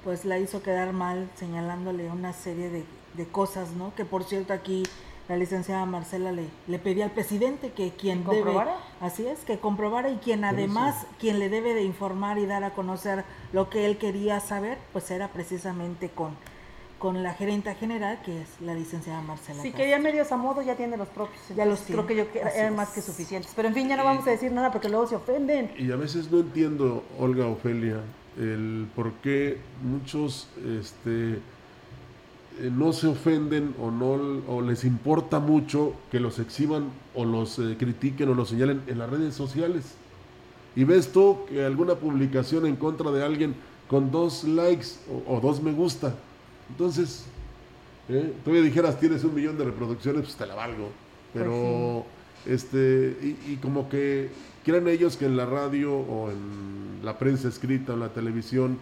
pues 0.05 0.25
la 0.25 0.39
hizo 0.39 0.63
quedar 0.63 0.93
mal 0.93 1.31
señalándole 1.37 2.11
una 2.11 2.33
serie 2.35 2.69
de, 2.71 2.85
de 3.15 3.29
cosas, 3.29 3.73
¿no? 3.73 3.95
Que 3.95 4.05
por 4.05 4.25
cierto 4.25 4.53
aquí 4.53 4.83
la 5.29 5.37
licenciada 5.37 5.87
Marcela 5.87 6.33
le, 6.33 6.51
le 6.67 6.79
pedía 6.79 7.05
al 7.07 7.13
presidente 7.13 7.73
que 7.73 7.93
quien 7.93 8.25
¿Que 8.25 8.37
debe, 8.37 8.43
comprobara? 8.43 8.77
así 9.01 9.27
es, 9.27 9.45
que 9.45 9.59
comprobara 9.61 10.11
y 10.11 10.17
quien 10.19 10.45
además, 10.45 11.07
quien 11.19 11.39
le 11.39 11.49
debe 11.49 11.73
de 11.75 11.83
informar 11.85 12.39
y 12.39 12.47
dar 12.47 12.65
a 12.65 12.75
conocer 12.75 13.25
lo 13.53 13.71
que 13.71 13.87
él 13.87 13.97
quería 13.97 14.41
saber, 14.41 14.79
pues 14.93 15.11
era 15.11 15.29
precisamente 15.29 16.11
con, 16.11 16.37
con 17.01 17.23
la 17.23 17.33
gerenta 17.33 17.75
general, 17.75 18.21
que 18.23 18.43
es 18.43 18.49
la 18.61 18.75
licenciada 18.75 19.23
Marcela. 19.23 19.63
Si 19.63 19.71
Castro. 19.71 19.79
quería 19.79 19.99
medios 19.99 20.31
a 20.31 20.37
modo, 20.37 20.61
ya 20.61 20.77
tiene 20.77 20.99
los 20.99 21.09
propios. 21.09 21.41
Ya 21.49 21.65
los 21.65 21.81
Entonces, 21.81 21.87
creo 21.87 22.07
que 22.07 22.15
yo 22.15 22.41
eran 22.55 22.77
más 22.77 22.91
que 22.91 23.01
suficientes. 23.01 23.53
Pero 23.57 23.69
en 23.69 23.75
fin, 23.75 23.89
ya 23.89 23.97
no 23.97 24.05
vamos 24.05 24.27
a 24.27 24.31
decir 24.31 24.53
nada 24.53 24.71
porque 24.71 24.91
luego 24.91 25.09
se 25.09 25.17
ofenden. 25.17 25.73
y 25.79 25.91
a 25.91 25.97
veces 25.97 26.31
no 26.31 26.41
entiendo, 26.41 27.03
Olga 27.19 27.47
Ofelia, 27.47 28.01
el 28.39 28.87
por 28.95 29.13
qué 29.15 29.59
muchos 29.83 30.49
este, 30.79 31.33
eh, 31.33 32.71
no 32.71 32.93
se 32.93 33.07
ofenden 33.07 33.75
o 33.81 33.91
no 33.91 34.43
o 34.47 34.61
les 34.61 34.85
importa 34.85 35.41
mucho 35.41 35.95
que 36.11 36.21
los 36.21 36.39
exhiban 36.39 36.91
o 37.15 37.25
los 37.25 37.59
eh, 37.59 37.77
critiquen 37.79 38.29
o 38.29 38.35
los 38.35 38.51
señalen 38.51 38.83
en 38.87 38.99
las 38.99 39.09
redes 39.09 39.35
sociales. 39.35 39.95
Y 40.77 40.85
ves 40.85 41.11
tú 41.13 41.39
que 41.49 41.65
alguna 41.65 41.95
publicación 41.95 42.67
en 42.67 42.77
contra 42.77 43.11
de 43.11 43.25
alguien 43.25 43.55
con 43.89 44.11
dos 44.11 44.45
likes 44.45 44.87
o, 45.27 45.37
o 45.37 45.41
dos 45.41 45.63
me 45.63 45.73
gusta. 45.73 46.15
Entonces, 46.71 47.25
¿eh? 48.09 48.33
tú 48.45 48.51
me 48.51 48.61
dijeras 48.63 48.99
tienes 48.99 49.23
un 49.25 49.35
millón 49.35 49.59
de 49.59 49.65
reproducciones, 49.65 50.23
pues 50.23 50.37
te 50.37 50.47
la 50.47 50.55
valgo. 50.55 50.89
Pero 51.33 52.05
este, 52.47 53.17
y, 53.23 53.53
y 53.53 53.59
como 53.63 53.89
que 53.89 54.31
creen 54.65 54.89
ellos 54.89 55.17
que 55.17 55.27
en 55.27 55.37
la 55.37 55.47
radio 55.47 55.95
o 55.95 56.31
en 56.31 57.05
la 57.05 57.19
prensa 57.19 57.49
escrita 57.49 57.93
o 57.93 57.95
en 57.95 58.01
la 58.01 58.09
televisión, 58.09 58.79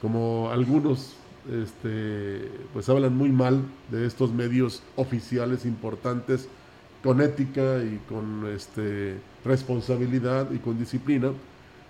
como 0.00 0.50
algunos 0.50 1.16
este, 1.50 2.50
pues 2.72 2.88
hablan 2.88 3.16
muy 3.16 3.30
mal 3.30 3.62
de 3.90 4.06
estos 4.06 4.32
medios 4.32 4.82
oficiales 4.96 5.64
importantes 5.64 6.48
con 7.02 7.20
ética 7.20 7.78
y 7.84 8.00
con 8.08 8.46
este, 8.52 9.16
responsabilidad 9.44 10.50
y 10.50 10.58
con 10.58 10.78
disciplina, 10.78 11.30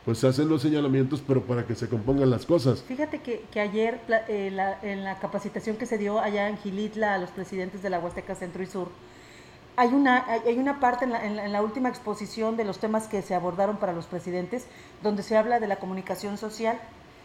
pues 0.06 0.18
se 0.18 0.28
hacen 0.28 0.48
los 0.48 0.62
señalamientos, 0.62 1.20
pero 1.26 1.42
para 1.42 1.66
que 1.66 1.74
se 1.74 1.88
compongan 1.88 2.30
las 2.30 2.46
cosas. 2.46 2.80
Fíjate 2.82 3.18
que, 3.20 3.44
que 3.52 3.60
ayer 3.60 4.00
eh, 4.28 4.50
la- 4.52 4.78
en 4.82 5.04
la 5.04 5.18
capacitación 5.18 5.76
que 5.76 5.84
se 5.84 5.98
dio 5.98 6.20
allá 6.20 6.48
en 6.48 6.56
Gilitla 6.58 7.14
a 7.14 7.18
los 7.18 7.30
presidentes 7.30 7.82
de 7.82 7.90
la 7.90 7.98
Huasteca 7.98 8.34
Centro 8.36 8.62
y 8.62 8.66
Sur, 8.66 8.88
hay 9.76 9.88
una, 9.88 10.24
hay 10.46 10.58
una 10.58 10.80
parte 10.80 11.04
en 11.04 11.10
la- 11.12 11.24
en 11.26 11.52
la 11.52 11.60
última 11.60 11.88
exposición 11.90 12.56
de 12.56 12.64
los 12.64 12.78
temas 12.78 13.08
que 13.08 13.20
se 13.20 13.34
abordaron 13.34 13.76
para 13.78 13.92
los 13.92 14.06
presidentes, 14.06 14.66
donde 15.02 15.22
se 15.24 15.36
habla 15.36 15.58
de 15.60 15.66
la 15.66 15.76
comunicación 15.76 16.38
social, 16.38 16.78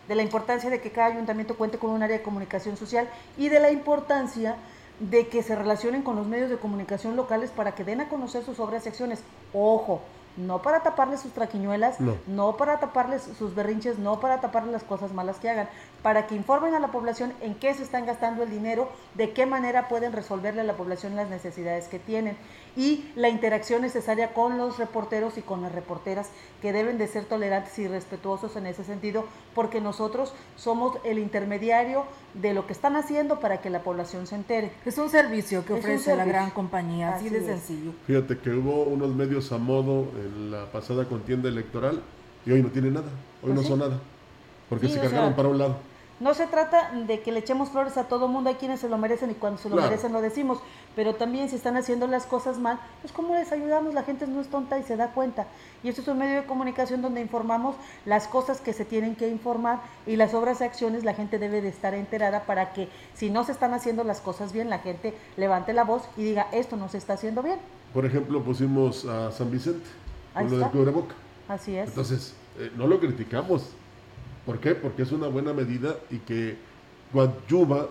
de 0.07 0.15
la 0.15 0.23
importancia 0.23 0.69
de 0.71 0.82
que 0.82 0.89
cada 0.91 1.07
ayuntamiento 1.13 1.55
cuente 1.55 1.77
con 1.77 1.91
un 1.91 2.01
área 2.01 2.17
de 2.17 2.23
comunicación 2.23 2.75
social 2.75 3.07
y 3.38 3.49
de 3.49 3.59
la 3.59 3.71
importancia 3.71 4.55
de 4.99 5.27
que 5.27 5.43
se 5.43 5.55
relacionen 5.55 6.01
con 6.01 6.15
los 6.15 6.25
medios 6.27 6.49
de 6.49 6.57
comunicación 6.57 7.15
locales 7.15 7.51
para 7.51 7.73
que 7.75 7.84
den 7.84 8.01
a 8.01 8.09
conocer 8.09 8.43
sus 8.43 8.59
obras 8.59 8.86
y 8.86 8.89
acciones. 8.89 9.19
Ojo, 9.53 10.01
no 10.38 10.61
para 10.61 10.82
taparles 10.82 11.19
sus 11.21 11.32
traquiñuelas, 11.34 11.99
No. 11.99 12.15
no 12.27 12.57
para 12.57 12.79
taparles 12.79 13.23
sus 13.38 13.53
berrinches, 13.55 13.99
no 13.99 14.19
para 14.19 14.41
taparles 14.41 14.71
las 14.71 14.84
cosas 14.84 15.13
malas 15.13 15.38
que 15.38 15.49
hagan, 15.49 15.69
para 16.03 16.25
que 16.25 16.35
informen 16.35 16.73
a 16.73 16.79
la 16.79 16.87
población 16.91 17.31
en 17.41 17.53
qué 17.55 17.73
se 17.73 17.83
están 17.83 18.05
gastando 18.05 18.41
el 18.43 18.49
dinero, 18.49 18.89
de 19.13 19.31
qué 19.31 19.45
manera 19.45 19.87
pueden 19.87 20.11
resolverle 20.13 20.61
a 20.61 20.63
la 20.63 20.73
población 20.73 21.15
las 21.15 21.29
necesidades 21.29 21.87
que 21.87 21.99
tienen 21.99 22.35
y 22.75 23.05
la 23.15 23.29
interacción 23.29 23.81
necesaria 23.81 24.33
con 24.33 24.57
los 24.57 24.79
reporteros 24.79 25.37
y 25.37 25.41
con 25.41 25.61
las 25.61 25.71
reporteras 25.73 26.29
que 26.61 26.73
deben 26.73 26.97
de 26.97 27.07
ser 27.07 27.25
tolerantes 27.25 27.77
y 27.79 27.87
respetuosos 27.87 28.55
en 28.55 28.65
ese 28.65 28.83
sentido, 28.83 29.25
porque 29.53 29.81
nosotros 29.81 30.33
somos 30.55 30.97
el 31.03 31.19
intermediario 31.19 32.05
de 32.33 32.53
lo 32.53 32.65
que 32.65 32.73
están 32.73 32.95
haciendo 32.95 33.39
para 33.39 33.61
que 33.61 33.69
la 33.69 33.81
población 33.83 34.25
se 34.25 34.35
entere. 34.35 34.71
Es 34.85 34.97
un 34.97 35.09
servicio 35.09 35.65
que 35.65 35.73
ofrece 35.73 36.15
la 36.15 36.25
gran 36.25 36.49
compañía, 36.49 37.09
así, 37.15 37.27
Así 37.27 37.35
de 37.35 37.39
es. 37.41 37.45
sencillo. 37.45 37.91
Fíjate 38.07 38.37
que 38.39 38.49
hubo 38.51 38.83
unos 38.83 39.13
medios 39.13 39.51
a 39.51 39.57
modo 39.57 40.05
en 40.17 40.49
la 40.51 40.65
pasada 40.71 41.05
contienda 41.05 41.49
electoral 41.49 42.01
y 42.45 42.51
hoy 42.51 42.63
no 42.63 42.69
tienen 42.69 42.93
nada, 42.95 43.07
hoy 43.43 43.51
Pues 43.51 43.55
no 43.55 43.61
sí. 43.61 43.67
son 43.67 43.79
nada, 43.79 43.99
porque 44.69 44.87
Sí, 44.87 44.93
se 44.93 44.99
cargaron 45.01 45.27
sea, 45.27 45.35
para 45.35 45.49
un 45.49 45.57
lado. 45.57 45.90
No 46.22 46.36
se 46.36 46.45
trata 46.45 46.91
de 46.91 47.22
que 47.22 47.32
le 47.32 47.39
echemos 47.39 47.69
flores 47.69 47.97
a 47.97 48.03
todo 48.03 48.28
mundo, 48.28 48.51
hay 48.51 48.55
quienes 48.57 48.80
se 48.80 48.88
lo 48.88 48.99
merecen 48.99 49.32
y 49.32 49.34
cuando 49.34 49.57
se 49.59 49.69
lo 49.69 49.76
Claro. 49.76 49.89
merecen 49.89 50.13
lo 50.13 50.22
decimos, 50.22 50.59
pero 50.95 51.15
también 51.15 51.49
si 51.49 51.55
están 51.55 51.78
haciendo 51.78 52.05
las 52.05 52.28
cosas 52.28 52.59
mal, 52.59 52.80
pues 53.01 53.11
cómo 53.11 53.34
les 53.34 53.51
ayudamos, 53.51 53.95
la 53.95 54.03
gente 54.03 54.28
no 54.28 54.39
es 54.39 54.47
tonta 54.47 54.78
y 54.78 54.84
se 54.84 54.97
da 54.97 55.07
cuenta. 55.13 55.47
Y 55.84 55.89
esto 55.89 56.01
es 56.01 56.07
un 56.07 56.19
medio 56.19 56.36
de 56.36 56.45
comunicación 56.45 57.01
donde 57.01 57.22
informamos 57.22 57.76
las 58.05 58.28
cosas 58.28 58.61
que 58.61 58.72
se 58.72 58.86
tienen 58.86 59.15
que 59.15 59.30
informar 59.30 59.82
y 60.05 60.15
las 60.15 60.36
obras 60.36 60.61
y 60.61 60.63
acciones 60.63 61.03
la 61.03 61.15
gente 61.15 61.39
debe 61.39 61.59
de 61.59 61.69
estar 61.69 61.95
enterada 61.95 62.41
para 62.41 62.72
que 62.72 62.88
si 63.15 63.32
no 63.32 63.43
se 63.43 63.51
están 63.51 63.74
haciendo 63.74 64.03
las 64.03 64.22
cosas 64.22 64.53
bien, 64.53 64.69
la 64.69 64.78
gente 64.78 65.15
levante 65.38 65.74
la 65.74 65.86
voz 65.86 66.03
y 66.17 66.24
diga, 66.24 66.47
esto 66.51 66.78
no 66.78 66.88
se 66.88 66.99
está 66.99 67.13
haciendo 67.13 67.41
bien. 67.41 67.57
Por 67.95 68.05
ejemplo, 68.05 68.43
pusimos 68.43 69.05
a 69.05 69.32
San 69.32 69.49
Vicente 69.49 69.89
con 70.36 70.43
lo 70.51 70.57
del. 70.59 71.03
Así 71.47 71.76
es. 71.76 71.89
Entonces, 71.89 72.36
eh, 72.59 72.72
no 72.78 72.86
lo 72.86 72.99
criticamos. 72.99 73.72
¿Por 74.45 74.59
qué? 74.59 74.75
Porque 74.75 75.03
es 75.03 75.11
una 75.11 75.27
buena 75.27 75.53
medida 75.53 75.95
y 76.09 76.17
que 76.19 76.57
coadyuva 77.13 77.87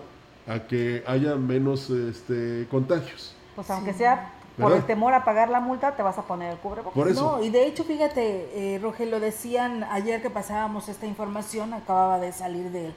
a 0.47 0.59
que 0.67 1.03
haya 1.07 1.35
menos 1.35 1.89
este, 1.89 2.67
contagios. 2.69 3.35
Pues 3.55 3.69
aunque 3.69 3.93
sea 3.93 4.33
por 4.57 4.73
el 4.73 4.83
temor 4.85 5.13
a 5.13 5.23
pagar 5.23 5.49
la 5.49 5.59
multa, 5.59 5.95
te 5.95 6.03
vas 6.03 6.17
a 6.17 6.23
poner 6.23 6.51
el 6.51 6.57
cubrebocas. 6.57 6.93
Por 6.93 7.07
eso. 7.07 7.37
No, 7.37 7.43
y 7.43 7.49
de 7.49 7.65
hecho, 7.65 7.83
fíjate, 7.83 8.75
eh, 8.75 8.79
Rogelio, 8.79 9.19
decían 9.19 9.83
ayer 9.85 10.21
que 10.21 10.29
pasábamos 10.29 10.89
esta 10.89 11.05
información, 11.05 11.73
acababa 11.73 12.19
de 12.19 12.31
salir 12.31 12.69
de, 12.71 12.91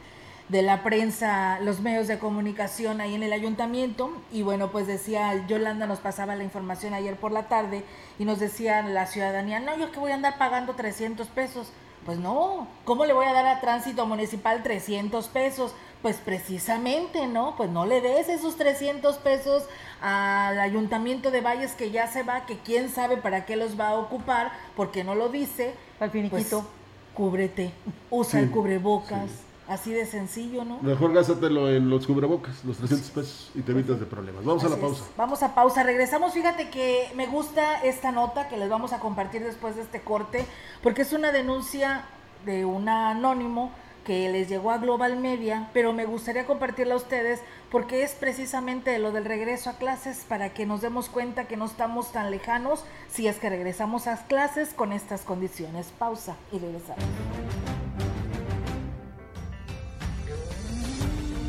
de 0.48 0.62
la 0.62 0.82
prensa, 0.82 1.60
los 1.60 1.80
medios 1.80 2.08
de 2.08 2.18
comunicación 2.18 3.00
ahí 3.00 3.14
en 3.14 3.22
el 3.22 3.32
ayuntamiento, 3.32 4.10
y 4.32 4.42
bueno, 4.42 4.70
pues 4.70 4.86
decía, 4.86 5.46
Yolanda 5.46 5.86
nos 5.86 6.00
pasaba 6.00 6.34
la 6.34 6.44
información 6.44 6.92
ayer 6.92 7.16
por 7.16 7.32
la 7.32 7.48
tarde, 7.48 7.84
y 8.18 8.24
nos 8.24 8.40
decía 8.40 8.82
la 8.82 9.06
ciudadanía, 9.06 9.60
no, 9.60 9.76
yo 9.76 9.90
que 9.90 10.00
voy 10.00 10.10
a 10.10 10.16
andar 10.16 10.38
pagando 10.38 10.74
300 10.74 11.28
pesos. 11.28 11.72
Pues 12.04 12.18
no, 12.18 12.68
¿cómo 12.84 13.04
le 13.06 13.12
voy 13.12 13.26
a 13.26 13.32
dar 13.32 13.46
a 13.46 13.60
tránsito 13.60 14.06
municipal 14.06 14.62
300 14.62 15.28
pesos? 15.28 15.74
Pues 16.02 16.16
precisamente, 16.16 17.26
¿no? 17.26 17.56
Pues 17.56 17.70
no 17.70 17.86
le 17.86 18.02
des 18.02 18.28
esos 18.28 18.56
300 18.56 19.16
pesos 19.18 19.64
al 20.02 20.60
ayuntamiento 20.60 21.30
de 21.30 21.40
Valles 21.40 21.72
que 21.72 21.90
ya 21.90 22.06
se 22.06 22.22
va, 22.22 22.44
que 22.44 22.58
quién 22.58 22.90
sabe 22.90 23.16
para 23.16 23.46
qué 23.46 23.56
los 23.56 23.80
va 23.80 23.88
a 23.88 23.94
ocupar, 23.94 24.52
porque 24.76 25.02
no 25.02 25.14
lo 25.14 25.30
dice. 25.30 25.74
Al 25.98 26.10
finiquito. 26.10 26.60
Pues, 26.60 26.72
cúbrete, 27.14 27.70
usa 28.10 28.40
Sí, 28.40 28.44
el 28.44 28.50
cubrebocas, 28.50 29.30
así 29.68 29.92
de 29.92 30.06
sencillo, 30.06 30.64
¿no? 30.64 30.80
Mejor 30.82 31.12
gástatelo 31.12 31.70
en 31.70 31.90
los 31.90 32.06
cubrebocas, 32.06 32.64
los 32.64 32.76
300 32.78 33.10
pesos, 33.10 33.50
y 33.54 33.62
te 33.62 33.72
evitas 33.72 34.00
de 34.00 34.06
problemas. 34.06 34.44
Vamos 34.44 34.64
a 34.64 34.68
la 34.68 34.76
es. 34.76 34.80
pausa. 34.80 35.04
Vamos 35.16 35.42
a 35.42 35.54
pausa, 35.54 35.82
regresamos. 35.82 36.32
Fíjate 36.32 36.70
que 36.70 37.10
me 37.14 37.26
gusta 37.26 37.82
esta 37.82 38.12
nota 38.12 38.48
que 38.48 38.56
les 38.56 38.68
vamos 38.68 38.92
a 38.92 39.00
compartir 39.00 39.42
después 39.42 39.76
de 39.76 39.82
este 39.82 40.00
corte, 40.00 40.46
porque 40.82 41.02
es 41.02 41.12
una 41.12 41.32
denuncia 41.32 42.04
de 42.44 42.64
un 42.64 42.88
anónimo 42.88 43.70
que 44.04 44.28
les 44.28 44.48
llegó 44.48 44.70
a 44.70 44.78
Global 44.78 45.16
Media, 45.16 45.70
pero 45.72 45.92
me 45.92 46.04
gustaría 46.04 46.44
compartirla 46.44 46.94
a 46.94 46.98
ustedes 46.98 47.40
porque 47.70 48.02
es 48.02 48.12
precisamente 48.12 48.98
lo 48.98 49.12
del 49.12 49.24
regreso 49.24 49.70
a 49.70 49.78
clases 49.78 50.24
para 50.28 50.50
que 50.50 50.66
nos 50.66 50.82
demos 50.82 51.08
cuenta 51.08 51.48
que 51.48 51.56
no 51.56 51.64
estamos 51.64 52.12
tan 52.12 52.30
lejanos 52.30 52.84
si 53.08 53.26
es 53.26 53.38
que 53.38 53.48
regresamos 53.48 54.06
a 54.06 54.26
clases 54.26 54.74
con 54.74 54.92
estas 54.92 55.22
condiciones. 55.22 55.92
Pausa 55.98 56.36
y 56.52 56.58
regresamos. 56.58 57.02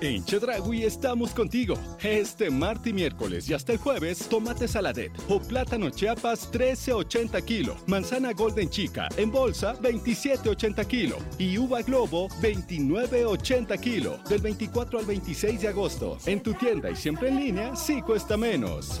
En 0.00 0.22
Chedragui 0.24 0.84
estamos 0.84 1.32
contigo. 1.32 1.74
Este 2.02 2.50
martes 2.50 2.88
y 2.88 2.92
miércoles 2.92 3.48
y 3.48 3.54
hasta 3.54 3.72
el 3.72 3.78
jueves, 3.78 4.28
tomate 4.28 4.68
saladet 4.68 5.10
o 5.28 5.40
plátano 5.40 5.88
chiapas 5.88 6.52
13.80 6.52 7.42
kilo, 7.44 7.76
manzana 7.86 8.32
golden 8.32 8.68
chica 8.68 9.08
en 9.16 9.30
bolsa 9.30 9.74
27.80 9.80 10.86
kilo 10.86 11.16
y 11.38 11.56
uva 11.56 11.80
globo 11.80 12.28
29.80 12.42 13.80
kilo 13.80 14.18
del 14.28 14.42
24 14.42 14.98
al 14.98 15.06
26 15.06 15.62
de 15.62 15.68
agosto. 15.68 16.18
En 16.26 16.42
tu 16.42 16.52
tienda 16.52 16.90
y 16.90 16.96
siempre 16.96 17.28
en 17.28 17.36
línea, 17.36 17.74
sí 17.74 18.02
cuesta 18.02 18.36
menos. 18.36 19.00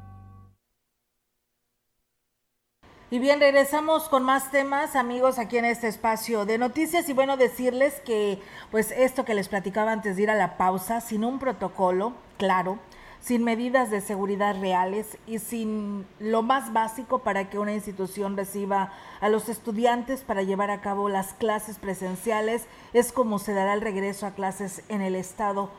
Y 3.13 3.19
bien, 3.19 3.41
regresamos 3.41 4.07
con 4.07 4.23
más 4.23 4.51
temas, 4.51 4.95
amigos, 4.95 5.37
aquí 5.37 5.57
en 5.57 5.65
este 5.65 5.89
espacio 5.89 6.45
de 6.45 6.57
noticias. 6.57 7.09
Y 7.09 7.13
bueno, 7.13 7.35
decirles 7.35 7.99
que, 8.05 8.41
pues, 8.71 8.91
esto 8.91 9.25
que 9.25 9.33
les 9.33 9.49
platicaba 9.49 9.91
antes 9.91 10.15
de 10.15 10.23
ir 10.23 10.29
a 10.29 10.35
la 10.35 10.55
pausa, 10.55 11.01
sin 11.01 11.25
un 11.25 11.37
protocolo 11.37 12.13
claro, 12.37 12.79
sin 13.19 13.43
medidas 13.43 13.91
de 13.91 13.99
seguridad 13.99 14.57
reales 14.61 15.17
y 15.27 15.39
sin 15.39 16.07
lo 16.19 16.41
más 16.41 16.71
básico 16.71 17.19
para 17.19 17.49
que 17.49 17.59
una 17.59 17.73
institución 17.73 18.37
reciba 18.37 18.93
a 19.19 19.27
los 19.27 19.49
estudiantes 19.49 20.21
para 20.21 20.43
llevar 20.43 20.71
a 20.71 20.79
cabo 20.79 21.09
las 21.09 21.33
clases 21.33 21.79
presenciales, 21.79 22.63
es 22.93 23.11
como 23.11 23.39
se 23.39 23.53
dará 23.53 23.73
el 23.73 23.81
regreso 23.81 24.25
a 24.25 24.31
clases 24.31 24.83
en 24.87 25.01
el 25.01 25.15
Estado 25.15 25.69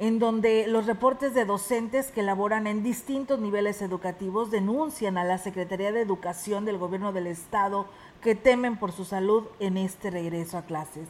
en 0.00 0.18
donde 0.18 0.66
los 0.68 0.86
reportes 0.86 1.34
de 1.34 1.44
docentes 1.44 2.12
que 2.12 2.22
laboran 2.22 2.66
en 2.66 2.82
distintos 2.82 3.40
niveles 3.40 3.82
educativos 3.82 4.50
denuncian 4.50 5.18
a 5.18 5.24
la 5.24 5.38
Secretaría 5.38 5.90
de 5.90 6.00
Educación 6.00 6.64
del 6.64 6.78
Gobierno 6.78 7.12
del 7.12 7.26
Estado 7.26 7.86
que 8.22 8.34
temen 8.34 8.76
por 8.76 8.92
su 8.92 9.04
salud 9.04 9.44
en 9.58 9.76
este 9.76 10.10
regreso 10.10 10.56
a 10.56 10.62
clases. 10.62 11.08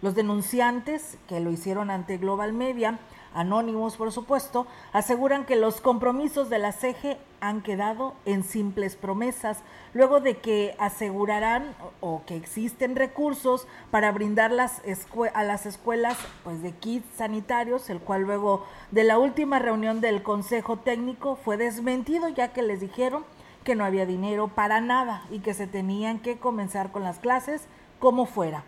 Los 0.00 0.14
denunciantes, 0.14 1.18
que 1.28 1.40
lo 1.40 1.50
hicieron 1.50 1.90
ante 1.90 2.16
Global 2.16 2.54
Media, 2.54 2.98
anónimos 3.34 3.96
por 3.96 4.12
supuesto, 4.12 4.66
aseguran 4.92 5.44
que 5.44 5.56
los 5.56 5.80
compromisos 5.80 6.50
de 6.50 6.58
la 6.58 6.72
CEGE 6.72 7.18
han 7.40 7.62
quedado 7.62 8.14
en 8.24 8.44
simples 8.44 8.96
promesas, 8.96 9.58
luego 9.94 10.20
de 10.20 10.38
que 10.38 10.74
asegurarán 10.78 11.74
o 12.00 12.22
que 12.26 12.36
existen 12.36 12.96
recursos 12.96 13.66
para 13.90 14.12
brindar 14.12 14.50
las 14.50 14.82
a 15.34 15.42
las 15.42 15.66
escuelas 15.66 16.16
pues, 16.44 16.62
de 16.62 16.72
kits 16.72 17.06
sanitarios, 17.16 17.88
el 17.90 18.00
cual 18.00 18.22
luego 18.22 18.66
de 18.90 19.04
la 19.04 19.18
última 19.18 19.58
reunión 19.58 20.00
del 20.00 20.22
Consejo 20.22 20.78
Técnico 20.78 21.36
fue 21.36 21.56
desmentido, 21.56 22.28
ya 22.28 22.52
que 22.52 22.62
les 22.62 22.80
dijeron 22.80 23.24
que 23.64 23.74
no 23.74 23.84
había 23.84 24.06
dinero 24.06 24.48
para 24.48 24.80
nada 24.80 25.24
y 25.30 25.40
que 25.40 25.54
se 25.54 25.66
tenían 25.66 26.18
que 26.18 26.38
comenzar 26.38 26.92
con 26.92 27.02
las 27.02 27.18
clases 27.18 27.62
como 27.98 28.26
fuera. 28.26 28.64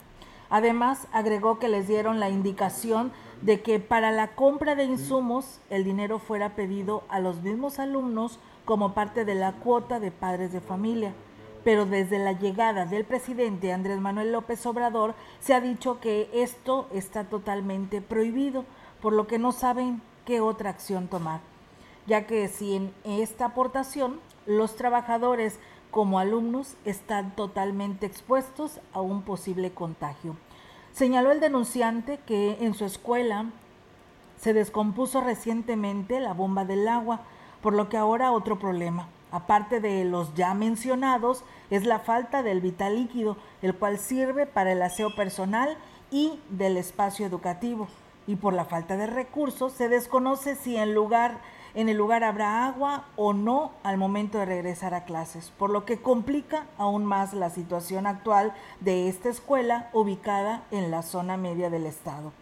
Además, 0.50 1.06
agregó 1.12 1.58
que 1.58 1.68
les 1.68 1.88
dieron 1.88 2.20
la 2.20 2.28
indicación 2.28 3.10
de 3.43 3.61
que 3.61 3.80
para 3.80 4.12
la 4.12 4.28
compra 4.28 4.74
de 4.74 4.84
insumos 4.84 5.61
el 5.68 5.84
dinero 5.84 6.18
fuera 6.18 6.55
pedido 6.55 7.03
a 7.09 7.20
los 7.20 7.43
mismos 7.43 7.78
alumnos 7.78 8.38
como 8.64 8.95
parte 8.95 9.24
de 9.24 9.34
la 9.34 9.53
cuota 9.53 10.01
de 10.01 10.11
padres 10.11 10.53
de 10.53 10.61
familia. 10.61 11.12
Pero 11.64 11.84
desde 11.84 12.18
la 12.18 12.32
llegada 12.32 12.86
del 12.86 13.05
presidente 13.05 13.72
Andrés 13.72 14.01
Manuel 14.01 14.32
López 14.32 14.64
Obrador 14.66 15.14
se 15.40 15.55
ha 15.55 15.61
dicho 15.61 16.01
que 16.01 16.28
esto 16.32 16.88
está 16.93 17.24
totalmente 17.24 18.01
prohibido, 18.01 18.64
por 19.01 19.12
lo 19.12 19.26
que 19.26 19.38
no 19.38 19.53
saben 19.53 20.01
qué 20.24 20.40
otra 20.40 20.70
acción 20.70 21.09
tomar, 21.09 21.40
ya 22.07 22.26
que 22.26 22.49
si 22.49 22.76
en 22.76 22.93
esta 23.05 23.47
aportación 23.47 24.20
los 24.47 24.76
trabajadores 24.76 25.59
como 25.90 26.18
alumnos 26.18 26.74
están 26.84 27.34
totalmente 27.36 28.07
expuestos 28.07 28.80
a 28.93 29.01
un 29.01 29.22
posible 29.22 29.72
contagio. 29.72 30.36
Señaló 30.93 31.32
el 31.32 31.40
denunciante 31.40 32.18
que 32.26 32.59
en 32.61 32.74
su 32.74 32.84
escuela 32.84 33.47
se 34.38 34.53
descompuso 34.53 35.22
recientemente 35.22 36.20
la 36.20 36.34
bomba 36.34 36.66
del 36.66 36.86
agua, 36.86 37.20
por 37.62 37.72
lo 37.72 37.88
que 37.88 37.97
ahora 37.97 38.32
otro 38.32 38.59
problema, 38.59 39.09
aparte 39.30 39.80
de 39.80 40.05
los 40.05 40.34
ya 40.34 40.53
mencionados, 40.53 41.45
es 41.70 41.86
la 41.86 42.01
falta 42.01 42.43
del 42.43 42.61
vital 42.61 42.97
líquido, 42.97 43.38
el 43.62 43.74
cual 43.74 43.99
sirve 43.99 44.45
para 44.45 44.72
el 44.72 44.82
aseo 44.82 45.14
personal 45.14 45.78
y 46.11 46.38
del 46.51 46.76
espacio 46.76 47.24
educativo. 47.24 47.88
Y 48.26 48.36
por 48.36 48.53
la 48.53 48.66
falta 48.66 48.97
de 48.99 49.07
recursos 49.07 49.72
se 49.72 49.88
desconoce 49.88 50.57
si 50.57 50.76
en 50.76 50.95
lugar 50.95 51.38
en 51.74 51.88
el 51.88 51.96
lugar 51.96 52.24
habrá 52.24 52.66
agua 52.66 53.04
o 53.16 53.32
no 53.32 53.72
al 53.82 53.96
momento 53.96 54.38
de 54.38 54.44
regresar 54.44 54.94
a 54.94 55.04
clases, 55.04 55.52
por 55.58 55.70
lo 55.70 55.84
que 55.84 56.00
complica 56.00 56.66
aún 56.78 57.04
más 57.04 57.32
la 57.32 57.50
situación 57.50 58.06
actual 58.06 58.52
de 58.80 59.08
esta 59.08 59.28
escuela 59.28 59.88
ubicada 59.92 60.64
en 60.70 60.90
la 60.90 61.02
zona 61.02 61.36
media 61.36 61.70
del 61.70 61.86
estado. 61.86 62.32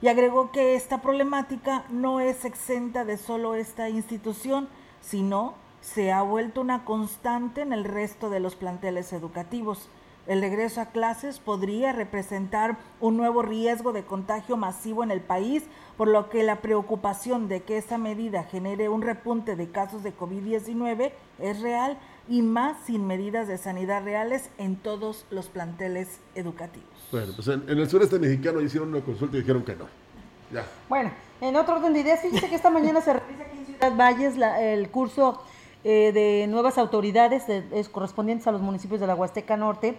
Y 0.00 0.08
agregó 0.08 0.52
que 0.52 0.74
esta 0.74 1.02
problemática 1.02 1.84
no 1.90 2.20
es 2.20 2.44
exenta 2.44 3.04
de 3.04 3.16
solo 3.16 3.54
esta 3.54 3.88
institución, 3.88 4.68
sino 5.00 5.54
se 5.80 6.12
ha 6.12 6.22
vuelto 6.22 6.60
una 6.60 6.84
constante 6.84 7.62
en 7.62 7.72
el 7.72 7.84
resto 7.84 8.30
de 8.30 8.40
los 8.40 8.54
planteles 8.54 9.12
educativos. 9.12 9.88
El 10.28 10.42
regreso 10.42 10.82
a 10.82 10.86
clases 10.86 11.38
podría 11.38 11.94
representar 11.94 12.76
un 13.00 13.16
nuevo 13.16 13.40
riesgo 13.40 13.94
de 13.94 14.04
contagio 14.04 14.58
masivo 14.58 15.02
en 15.02 15.10
el 15.10 15.22
país, 15.22 15.62
por 15.96 16.06
lo 16.06 16.28
que 16.28 16.42
la 16.42 16.56
preocupación 16.56 17.48
de 17.48 17.62
que 17.62 17.78
esta 17.78 17.96
medida 17.96 18.44
genere 18.44 18.90
un 18.90 19.00
repunte 19.00 19.56
de 19.56 19.70
casos 19.70 20.02
de 20.02 20.14
COVID-19 20.14 21.12
es 21.38 21.60
real 21.62 21.96
y 22.28 22.42
más 22.42 22.76
sin 22.84 23.06
medidas 23.06 23.48
de 23.48 23.56
sanidad 23.56 24.04
reales 24.04 24.50
en 24.58 24.76
todos 24.76 25.24
los 25.30 25.48
planteles 25.48 26.20
educativos. 26.34 26.90
Bueno, 27.10 27.32
pues 27.34 27.48
en, 27.48 27.66
el 27.66 27.88
sureste 27.88 28.18
mexicano 28.18 28.60
hicieron 28.60 28.90
una 28.90 29.00
consulta 29.00 29.38
y 29.38 29.40
dijeron 29.40 29.64
que 29.64 29.76
no. 29.76 29.86
Ya. 30.52 30.66
Bueno, 30.90 31.10
en 31.40 31.56
otro 31.56 31.76
orden 31.76 31.94
de 31.94 32.00
ideas, 32.00 32.20
fíjese 32.20 32.50
que 32.50 32.54
esta 32.54 32.68
mañana 32.68 33.00
se 33.00 33.14
realiza 33.14 33.44
aquí 33.44 33.58
en 33.60 33.64
Ciudad 33.64 33.96
Valles 33.96 34.34
el 34.60 34.90
curso 34.90 35.42
eh, 35.84 36.12
de 36.12 36.46
nuevas 36.48 36.76
autoridades 36.76 37.44
correspondientes 37.90 38.46
a 38.46 38.52
los 38.52 38.60
municipios 38.60 39.00
de 39.00 39.06
la 39.06 39.14
Huasteca 39.14 39.56
Norte 39.56 39.96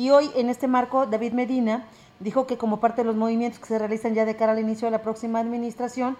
y 0.00 0.08
hoy, 0.08 0.30
en 0.34 0.48
este 0.48 0.66
marco, 0.66 1.04
David 1.04 1.34
Medina 1.34 1.84
dijo 2.20 2.46
que 2.46 2.56
como 2.56 2.80
parte 2.80 3.02
de 3.02 3.06
los 3.06 3.16
movimientos 3.16 3.60
que 3.60 3.66
se 3.66 3.78
realizan 3.78 4.14
ya 4.14 4.24
de 4.24 4.34
cara 4.34 4.52
al 4.52 4.58
inicio 4.58 4.86
de 4.86 4.92
la 4.92 5.02
próxima 5.02 5.40
administración, 5.40 6.16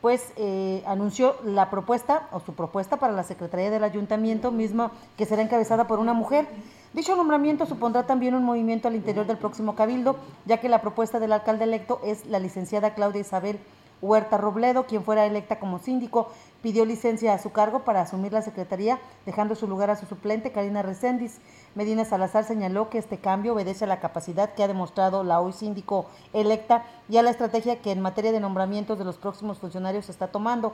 pues 0.00 0.32
eh, 0.36 0.82
anunció 0.86 1.36
la 1.44 1.68
propuesta 1.68 2.26
o 2.32 2.40
su 2.40 2.54
propuesta 2.54 2.96
para 2.96 3.12
la 3.12 3.24
Secretaría 3.24 3.70
del 3.70 3.84
Ayuntamiento 3.84 4.50
misma 4.50 4.92
que 5.18 5.26
será 5.26 5.42
encabezada 5.42 5.86
por 5.86 5.98
una 5.98 6.14
mujer. 6.14 6.46
Dicho 6.94 7.16
nombramiento 7.16 7.66
supondrá 7.66 8.06
también 8.06 8.34
un 8.34 8.44
movimiento 8.44 8.88
al 8.88 8.96
interior 8.96 9.26
del 9.26 9.36
próximo 9.36 9.74
cabildo, 9.74 10.16
ya 10.46 10.56
que 10.56 10.70
la 10.70 10.80
propuesta 10.80 11.20
del 11.20 11.32
alcalde 11.32 11.64
electo 11.64 12.00
es 12.02 12.24
la 12.24 12.38
licenciada 12.38 12.94
Claudia 12.94 13.20
Isabel 13.20 13.58
Huerta 14.00 14.38
Robledo, 14.38 14.86
quien 14.86 15.04
fuera 15.04 15.26
electa 15.26 15.58
como 15.58 15.80
síndico, 15.80 16.30
pidió 16.62 16.84
licencia 16.84 17.34
a 17.34 17.38
su 17.38 17.50
cargo 17.50 17.84
para 17.84 18.00
asumir 18.00 18.32
la 18.32 18.42
secretaría, 18.42 18.98
dejando 19.26 19.54
su 19.54 19.68
lugar 19.68 19.90
a 19.90 19.96
su 19.96 20.06
suplente, 20.06 20.52
Karina 20.52 20.82
Recendis. 20.82 21.38
Medina 21.74 22.04
Salazar 22.04 22.44
señaló 22.44 22.90
que 22.90 22.98
este 22.98 23.18
cambio 23.18 23.52
obedece 23.52 23.84
a 23.84 23.88
la 23.88 24.00
capacidad 24.00 24.54
que 24.54 24.64
ha 24.64 24.68
demostrado 24.68 25.22
la 25.22 25.40
hoy 25.40 25.52
síndico 25.52 26.06
electa 26.32 26.84
y 27.08 27.16
a 27.16 27.22
la 27.22 27.30
estrategia 27.30 27.80
que 27.80 27.92
en 27.92 28.00
materia 28.00 28.32
de 28.32 28.40
nombramientos 28.40 28.98
de 28.98 29.04
los 29.04 29.16
próximos 29.16 29.58
funcionarios 29.58 30.06
se 30.06 30.12
está 30.12 30.28
tomando. 30.28 30.72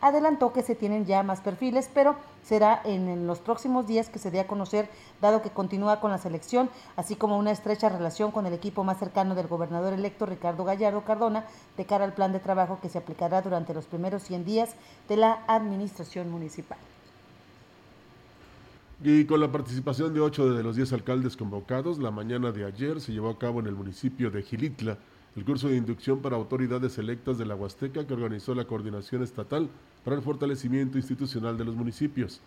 Adelantó 0.00 0.52
que 0.52 0.62
se 0.62 0.74
tienen 0.74 1.06
ya 1.06 1.22
más 1.22 1.40
perfiles, 1.40 1.90
pero 1.92 2.16
será 2.42 2.80
en 2.84 3.26
los 3.26 3.38
próximos 3.38 3.86
días 3.86 4.08
que 4.08 4.18
se 4.18 4.30
dé 4.30 4.40
a 4.40 4.46
conocer, 4.46 4.88
dado 5.20 5.42
que 5.42 5.50
continúa 5.50 6.00
con 6.00 6.10
la 6.10 6.18
selección, 6.18 6.68
así 6.96 7.16
como 7.16 7.38
una 7.38 7.50
estrecha 7.50 7.88
relación 7.88 8.30
con 8.30 8.46
el 8.46 8.52
equipo 8.52 8.84
más 8.84 8.98
cercano 8.98 9.34
del 9.34 9.46
gobernador 9.46 9.94
electo 9.94 10.26
Ricardo 10.26 10.64
Gallardo 10.64 11.02
Cardona, 11.02 11.46
de 11.76 11.86
cara 11.86 12.04
al 12.04 12.12
plan 12.12 12.32
de 12.32 12.40
trabajo 12.40 12.78
que 12.80 12.88
se 12.88 12.98
aplicará 12.98 13.40
durante 13.42 13.74
los 13.74 13.86
primeros 13.86 14.22
100 14.22 14.44
días 14.44 14.74
de 15.08 15.16
la 15.16 15.42
administración 15.46 16.30
municipal. 16.30 16.78
Y 19.02 19.24
con 19.26 19.40
la 19.40 19.52
participación 19.52 20.14
de 20.14 20.20
ocho 20.20 20.50
de 20.50 20.62
los 20.62 20.76
diez 20.76 20.92
alcaldes 20.92 21.36
convocados, 21.36 21.98
la 21.98 22.10
mañana 22.10 22.52
de 22.52 22.64
ayer 22.64 23.00
se 23.00 23.12
llevó 23.12 23.28
a 23.30 23.38
cabo 23.38 23.60
en 23.60 23.66
el 23.66 23.74
municipio 23.74 24.30
de 24.30 24.42
Gilitla 24.42 24.98
el 25.36 25.44
curso 25.44 25.68
de 25.68 25.76
inducción 25.76 26.20
para 26.22 26.36
autoridades 26.36 26.96
electas 26.96 27.36
de 27.36 27.44
la 27.44 27.54
Huasteca 27.54 28.06
que 28.06 28.14
organizó 28.14 28.54
la 28.54 28.64
Coordinación 28.64 29.22
Estatal 29.22 29.68
para 30.02 30.16
el 30.16 30.22
Fortalecimiento 30.22 30.96
Institucional 30.96 31.58
de 31.58 31.64
los 31.66 31.76
Municipios. 31.76 32.40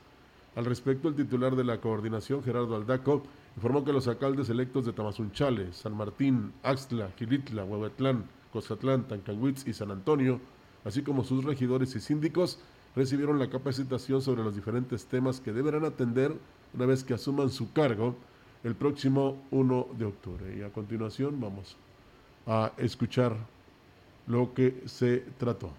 Al 0.56 0.66
respecto, 0.66 1.08
el 1.08 1.14
titular 1.14 1.56
de 1.56 1.64
la 1.64 1.80
coordinación, 1.80 2.42
Gerardo 2.42 2.76
Aldaco, 2.76 3.22
informó 3.56 3.86
que 3.86 3.94
los 3.94 4.08
alcaldes 4.08 4.50
electos 4.50 4.88
de 4.88 4.94
Tamazunchale, 4.94 5.72
San 5.72 5.96
Martín, 5.96 6.52
Axtla, 6.64 7.12
Gilitla, 7.16 7.64
Huehuetlán, 7.64 8.26
Cozatlán, 8.52 9.08
Tancanhuitz 9.08 9.68
y 9.68 9.74
San 9.74 9.92
Antonio, 9.92 10.42
así 10.84 11.04
como 11.04 11.24
sus 11.24 11.44
regidores 11.44 11.96
y 11.96 12.00
síndicos, 12.00 12.58
recibieron 12.96 13.38
la 13.38 13.52
capacitación 13.52 14.24
sobre 14.24 14.44
los 14.44 14.56
diferentes 14.56 15.06
temas 15.06 15.40
que 15.40 15.54
deberán 15.54 15.86
atender 15.86 16.36
una 16.74 16.88
vez 16.88 17.04
que 17.04 17.14
asuman 17.14 17.52
su 17.52 17.72
cargo 17.72 18.16
el 18.64 18.74
próximo 18.74 19.44
1 19.52 19.90
de 20.00 20.06
octubre. 20.06 20.58
Y 20.58 20.64
a 20.64 20.74
continuación 20.74 21.40
vamos 21.40 21.78
a 22.50 22.74
escuchar 22.78 23.38
lo 24.26 24.54
que 24.56 24.84
se 24.88 25.20
trató. 25.38 25.72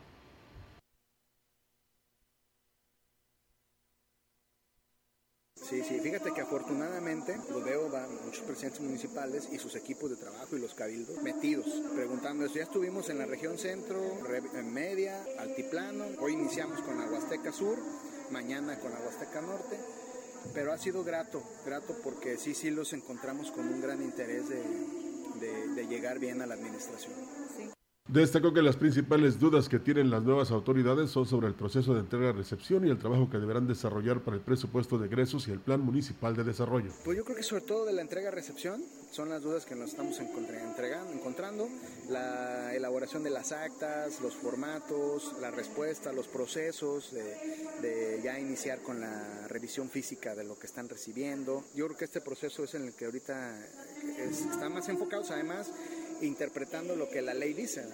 Sí, 5.57 5.83
sí, 5.85 6.01
fíjate 6.01 6.33
que 6.33 6.41
afortunadamente 6.41 7.37
lo 7.51 7.63
veo 7.63 7.89
muchos 8.25 8.45
presidentes 8.45 8.81
municipales 8.81 9.49
y 9.53 9.59
sus 9.59 9.77
equipos 9.77 10.11
de 10.11 10.17
trabajo 10.17 10.57
y 10.57 10.61
los 10.61 10.75
cabildos 10.75 11.23
metidos, 11.23 11.67
preguntando 11.95 12.45
eso. 12.45 12.57
Ya 12.57 12.65
estuvimos 12.65 13.09
en 13.09 13.19
la 13.19 13.27
región 13.27 13.59
centro, 13.59 14.01
en 14.55 14.73
media, 14.73 15.25
altiplano, 15.39 16.07
hoy 16.21 16.33
iniciamos 16.33 16.81
con 16.83 16.99
la 16.99 17.07
Huasteca 17.07 17.53
Sur, 17.53 17.79
mañana 18.31 18.79
con 18.81 18.93
la 18.93 18.99
Huasteca 19.01 19.41
Norte, 19.41 19.79
pero 20.55 20.73
ha 20.73 20.79
sido 20.79 21.05
grato, 21.05 21.43
grato 21.65 21.97
porque 22.03 22.37
sí, 22.37 22.55
sí 22.55 22.71
los 22.71 22.93
encontramos 22.93 23.53
con 23.53 23.69
un 23.69 23.81
gran 23.81 24.03
interés 24.03 24.49
de, 24.49 25.00
de 25.41 25.87
llegar 25.87 26.19
bien 26.19 26.43
a 26.43 26.47
la 26.47 26.55
administración. 26.55 27.15
Destacó 28.13 28.53
que 28.53 28.61
las 28.61 28.77
principales 28.77 29.39
dudas 29.39 29.69
que 29.69 29.79
tienen 29.79 30.11
las 30.11 30.25
nuevas 30.25 30.51
autoridades 30.51 31.11
son 31.11 31.27
sobre 31.27 31.47
el 31.47 31.55
proceso 31.55 31.95
de 31.95 32.01
entrega-recepción 32.01 32.85
y 32.85 32.91
el 32.91 32.99
trabajo 32.99 33.31
que 33.31 33.39
deberán 33.39 33.69
desarrollar 33.69 34.19
para 34.19 34.37
el 34.37 34.43
presupuesto 34.43 34.99
de 34.99 35.07
egresos 35.07 35.47
y 35.47 35.53
el 35.53 35.61
plan 35.61 35.81
municipal 35.81 36.35
de 36.35 36.43
desarrollo. 36.43 36.91
Pues 37.05 37.17
yo 37.17 37.25
creo 37.25 37.37
que 37.37 37.45
sobre 37.45 37.63
todo 37.63 37.85
de 37.85 37.93
la 37.93 38.03
entrega-recepción 38.03 38.83
son 39.13 39.29
las 39.29 39.43
dudas 39.43 39.65
que 39.65 39.77
nos 39.77 39.91
estamos 39.91 40.19
encontrando, 40.19 41.69
la 42.09 42.75
elaboración 42.75 43.23
de 43.23 43.31
las 43.31 43.53
actas, 43.53 44.21
los 44.21 44.35
formatos, 44.35 45.37
la 45.41 45.53
respuesta, 45.53 46.13
los 46.13 46.27
procesos 46.27 47.13
de, 47.13 48.21
ya 48.25 48.41
iniciar 48.41 48.81
con 48.81 48.99
la 48.99 49.47
revisión 49.47 49.89
física 49.89 50.35
de 50.35 50.43
lo 50.43 50.59
que 50.59 50.67
están 50.67 50.89
recibiendo. 50.89 51.63
Yo 51.77 51.87
creo 51.87 51.97
que 51.97 52.07
este 52.07 52.21
proceso 52.21 52.65
es 52.65 52.75
en 52.75 52.89
el 52.89 52.95
que 52.95 53.05
ahorita 53.05 53.57
están 54.19 54.75
más 54.75 54.89
enfocados 54.89 55.31
además 55.31 55.71
interpretando 56.23 56.97
lo 56.97 57.09
que 57.09 57.23
la 57.23 57.35
ley 57.35 57.55
dice. 57.55 57.85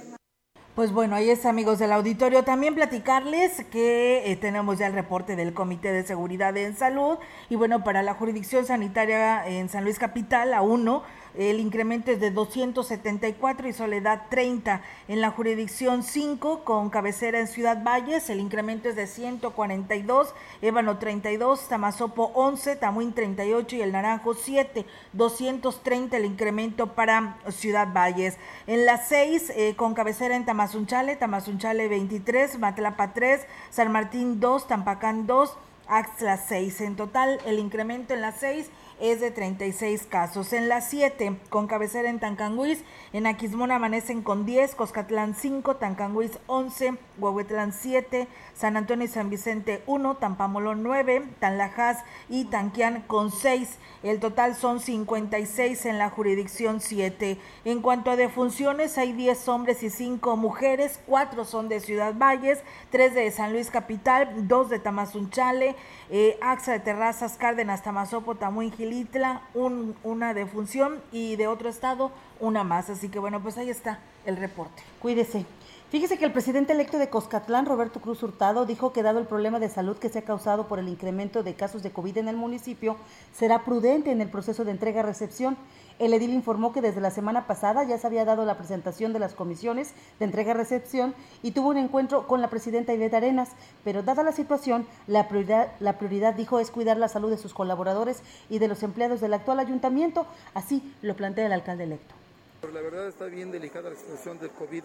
Pues 0.77 0.93
bueno, 0.93 1.17
ahí 1.17 1.31
es 1.31 1.47
amigos 1.47 1.79
del 1.79 1.91
auditorio. 1.91 2.45
También 2.45 2.75
platicarles 2.75 3.65
que 3.73 4.31
eh, 4.31 4.37
tenemos 4.37 4.79
ya 4.79 4.87
el 4.87 4.93
reporte 4.93 5.35
del 5.35 5.55
Comité 5.55 5.91
de 5.91 6.05
Seguridad 6.05 6.55
en 6.59 6.77
Salud 6.77 7.17
y 7.49 7.57
bueno, 7.57 7.83
para 7.83 8.03
la 8.03 8.13
jurisdicción 8.13 8.67
sanitaria 8.67 9.49
en 9.49 9.71
San 9.71 9.85
Luis 9.85 9.99
Capital, 9.99 10.53
a 10.53 10.61
uno, 10.61 11.03
el 11.37 11.61
incremento 11.61 12.11
es 12.11 12.21
de 12.21 12.31
274 12.31 13.69
y 13.69 13.73
Soledad 13.73 14.23
30. 14.31 14.83
En 15.09 15.21
la 15.21 15.31
jurisdicción 15.31 16.03
5, 16.03 16.65
con 16.65 16.91
cabecera 16.91 17.39
en 17.39 17.47
Ciudad 17.47 17.83
Valles, 17.83 18.31
el 18.31 18.41
incremento 18.41 18.89
es 18.89 18.97
de 18.97 19.07
142, 19.07 20.35
Ébano 20.63 20.99
32, 20.99 21.69
Tamazopo 21.69 22.33
11, 22.35 22.77
Tamuín 22.77 23.13
38 23.13 23.77
y 23.77 23.83
el 23.83 23.93
Naranjo 23.93 24.35
7. 24.35 24.87
230 25.13 26.17
el 26.17 26.25
incremento 26.25 26.95
para 26.95 27.39
Ciudad 27.51 27.93
Valles. 27.93 28.37
En 28.67 28.87
la 28.87 28.99
6, 28.99 29.53
eh, 29.55 29.75
con 29.77 29.95
cabecera 29.95 30.37
en 30.37 30.45
Tamazunchale, 30.47 31.17
Tamazunchale 31.17 31.89
23, 31.89 32.59
Matlapa 32.59 33.13
3, 33.13 33.47
San 33.71 33.93
Martín 33.93 34.41
2, 34.41 34.69
Tampacán 34.69 35.27
2, 35.27 35.57
Axla 35.89 36.37
6. 36.37 36.81
En 36.81 36.97
total, 36.97 37.41
el 37.47 37.59
incremento 37.59 38.15
en 38.15 38.21
la 38.21 38.33
6 38.33 38.71
es 39.01 39.21
de 39.21 39.31
36 39.31 40.07
casos. 40.09 40.53
En 40.53 40.69
las 40.69 40.89
7, 40.91 41.37
con 41.51 41.67
cabecera 41.67 42.09
en 42.09 42.21
Tancanguis, 42.21 42.83
en 43.13 43.27
Aquismón 43.27 43.71
amanecen 43.71 44.23
con 44.23 44.47
10, 44.47 44.75
Coscatlán 44.75 45.35
5, 45.35 45.77
Tancanguis 45.77 46.39
11, 46.47 46.95
Huehuetlán 47.19 47.73
7, 47.73 48.29
San 48.57 48.79
Antonio 48.79 49.05
y 49.05 49.09
San 49.09 49.29
Vicente 49.29 49.83
1, 49.87 50.17
Tampamolón 50.17 50.83
9, 50.83 51.25
Tanlajas 51.41 51.99
y 52.31 52.47
Tanquián 52.47 53.03
con 53.07 53.31
6. 53.31 53.77
El 54.03 54.19
total 54.19 54.55
son 54.57 54.81
56 54.81 55.85
en 55.85 55.99
la 55.99 56.09
jurisdicción 56.09 56.81
7. 56.81 57.39
En 57.67 57.83
cuanto 57.83 58.11
a 58.11 58.17
defunciones, 58.17 58.97
hay 58.97 59.13
10 59.13 59.49
hombres 59.49 59.83
y 59.83 59.91
5 59.91 60.37
mujeres, 60.39 60.99
4 61.07 61.45
son 61.45 61.69
de 61.69 61.81
Ciudad 61.81 62.15
Valles, 62.17 62.61
3 62.91 63.15
de 63.15 63.31
San 63.31 63.53
Luis 63.53 63.71
Capital, 63.71 64.49
2 64.49 64.71
de 64.71 64.79
Tamazunchale, 64.79 65.77
eh, 66.09 66.39
AXA 66.41 66.73
de 66.73 66.81
Terrazas, 66.81 67.37
Cárdenas, 67.37 67.83
Tamazopo, 67.83 68.37
Tamuín, 68.37 68.73
Gilitla, 68.73 69.43
un, 69.53 69.95
una 70.03 70.33
defunción 70.33 71.03
y 71.13 71.37
de 71.37 71.47
otro 71.47 71.69
estado 71.69 72.11
una 72.41 72.65
más. 72.65 72.89
Así 72.89 73.11
que 73.11 73.19
bueno, 73.19 73.43
pues 73.43 73.59
ahí 73.59 73.69
está 73.69 73.99
el 74.25 74.39
reporte. 74.39 74.83
Cuídese. 75.01 75.45
Fíjese 75.89 76.19
que 76.19 76.25
el 76.25 76.33
presidente 76.33 76.73
electo 76.73 76.99
de 76.99 77.09
Coscatlán, 77.09 77.65
Roberto 77.65 78.01
Cruz 78.01 78.21
Hurtado, 78.21 78.67
dijo 78.67 78.93
que 78.93 79.05
dado 79.05 79.21
el 79.21 79.27
problema 79.27 79.61
de 79.61 79.69
salud 79.69 79.97
que 79.97 80.09
se 80.09 80.19
ha 80.19 80.25
causado 80.25 80.67
por 80.67 80.81
el 80.81 80.89
incremento 80.89 81.45
de 81.45 81.55
casos 81.55 81.85
de 81.85 81.93
COVID 81.93 82.19
en 82.19 82.27
el 82.27 82.37
municipio, 82.37 82.97
será 83.33 83.63
prudente 83.65 84.11
en 84.11 84.21
el 84.21 84.29
proceso 84.29 84.65
de 84.65 84.73
entrega-recepción. 84.73 85.57
El 86.01 86.13
edil 86.13 86.33
informó 86.33 86.73
que 86.73 86.81
desde 86.81 87.01
la 87.01 87.13
semana 87.13 87.47
pasada 87.47 87.85
ya 87.85 87.99
se 87.99 88.07
había 88.09 88.25
dado 88.25 88.45
la 88.45 88.59
presentación 88.59 89.13
de 89.13 89.21
las 89.21 89.35
comisiones 89.35 89.95
de 90.19 90.25
entrega-recepción 90.25 91.15
y 91.45 91.53
tuvo 91.53 91.69
un 91.69 91.77
encuentro 91.77 92.27
con 92.27 92.41
la 92.41 92.51
presidenta 92.51 92.93
Ivette 92.93 93.15
Arenas, 93.15 93.51
pero 93.85 94.03
dada 94.03 94.25
la 94.25 94.33
situación, 94.33 94.89
la 95.07 95.29
prioridad, 95.29 95.69
la 95.79 95.99
prioridad 95.99 96.35
dijo 96.35 96.59
es 96.59 96.73
cuidar 96.73 96.97
la 96.97 97.07
salud 97.07 97.31
de 97.31 97.39
sus 97.39 97.55
colaboradores 97.55 98.25
y 98.51 98.59
de 98.59 98.67
los 98.67 98.83
empleados 98.83 99.21
del 99.21 99.35
actual 99.35 99.61
ayuntamiento, 99.61 100.27
así 100.53 100.93
lo 101.01 101.15
plantea 101.15 101.47
el 101.47 101.53
alcalde 101.53 101.85
electo. 101.85 102.26
La 102.73 102.81
verdad 102.81 103.07
está 103.09 103.27
bien 103.27 103.51
delicada 103.51 103.91
la 103.91 103.97
situación 103.97 104.39
del 104.39 104.51
COVID 104.51 104.85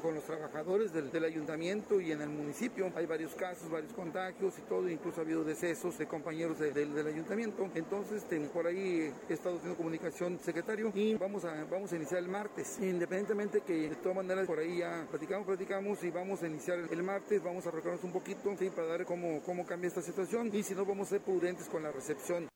con 0.00 0.14
los 0.14 0.24
trabajadores 0.24 0.92
del, 0.92 1.24
ayuntamiento 1.24 2.00
y 2.00 2.12
en 2.12 2.20
el 2.20 2.28
municipio. 2.28 2.92
Hay 2.94 3.06
varios 3.06 3.34
casos, 3.34 3.68
varios 3.68 3.92
contagios 3.92 4.58
y 4.58 4.62
todo, 4.62 4.88
incluso 4.88 5.20
ha 5.20 5.24
habido 5.24 5.42
decesos 5.42 5.98
de 5.98 6.06
compañeros 6.06 6.58
del 6.58 7.06
ayuntamiento. 7.06 7.68
Entonces, 7.74 8.24
por 8.52 8.66
ahí 8.66 9.12
he 9.28 9.32
estado 9.32 9.56
haciendo 9.56 9.76
comunicación 9.76 10.38
secretario 10.38 10.92
y 10.94 11.14
vamos 11.14 11.44
a, 11.44 11.64
vamos 11.64 11.92
a 11.92 11.96
iniciar 11.96 12.20
el 12.20 12.28
martes. 12.28 12.78
Independientemente 12.80 13.62
que 13.62 13.88
de 13.88 13.96
todas 13.96 14.16
maneras 14.16 14.46
por 14.46 14.58
ahí 14.58 14.78
ya 14.78 15.06
platicamos, 15.10 15.46
platicamos 15.46 16.02
y 16.04 16.10
vamos 16.10 16.42
a 16.42 16.46
iniciar 16.46 16.78
el 16.90 17.02
martes, 17.02 17.42
vamos 17.42 17.66
a 17.66 17.70
recordarnos 17.70 18.04
un 18.04 18.12
poquito 18.12 18.54
¿sí? 18.56 18.70
para 18.70 18.88
ver 18.88 19.04
cómo, 19.04 19.42
cómo 19.42 19.66
cambia 19.66 19.88
esta 19.88 20.02
situación 20.02 20.50
y 20.52 20.62
si 20.62 20.74
no 20.74 20.84
vamos 20.84 21.08
a 21.08 21.10
ser 21.10 21.20
prudentes 21.22 21.68
con 21.68 21.82
la 21.82 21.90
recepción. 21.90 22.48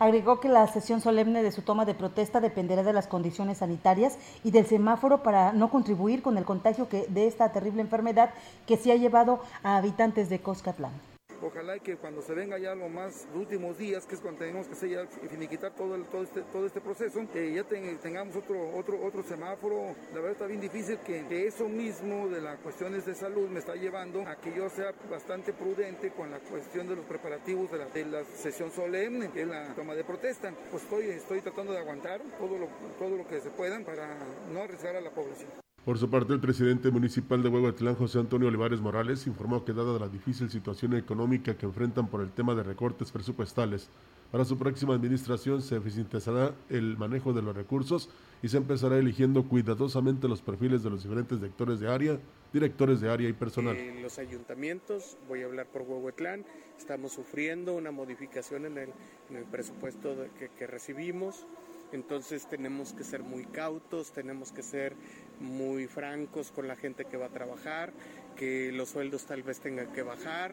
Agregó 0.00 0.40
que 0.40 0.48
la 0.48 0.66
sesión 0.66 1.02
solemne 1.02 1.42
de 1.42 1.52
su 1.52 1.60
toma 1.60 1.84
de 1.84 1.92
protesta 1.92 2.40
dependerá 2.40 2.82
de 2.82 2.94
las 2.94 3.06
condiciones 3.06 3.58
sanitarias 3.58 4.16
y 4.42 4.50
del 4.50 4.64
semáforo 4.64 5.22
para 5.22 5.52
no 5.52 5.68
contribuir 5.68 6.22
con 6.22 6.38
el 6.38 6.46
contagio 6.46 6.88
de 6.90 7.26
esta 7.26 7.52
terrible 7.52 7.82
enfermedad 7.82 8.30
que 8.66 8.78
se 8.78 8.92
ha 8.92 8.96
llevado 8.96 9.40
a 9.62 9.76
habitantes 9.76 10.30
de 10.30 10.40
Coscatlán. 10.40 11.09
Ojalá 11.42 11.78
que 11.78 11.96
cuando 11.96 12.20
se 12.20 12.34
venga 12.34 12.58
ya 12.58 12.74
lo 12.74 12.88
más, 12.88 13.26
últimos 13.34 13.78
días, 13.78 14.04
que 14.06 14.14
es 14.14 14.20
cuando 14.20 14.40
tenemos 14.40 14.66
que 14.66 14.74
hacer 14.74 14.90
ya, 14.90 15.06
finiquitar 15.06 15.74
todo, 15.74 15.94
el, 15.94 16.04
todo, 16.04 16.22
este, 16.22 16.42
todo 16.42 16.66
este 16.66 16.80
proceso, 16.80 17.20
que 17.32 17.52
ya 17.54 17.64
tengamos 17.64 18.36
otro, 18.36 18.76
otro, 18.76 19.02
otro 19.02 19.22
semáforo. 19.22 19.94
La 20.12 20.16
verdad 20.16 20.32
está 20.32 20.46
bien 20.46 20.60
difícil 20.60 20.98
que, 20.98 21.46
eso 21.46 21.68
mismo 21.68 22.28
de 22.28 22.40
las 22.40 22.58
cuestiones 22.58 23.06
de 23.06 23.14
salud 23.14 23.48
me 23.48 23.60
está 23.60 23.74
llevando 23.74 24.26
a 24.26 24.36
que 24.36 24.54
yo 24.54 24.68
sea 24.68 24.92
bastante 25.10 25.52
prudente 25.52 26.10
con 26.10 26.30
la 26.30 26.38
cuestión 26.38 26.86
de 26.86 26.96
los 26.96 27.04
preparativos 27.06 27.70
de 27.70 27.78
la, 27.78 27.86
de 27.86 28.04
la 28.04 28.24
sesión 28.24 28.70
solemne, 28.70 29.30
que 29.30 29.42
es 29.42 29.48
la 29.48 29.74
toma 29.74 29.94
de 29.94 30.04
protesta. 30.04 30.52
Pues 30.70 30.82
estoy, 30.82 31.06
estoy 31.06 31.40
tratando 31.40 31.72
de 31.72 31.78
aguantar 31.78 32.20
todo 32.38 32.58
lo, 32.58 32.68
todo 32.98 33.16
lo 33.16 33.26
que 33.26 33.40
se 33.40 33.50
pueda 33.50 33.80
para 33.80 34.18
no 34.52 34.62
arriesgar 34.62 34.96
a 34.96 35.00
la 35.00 35.10
población. 35.10 35.59
Por 35.84 35.98
su 35.98 36.10
parte, 36.10 36.34
el 36.34 36.40
presidente 36.40 36.90
municipal 36.90 37.42
de 37.42 37.48
Huehuetlán, 37.48 37.94
José 37.94 38.18
Antonio 38.18 38.48
Olivares 38.48 38.80
Morales, 38.80 39.26
informó 39.26 39.64
que 39.64 39.72
dada 39.72 39.98
la 39.98 40.08
difícil 40.08 40.50
situación 40.50 40.94
económica 40.94 41.56
que 41.56 41.64
enfrentan 41.64 42.06
por 42.08 42.20
el 42.20 42.32
tema 42.32 42.54
de 42.54 42.62
recortes 42.62 43.10
presupuestales, 43.10 43.88
para 44.30 44.44
su 44.44 44.56
próxima 44.56 44.94
administración 44.94 45.60
se 45.60 45.76
eficientizará 45.76 46.54
el 46.68 46.96
manejo 46.96 47.32
de 47.32 47.42
los 47.42 47.56
recursos 47.56 48.08
y 48.42 48.48
se 48.48 48.58
empezará 48.58 48.96
eligiendo 48.96 49.42
cuidadosamente 49.42 50.28
los 50.28 50.40
perfiles 50.40 50.84
de 50.84 50.90
los 50.90 51.02
diferentes 51.02 51.40
directores 51.40 51.80
de 51.80 51.88
área, 51.88 52.18
directores 52.52 53.00
de 53.00 53.10
área 53.10 53.28
y 53.28 53.32
personal. 53.32 53.76
En 53.76 54.02
los 54.02 54.20
ayuntamientos, 54.20 55.16
voy 55.26 55.42
a 55.42 55.46
hablar 55.46 55.66
por 55.66 55.82
Huehuetlán, 55.82 56.44
estamos 56.78 57.12
sufriendo 57.12 57.74
una 57.74 57.90
modificación 57.90 58.66
en 58.66 58.78
el, 58.78 59.44
presupuesto 59.50 60.14
que, 60.38 60.48
que 60.50 60.66
recibimos. 60.68 61.46
Entonces 61.92 62.48
tenemos 62.48 62.92
que 62.92 63.02
ser 63.02 63.24
muy 63.24 63.46
cautos, 63.46 64.12
tenemos 64.12 64.52
que 64.52 64.62
ser 64.62 64.94
muy 65.40 65.86
francos 65.86 66.50
con 66.50 66.68
la 66.68 66.76
gente 66.76 67.04
que 67.04 67.16
va 67.16 67.26
a 67.26 67.30
trabajar, 67.30 67.92
que 68.36 68.72
los 68.72 68.90
sueldos 68.90 69.24
tal 69.26 69.42
vez 69.42 69.60
tengan 69.60 69.92
que 69.92 70.02
bajar, 70.02 70.52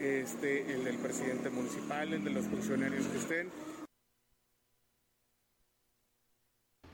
este, 0.00 0.72
el 0.72 0.84
del 0.84 0.98
presidente 0.98 1.50
municipal, 1.50 2.12
el 2.12 2.24
de 2.24 2.30
los 2.30 2.46
funcionarios 2.46 3.06
que 3.06 3.18
estén, 3.18 3.50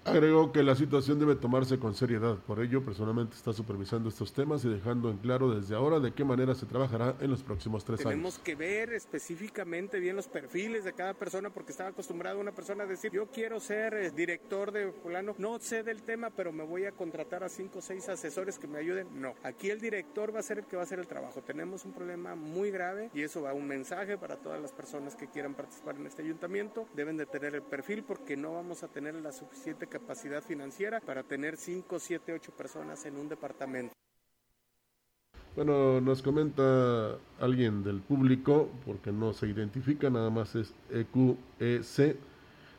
Agregó 0.05 0.51
que 0.51 0.65
la 0.65 0.75
situación 0.75 1.21
debe 1.21 1.37
tomarse 1.37 1.79
con 1.79 1.95
seriedad, 1.95 2.37
por 2.39 2.61
ello 2.61 2.85
personalmente 2.85 3.37
está 3.37 3.53
supervisando 3.53 4.09
estos 4.09 4.33
temas 4.33 4.65
y 4.65 4.69
dejando 4.69 5.11
en 5.11 5.19
claro 5.19 5.55
desde 5.55 5.77
ahora 5.77 6.01
de 6.01 6.13
qué 6.13 6.25
manera 6.25 6.57
se 6.57 6.67
trabajará 6.67 7.15
en 7.21 7.31
los 7.31 7.43
próximos 7.45 7.85
tres 7.85 8.01
años. 8.01 8.11
Tenemos 8.11 8.39
que 8.41 8.57
ver 8.57 8.93
específicamente 8.95 10.01
bien 10.01 10.17
los 10.17 10.27
perfiles 10.27 10.83
de 10.85 10.93
cada 10.93 11.15
persona 11.15 11.51
porque 11.51 11.71
estaba 11.71 11.91
acostumbrado 11.91 12.41
una 12.41 12.51
persona 12.51 12.83
a 12.83 12.87
decir 12.87 13.13
yo 13.13 13.27
quiero 13.27 13.61
ser 13.61 13.95
eh, 13.95 14.11
director 14.11 14.73
de 14.73 14.91
fulano, 14.91 15.37
no 15.39 15.61
sé 15.61 15.85
del 15.85 16.03
tema 16.03 16.31
pero 16.31 16.51
me 16.51 16.65
voy 16.65 16.85
a 16.87 16.93
contratar 16.93 17.45
a 17.45 17.49
cinco 17.49 17.79
o 17.79 17.83
seis 17.83 18.09
asesores 18.09 18.59
que 18.59 18.67
me 18.67 18.79
ayuden. 18.79 19.07
No, 19.21 19.35
aquí 19.45 19.71
el 19.71 19.81
director 19.81 20.35
va 20.35 20.41
a 20.41 20.43
ser 20.43 20.59
el 20.59 20.67
que 20.67 20.75
va 20.75 20.83
a 20.83 20.85
hacer 20.85 20.99
el 20.99 21.07
trabajo. 21.07 21.43
Tenemos 21.43 21.85
un 21.85 21.93
problema 21.93 22.35
muy 22.35 22.73
grave 22.73 23.11
y 23.15 23.23
eso 23.23 23.43
va 23.43 23.53
un 23.53 23.69
mensaje 23.69 24.19
para 24.19 24.37
todas 24.37 24.61
las 24.61 24.73
personas 24.73 25.15
que 25.15 25.29
quieran 25.29 25.55
participar 25.55 25.95
en 25.95 26.07
este 26.07 26.23
ayuntamiento. 26.23 26.89
Deben 26.95 27.17
de 27.17 27.27
tener 27.27 27.55
el 27.55 27.63
perfil 27.63 28.03
porque 28.03 28.37
no 28.37 28.55
vamos 28.55 28.83
a 28.83 28.89
tener 28.89 29.15
la 29.15 29.31
suficiente 29.31 29.87
capacidad 29.93 30.43
financiera 30.43 31.01
para 31.01 31.23
tener 31.23 31.59
5, 31.59 31.99
7, 31.99 32.33
8 32.33 32.53
personas 32.53 33.05
en 33.05 33.17
un 33.17 33.29
departamento. 33.29 33.93
Bueno, 35.55 36.01
nos 36.01 36.23
comenta 36.23 37.19
alguien 37.39 37.85
del 37.85 38.01
público, 38.01 38.71
porque 38.87 39.13
no 39.13 39.35
se 39.35 39.49
identifica, 39.49 40.09
nada 40.09 40.31
más 40.31 40.55
es 40.55 40.73
EQEC. 40.91 42.17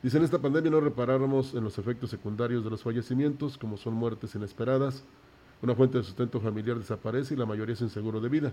Dice, 0.01 0.17
en 0.17 0.23
esta 0.23 0.39
pandemia 0.39 0.71
no 0.71 0.81
reparáramos 0.81 1.53
en 1.53 1.63
los 1.63 1.77
efectos 1.77 2.09
secundarios 2.09 2.63
de 2.63 2.71
los 2.71 2.81
fallecimientos, 2.81 3.59
como 3.59 3.77
son 3.77 3.93
muertes 3.93 4.33
inesperadas, 4.33 5.03
una 5.61 5.75
fuente 5.75 5.99
de 5.99 6.03
sustento 6.03 6.41
familiar 6.41 6.77
desaparece 6.79 7.35
y 7.35 7.37
la 7.37 7.45
mayoría 7.45 7.75
sin 7.75 7.89
seguro 7.89 8.19
de 8.19 8.27
vida. 8.27 8.51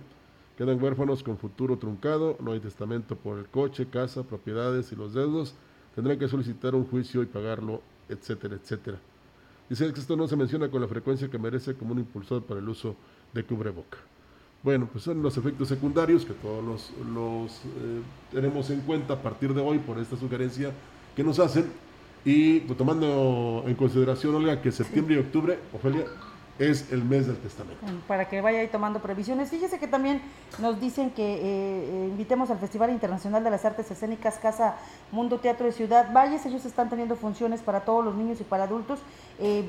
Quedan 0.58 0.80
huérfanos 0.82 1.22
con 1.22 1.38
futuro 1.38 1.78
truncado, 1.78 2.36
no 2.40 2.52
hay 2.52 2.60
testamento 2.60 3.16
por 3.16 3.38
el 3.38 3.48
coche, 3.48 3.86
casa, 3.86 4.22
propiedades 4.22 4.92
y 4.92 4.96
los 4.96 5.14
deudos. 5.14 5.54
Tendrán 5.94 6.18
que 6.18 6.28
solicitar 6.28 6.74
un 6.74 6.84
juicio 6.84 7.22
y 7.22 7.26
pagarlo, 7.26 7.80
etcétera, 8.10 8.56
etcétera. 8.56 8.98
Dice 9.68 9.92
que 9.92 10.00
esto 10.00 10.16
no 10.16 10.26
se 10.26 10.36
menciona 10.36 10.68
con 10.68 10.80
la 10.80 10.88
frecuencia 10.88 11.30
que 11.30 11.38
merece 11.38 11.74
como 11.74 11.92
un 11.92 12.00
impulsor 12.00 12.42
para 12.42 12.60
el 12.60 12.68
uso 12.68 12.96
de 13.32 13.44
cubreboca. 13.44 13.98
Bueno, 14.62 14.88
pues 14.92 15.04
son 15.04 15.22
los 15.22 15.36
efectos 15.38 15.68
secundarios 15.68 16.24
que 16.24 16.34
todos 16.34 16.62
los, 16.62 16.90
los 17.14 17.52
eh, 17.52 18.02
tenemos 18.32 18.68
en 18.70 18.80
cuenta 18.80 19.14
a 19.14 19.22
partir 19.22 19.54
de 19.54 19.60
hoy 19.60 19.78
por 19.78 19.98
esta 19.98 20.16
sugerencia 20.16 20.72
que 21.16 21.24
nos 21.24 21.38
hacen. 21.38 21.66
Y 22.24 22.60
pues, 22.60 22.76
tomando 22.76 23.64
en 23.66 23.74
consideración, 23.74 24.34
Olga, 24.34 24.60
que 24.60 24.70
septiembre 24.70 25.14
y 25.14 25.18
octubre, 25.18 25.58
Ofelia, 25.72 26.04
es 26.60 26.92
el 26.92 27.02
mes 27.02 27.26
del 27.26 27.38
testamento. 27.38 27.84
Para 28.06 28.28
que 28.28 28.40
vaya 28.40 28.60
ahí 28.60 28.68
tomando 28.68 29.00
previsiones. 29.00 29.50
Fíjese 29.50 29.78
que 29.78 29.88
también 29.88 30.22
nos 30.60 30.80
dicen 30.80 31.10
que 31.10 31.34
eh, 31.34 31.40
eh, 31.42 32.06
invitemos 32.10 32.50
al 32.50 32.58
Festival 32.58 32.90
Internacional 32.90 33.42
de 33.42 33.50
las 33.50 33.64
Artes 33.64 33.90
Escénicas 33.90 34.38
Casa 34.38 34.76
Mundo 35.10 35.40
Teatro 35.40 35.66
de 35.66 35.72
Ciudad 35.72 36.12
Valles. 36.12 36.46
Ellos 36.46 36.64
están 36.64 36.88
teniendo 36.88 37.16
funciones 37.16 37.62
para 37.62 37.80
todos 37.80 38.04
los 38.04 38.14
niños 38.14 38.40
y 38.40 38.44
para 38.44 38.64
adultos 38.64 39.00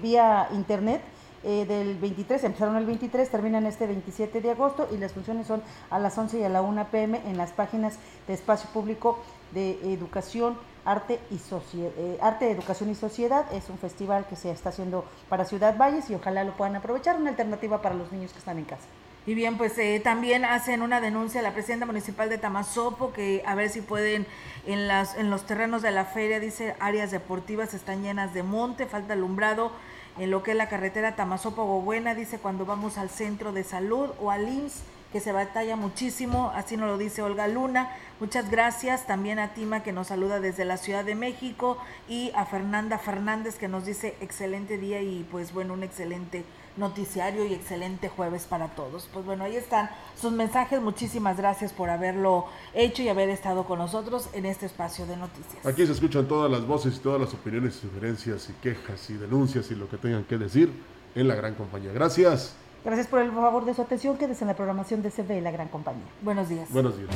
vía 0.02 0.50
internet. 0.52 1.02
Eh, 1.44 1.66
del 1.66 1.98
23, 1.98 2.44
empezaron 2.44 2.76
el 2.76 2.86
23, 2.86 3.28
terminan 3.28 3.66
este 3.66 3.88
27 3.88 4.42
de 4.42 4.52
agosto 4.52 4.88
y 4.92 4.98
las 4.98 5.14
funciones 5.14 5.48
son 5.48 5.64
a 5.90 5.98
las 5.98 6.16
11 6.16 6.40
y 6.40 6.44
a 6.44 6.50
la 6.50 6.62
1 6.62 6.88
pm 6.92 7.20
en 7.26 7.36
las 7.36 7.52
páginas 7.52 7.98
de 8.28 8.36
Espacio 8.36 8.70
Público 8.72 9.18
de 9.52 9.72
Educación, 9.92 10.56
Arte 10.86 11.20
y 11.30 11.38
Sociedad. 11.38 11.92
Eh, 11.98 12.20
Educación 12.42 12.90
y 12.90 12.96
Sociedad 12.96 13.46
es 13.54 13.70
un 13.70 13.78
festival 13.78 14.26
que 14.28 14.36
se 14.36 14.52
está 14.52 14.70
haciendo 14.70 15.06
para 15.30 15.46
Ciudad 15.46 15.78
Valles 15.78 16.10
y 16.10 16.16
ojalá 16.16 16.44
lo 16.44 16.54
puedan 16.54 16.76
aprovechar, 16.76 17.18
una 17.18 17.30
alternativa 17.30 17.82
para 17.82 17.96
los 17.96 18.12
niños 18.12 18.32
que 18.32 18.40
están 18.40 18.58
en 18.58 18.66
casa. 18.66 18.86
Y 19.28 19.36
bien, 19.36 19.58
pues 19.58 19.78
eh, 19.78 20.02
también 20.04 20.46
hacen 20.46 20.82
una 20.82 21.00
denuncia 21.00 21.42
a 21.42 21.44
la 21.44 21.54
presidenta 21.54 21.86
municipal 21.86 22.28
de 22.28 22.40
Tamazopo 22.40 23.14
que 23.14 23.44
a 23.46 23.54
ver 23.54 23.70
si 23.70 23.82
pueden 23.82 24.26
en 24.66 24.88
las 24.88 25.16
en 25.16 25.30
los 25.30 25.46
terrenos 25.46 25.84
de 25.84 25.92
la 25.92 26.06
feria 26.06 26.40
dice 26.40 26.76
áreas 26.80 27.12
deportivas 27.12 27.76
están 27.76 28.02
llenas 28.02 28.34
de 28.34 28.42
monte, 28.42 28.88
falta 28.88 29.14
alumbrado 29.14 29.72
en 30.18 30.32
lo 30.32 30.42
que 30.42 30.52
es 30.52 30.58
la 30.58 30.70
carretera 30.70 31.16
Tamazopo-Buena, 31.16 32.16
dice 32.16 32.40
cuando 32.40 32.66
vamos 32.66 32.98
al 32.98 33.10
centro 33.10 33.54
de 33.54 33.64
salud 33.64 34.10
o 34.20 34.32
al 34.32 34.48
IMSS, 34.48 34.82
que 35.12 35.20
se 35.20 35.32
batalla 35.32 35.76
muchísimo, 35.76 36.52
así 36.56 36.78
nos 36.78 36.88
lo 36.88 36.98
dice 36.98 37.22
Olga 37.22 37.48
Luna. 37.48 37.90
Muchas 38.20 38.50
gracias 38.50 39.08
también 39.08 39.40
a 39.40 39.54
Tima 39.54 39.84
que 39.84 39.92
nos 39.92 40.08
saluda 40.08 40.40
desde 40.40 40.64
la 40.64 40.78
Ciudad 40.78 41.04
de 41.04 41.16
México 41.16 41.78
y 42.08 42.32
a 42.36 42.46
Fernanda 42.46 42.98
Fernández 42.98 43.58
que 43.58 43.68
nos 43.68 43.86
dice 43.86 44.16
excelente 44.22 44.78
día 44.78 45.02
y 45.02 45.26
pues 45.30 45.54
bueno, 45.54 45.74
un 45.74 45.84
excelente 45.84 46.46
noticiario 46.78 47.46
y 47.46 47.54
excelente 47.54 48.10
jueves 48.10 48.46
para 48.46 48.70
todos. 48.70 49.10
Pues 49.12 49.26
bueno, 49.26 49.44
ahí 49.44 49.56
están 49.56 49.90
sus 50.20 50.32
mensajes. 50.32 50.82
Muchísimas 50.82 51.38
gracias 51.38 51.74
por 51.74 51.90
haberlo 51.90 52.46
hecho 52.74 53.02
y 53.02 53.10
haber 53.10 53.30
estado 53.30 53.66
con 53.66 53.80
nosotros 53.80 54.30
en 54.34 54.46
este 54.46 54.66
espacio 54.68 55.06
de 55.06 55.18
noticias. 55.18 55.66
Aquí 55.66 55.86
se 55.86 55.92
escuchan 55.92 56.28
todas 56.28 56.50
las 56.50 56.66
voces 56.66 56.96
y 56.96 57.00
todas 57.00 57.20
las 57.20 57.34
opiniones, 57.34 57.76
sugerencias 57.76 58.50
y 58.50 58.54
quejas 58.54 59.10
y 59.10 59.14
denuncias 59.14 59.70
y 59.72 59.76
lo 59.76 59.90
que 59.90 59.98
tengan 59.98 60.24
que 60.24 60.38
decir 60.38 60.72
en 61.16 61.28
la 61.28 61.36
gran 61.36 61.56
compañía. 61.56 61.92
Gracias. 61.92 62.56
Gracias 62.84 63.08
por 63.08 63.22
el 63.22 63.32
favor 63.32 63.66
de 63.66 63.74
su 63.74 63.82
atención. 63.82 64.18
Quédese 64.18 64.44
en 64.44 64.50
la 64.50 64.56
programación 64.56 65.02
de 65.02 65.12
CB 65.12 65.42
La 65.42 65.52
Gran 65.52 65.68
Compañía. 65.68 66.06
Buenos 66.22 66.50
días. 66.50 66.70
Buenos 66.72 66.98
días. 66.98 67.10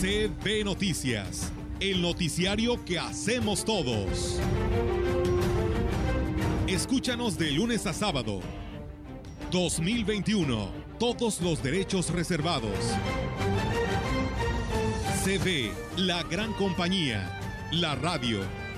CB 0.00 0.64
Noticias 0.64 1.52
el 1.80 2.02
noticiario 2.02 2.84
que 2.84 2.98
hacemos 2.98 3.64
todos. 3.64 4.38
Escúchanos 6.66 7.38
de 7.38 7.52
lunes 7.52 7.86
a 7.86 7.94
sábado. 7.94 8.40
2021. 9.50 10.68
Todos 10.98 11.40
los 11.40 11.62
derechos 11.62 12.10
reservados. 12.10 12.76
CB, 15.24 15.72
la 15.96 16.22
gran 16.24 16.52
compañía. 16.52 17.40
La 17.72 17.94
radio 17.94 18.40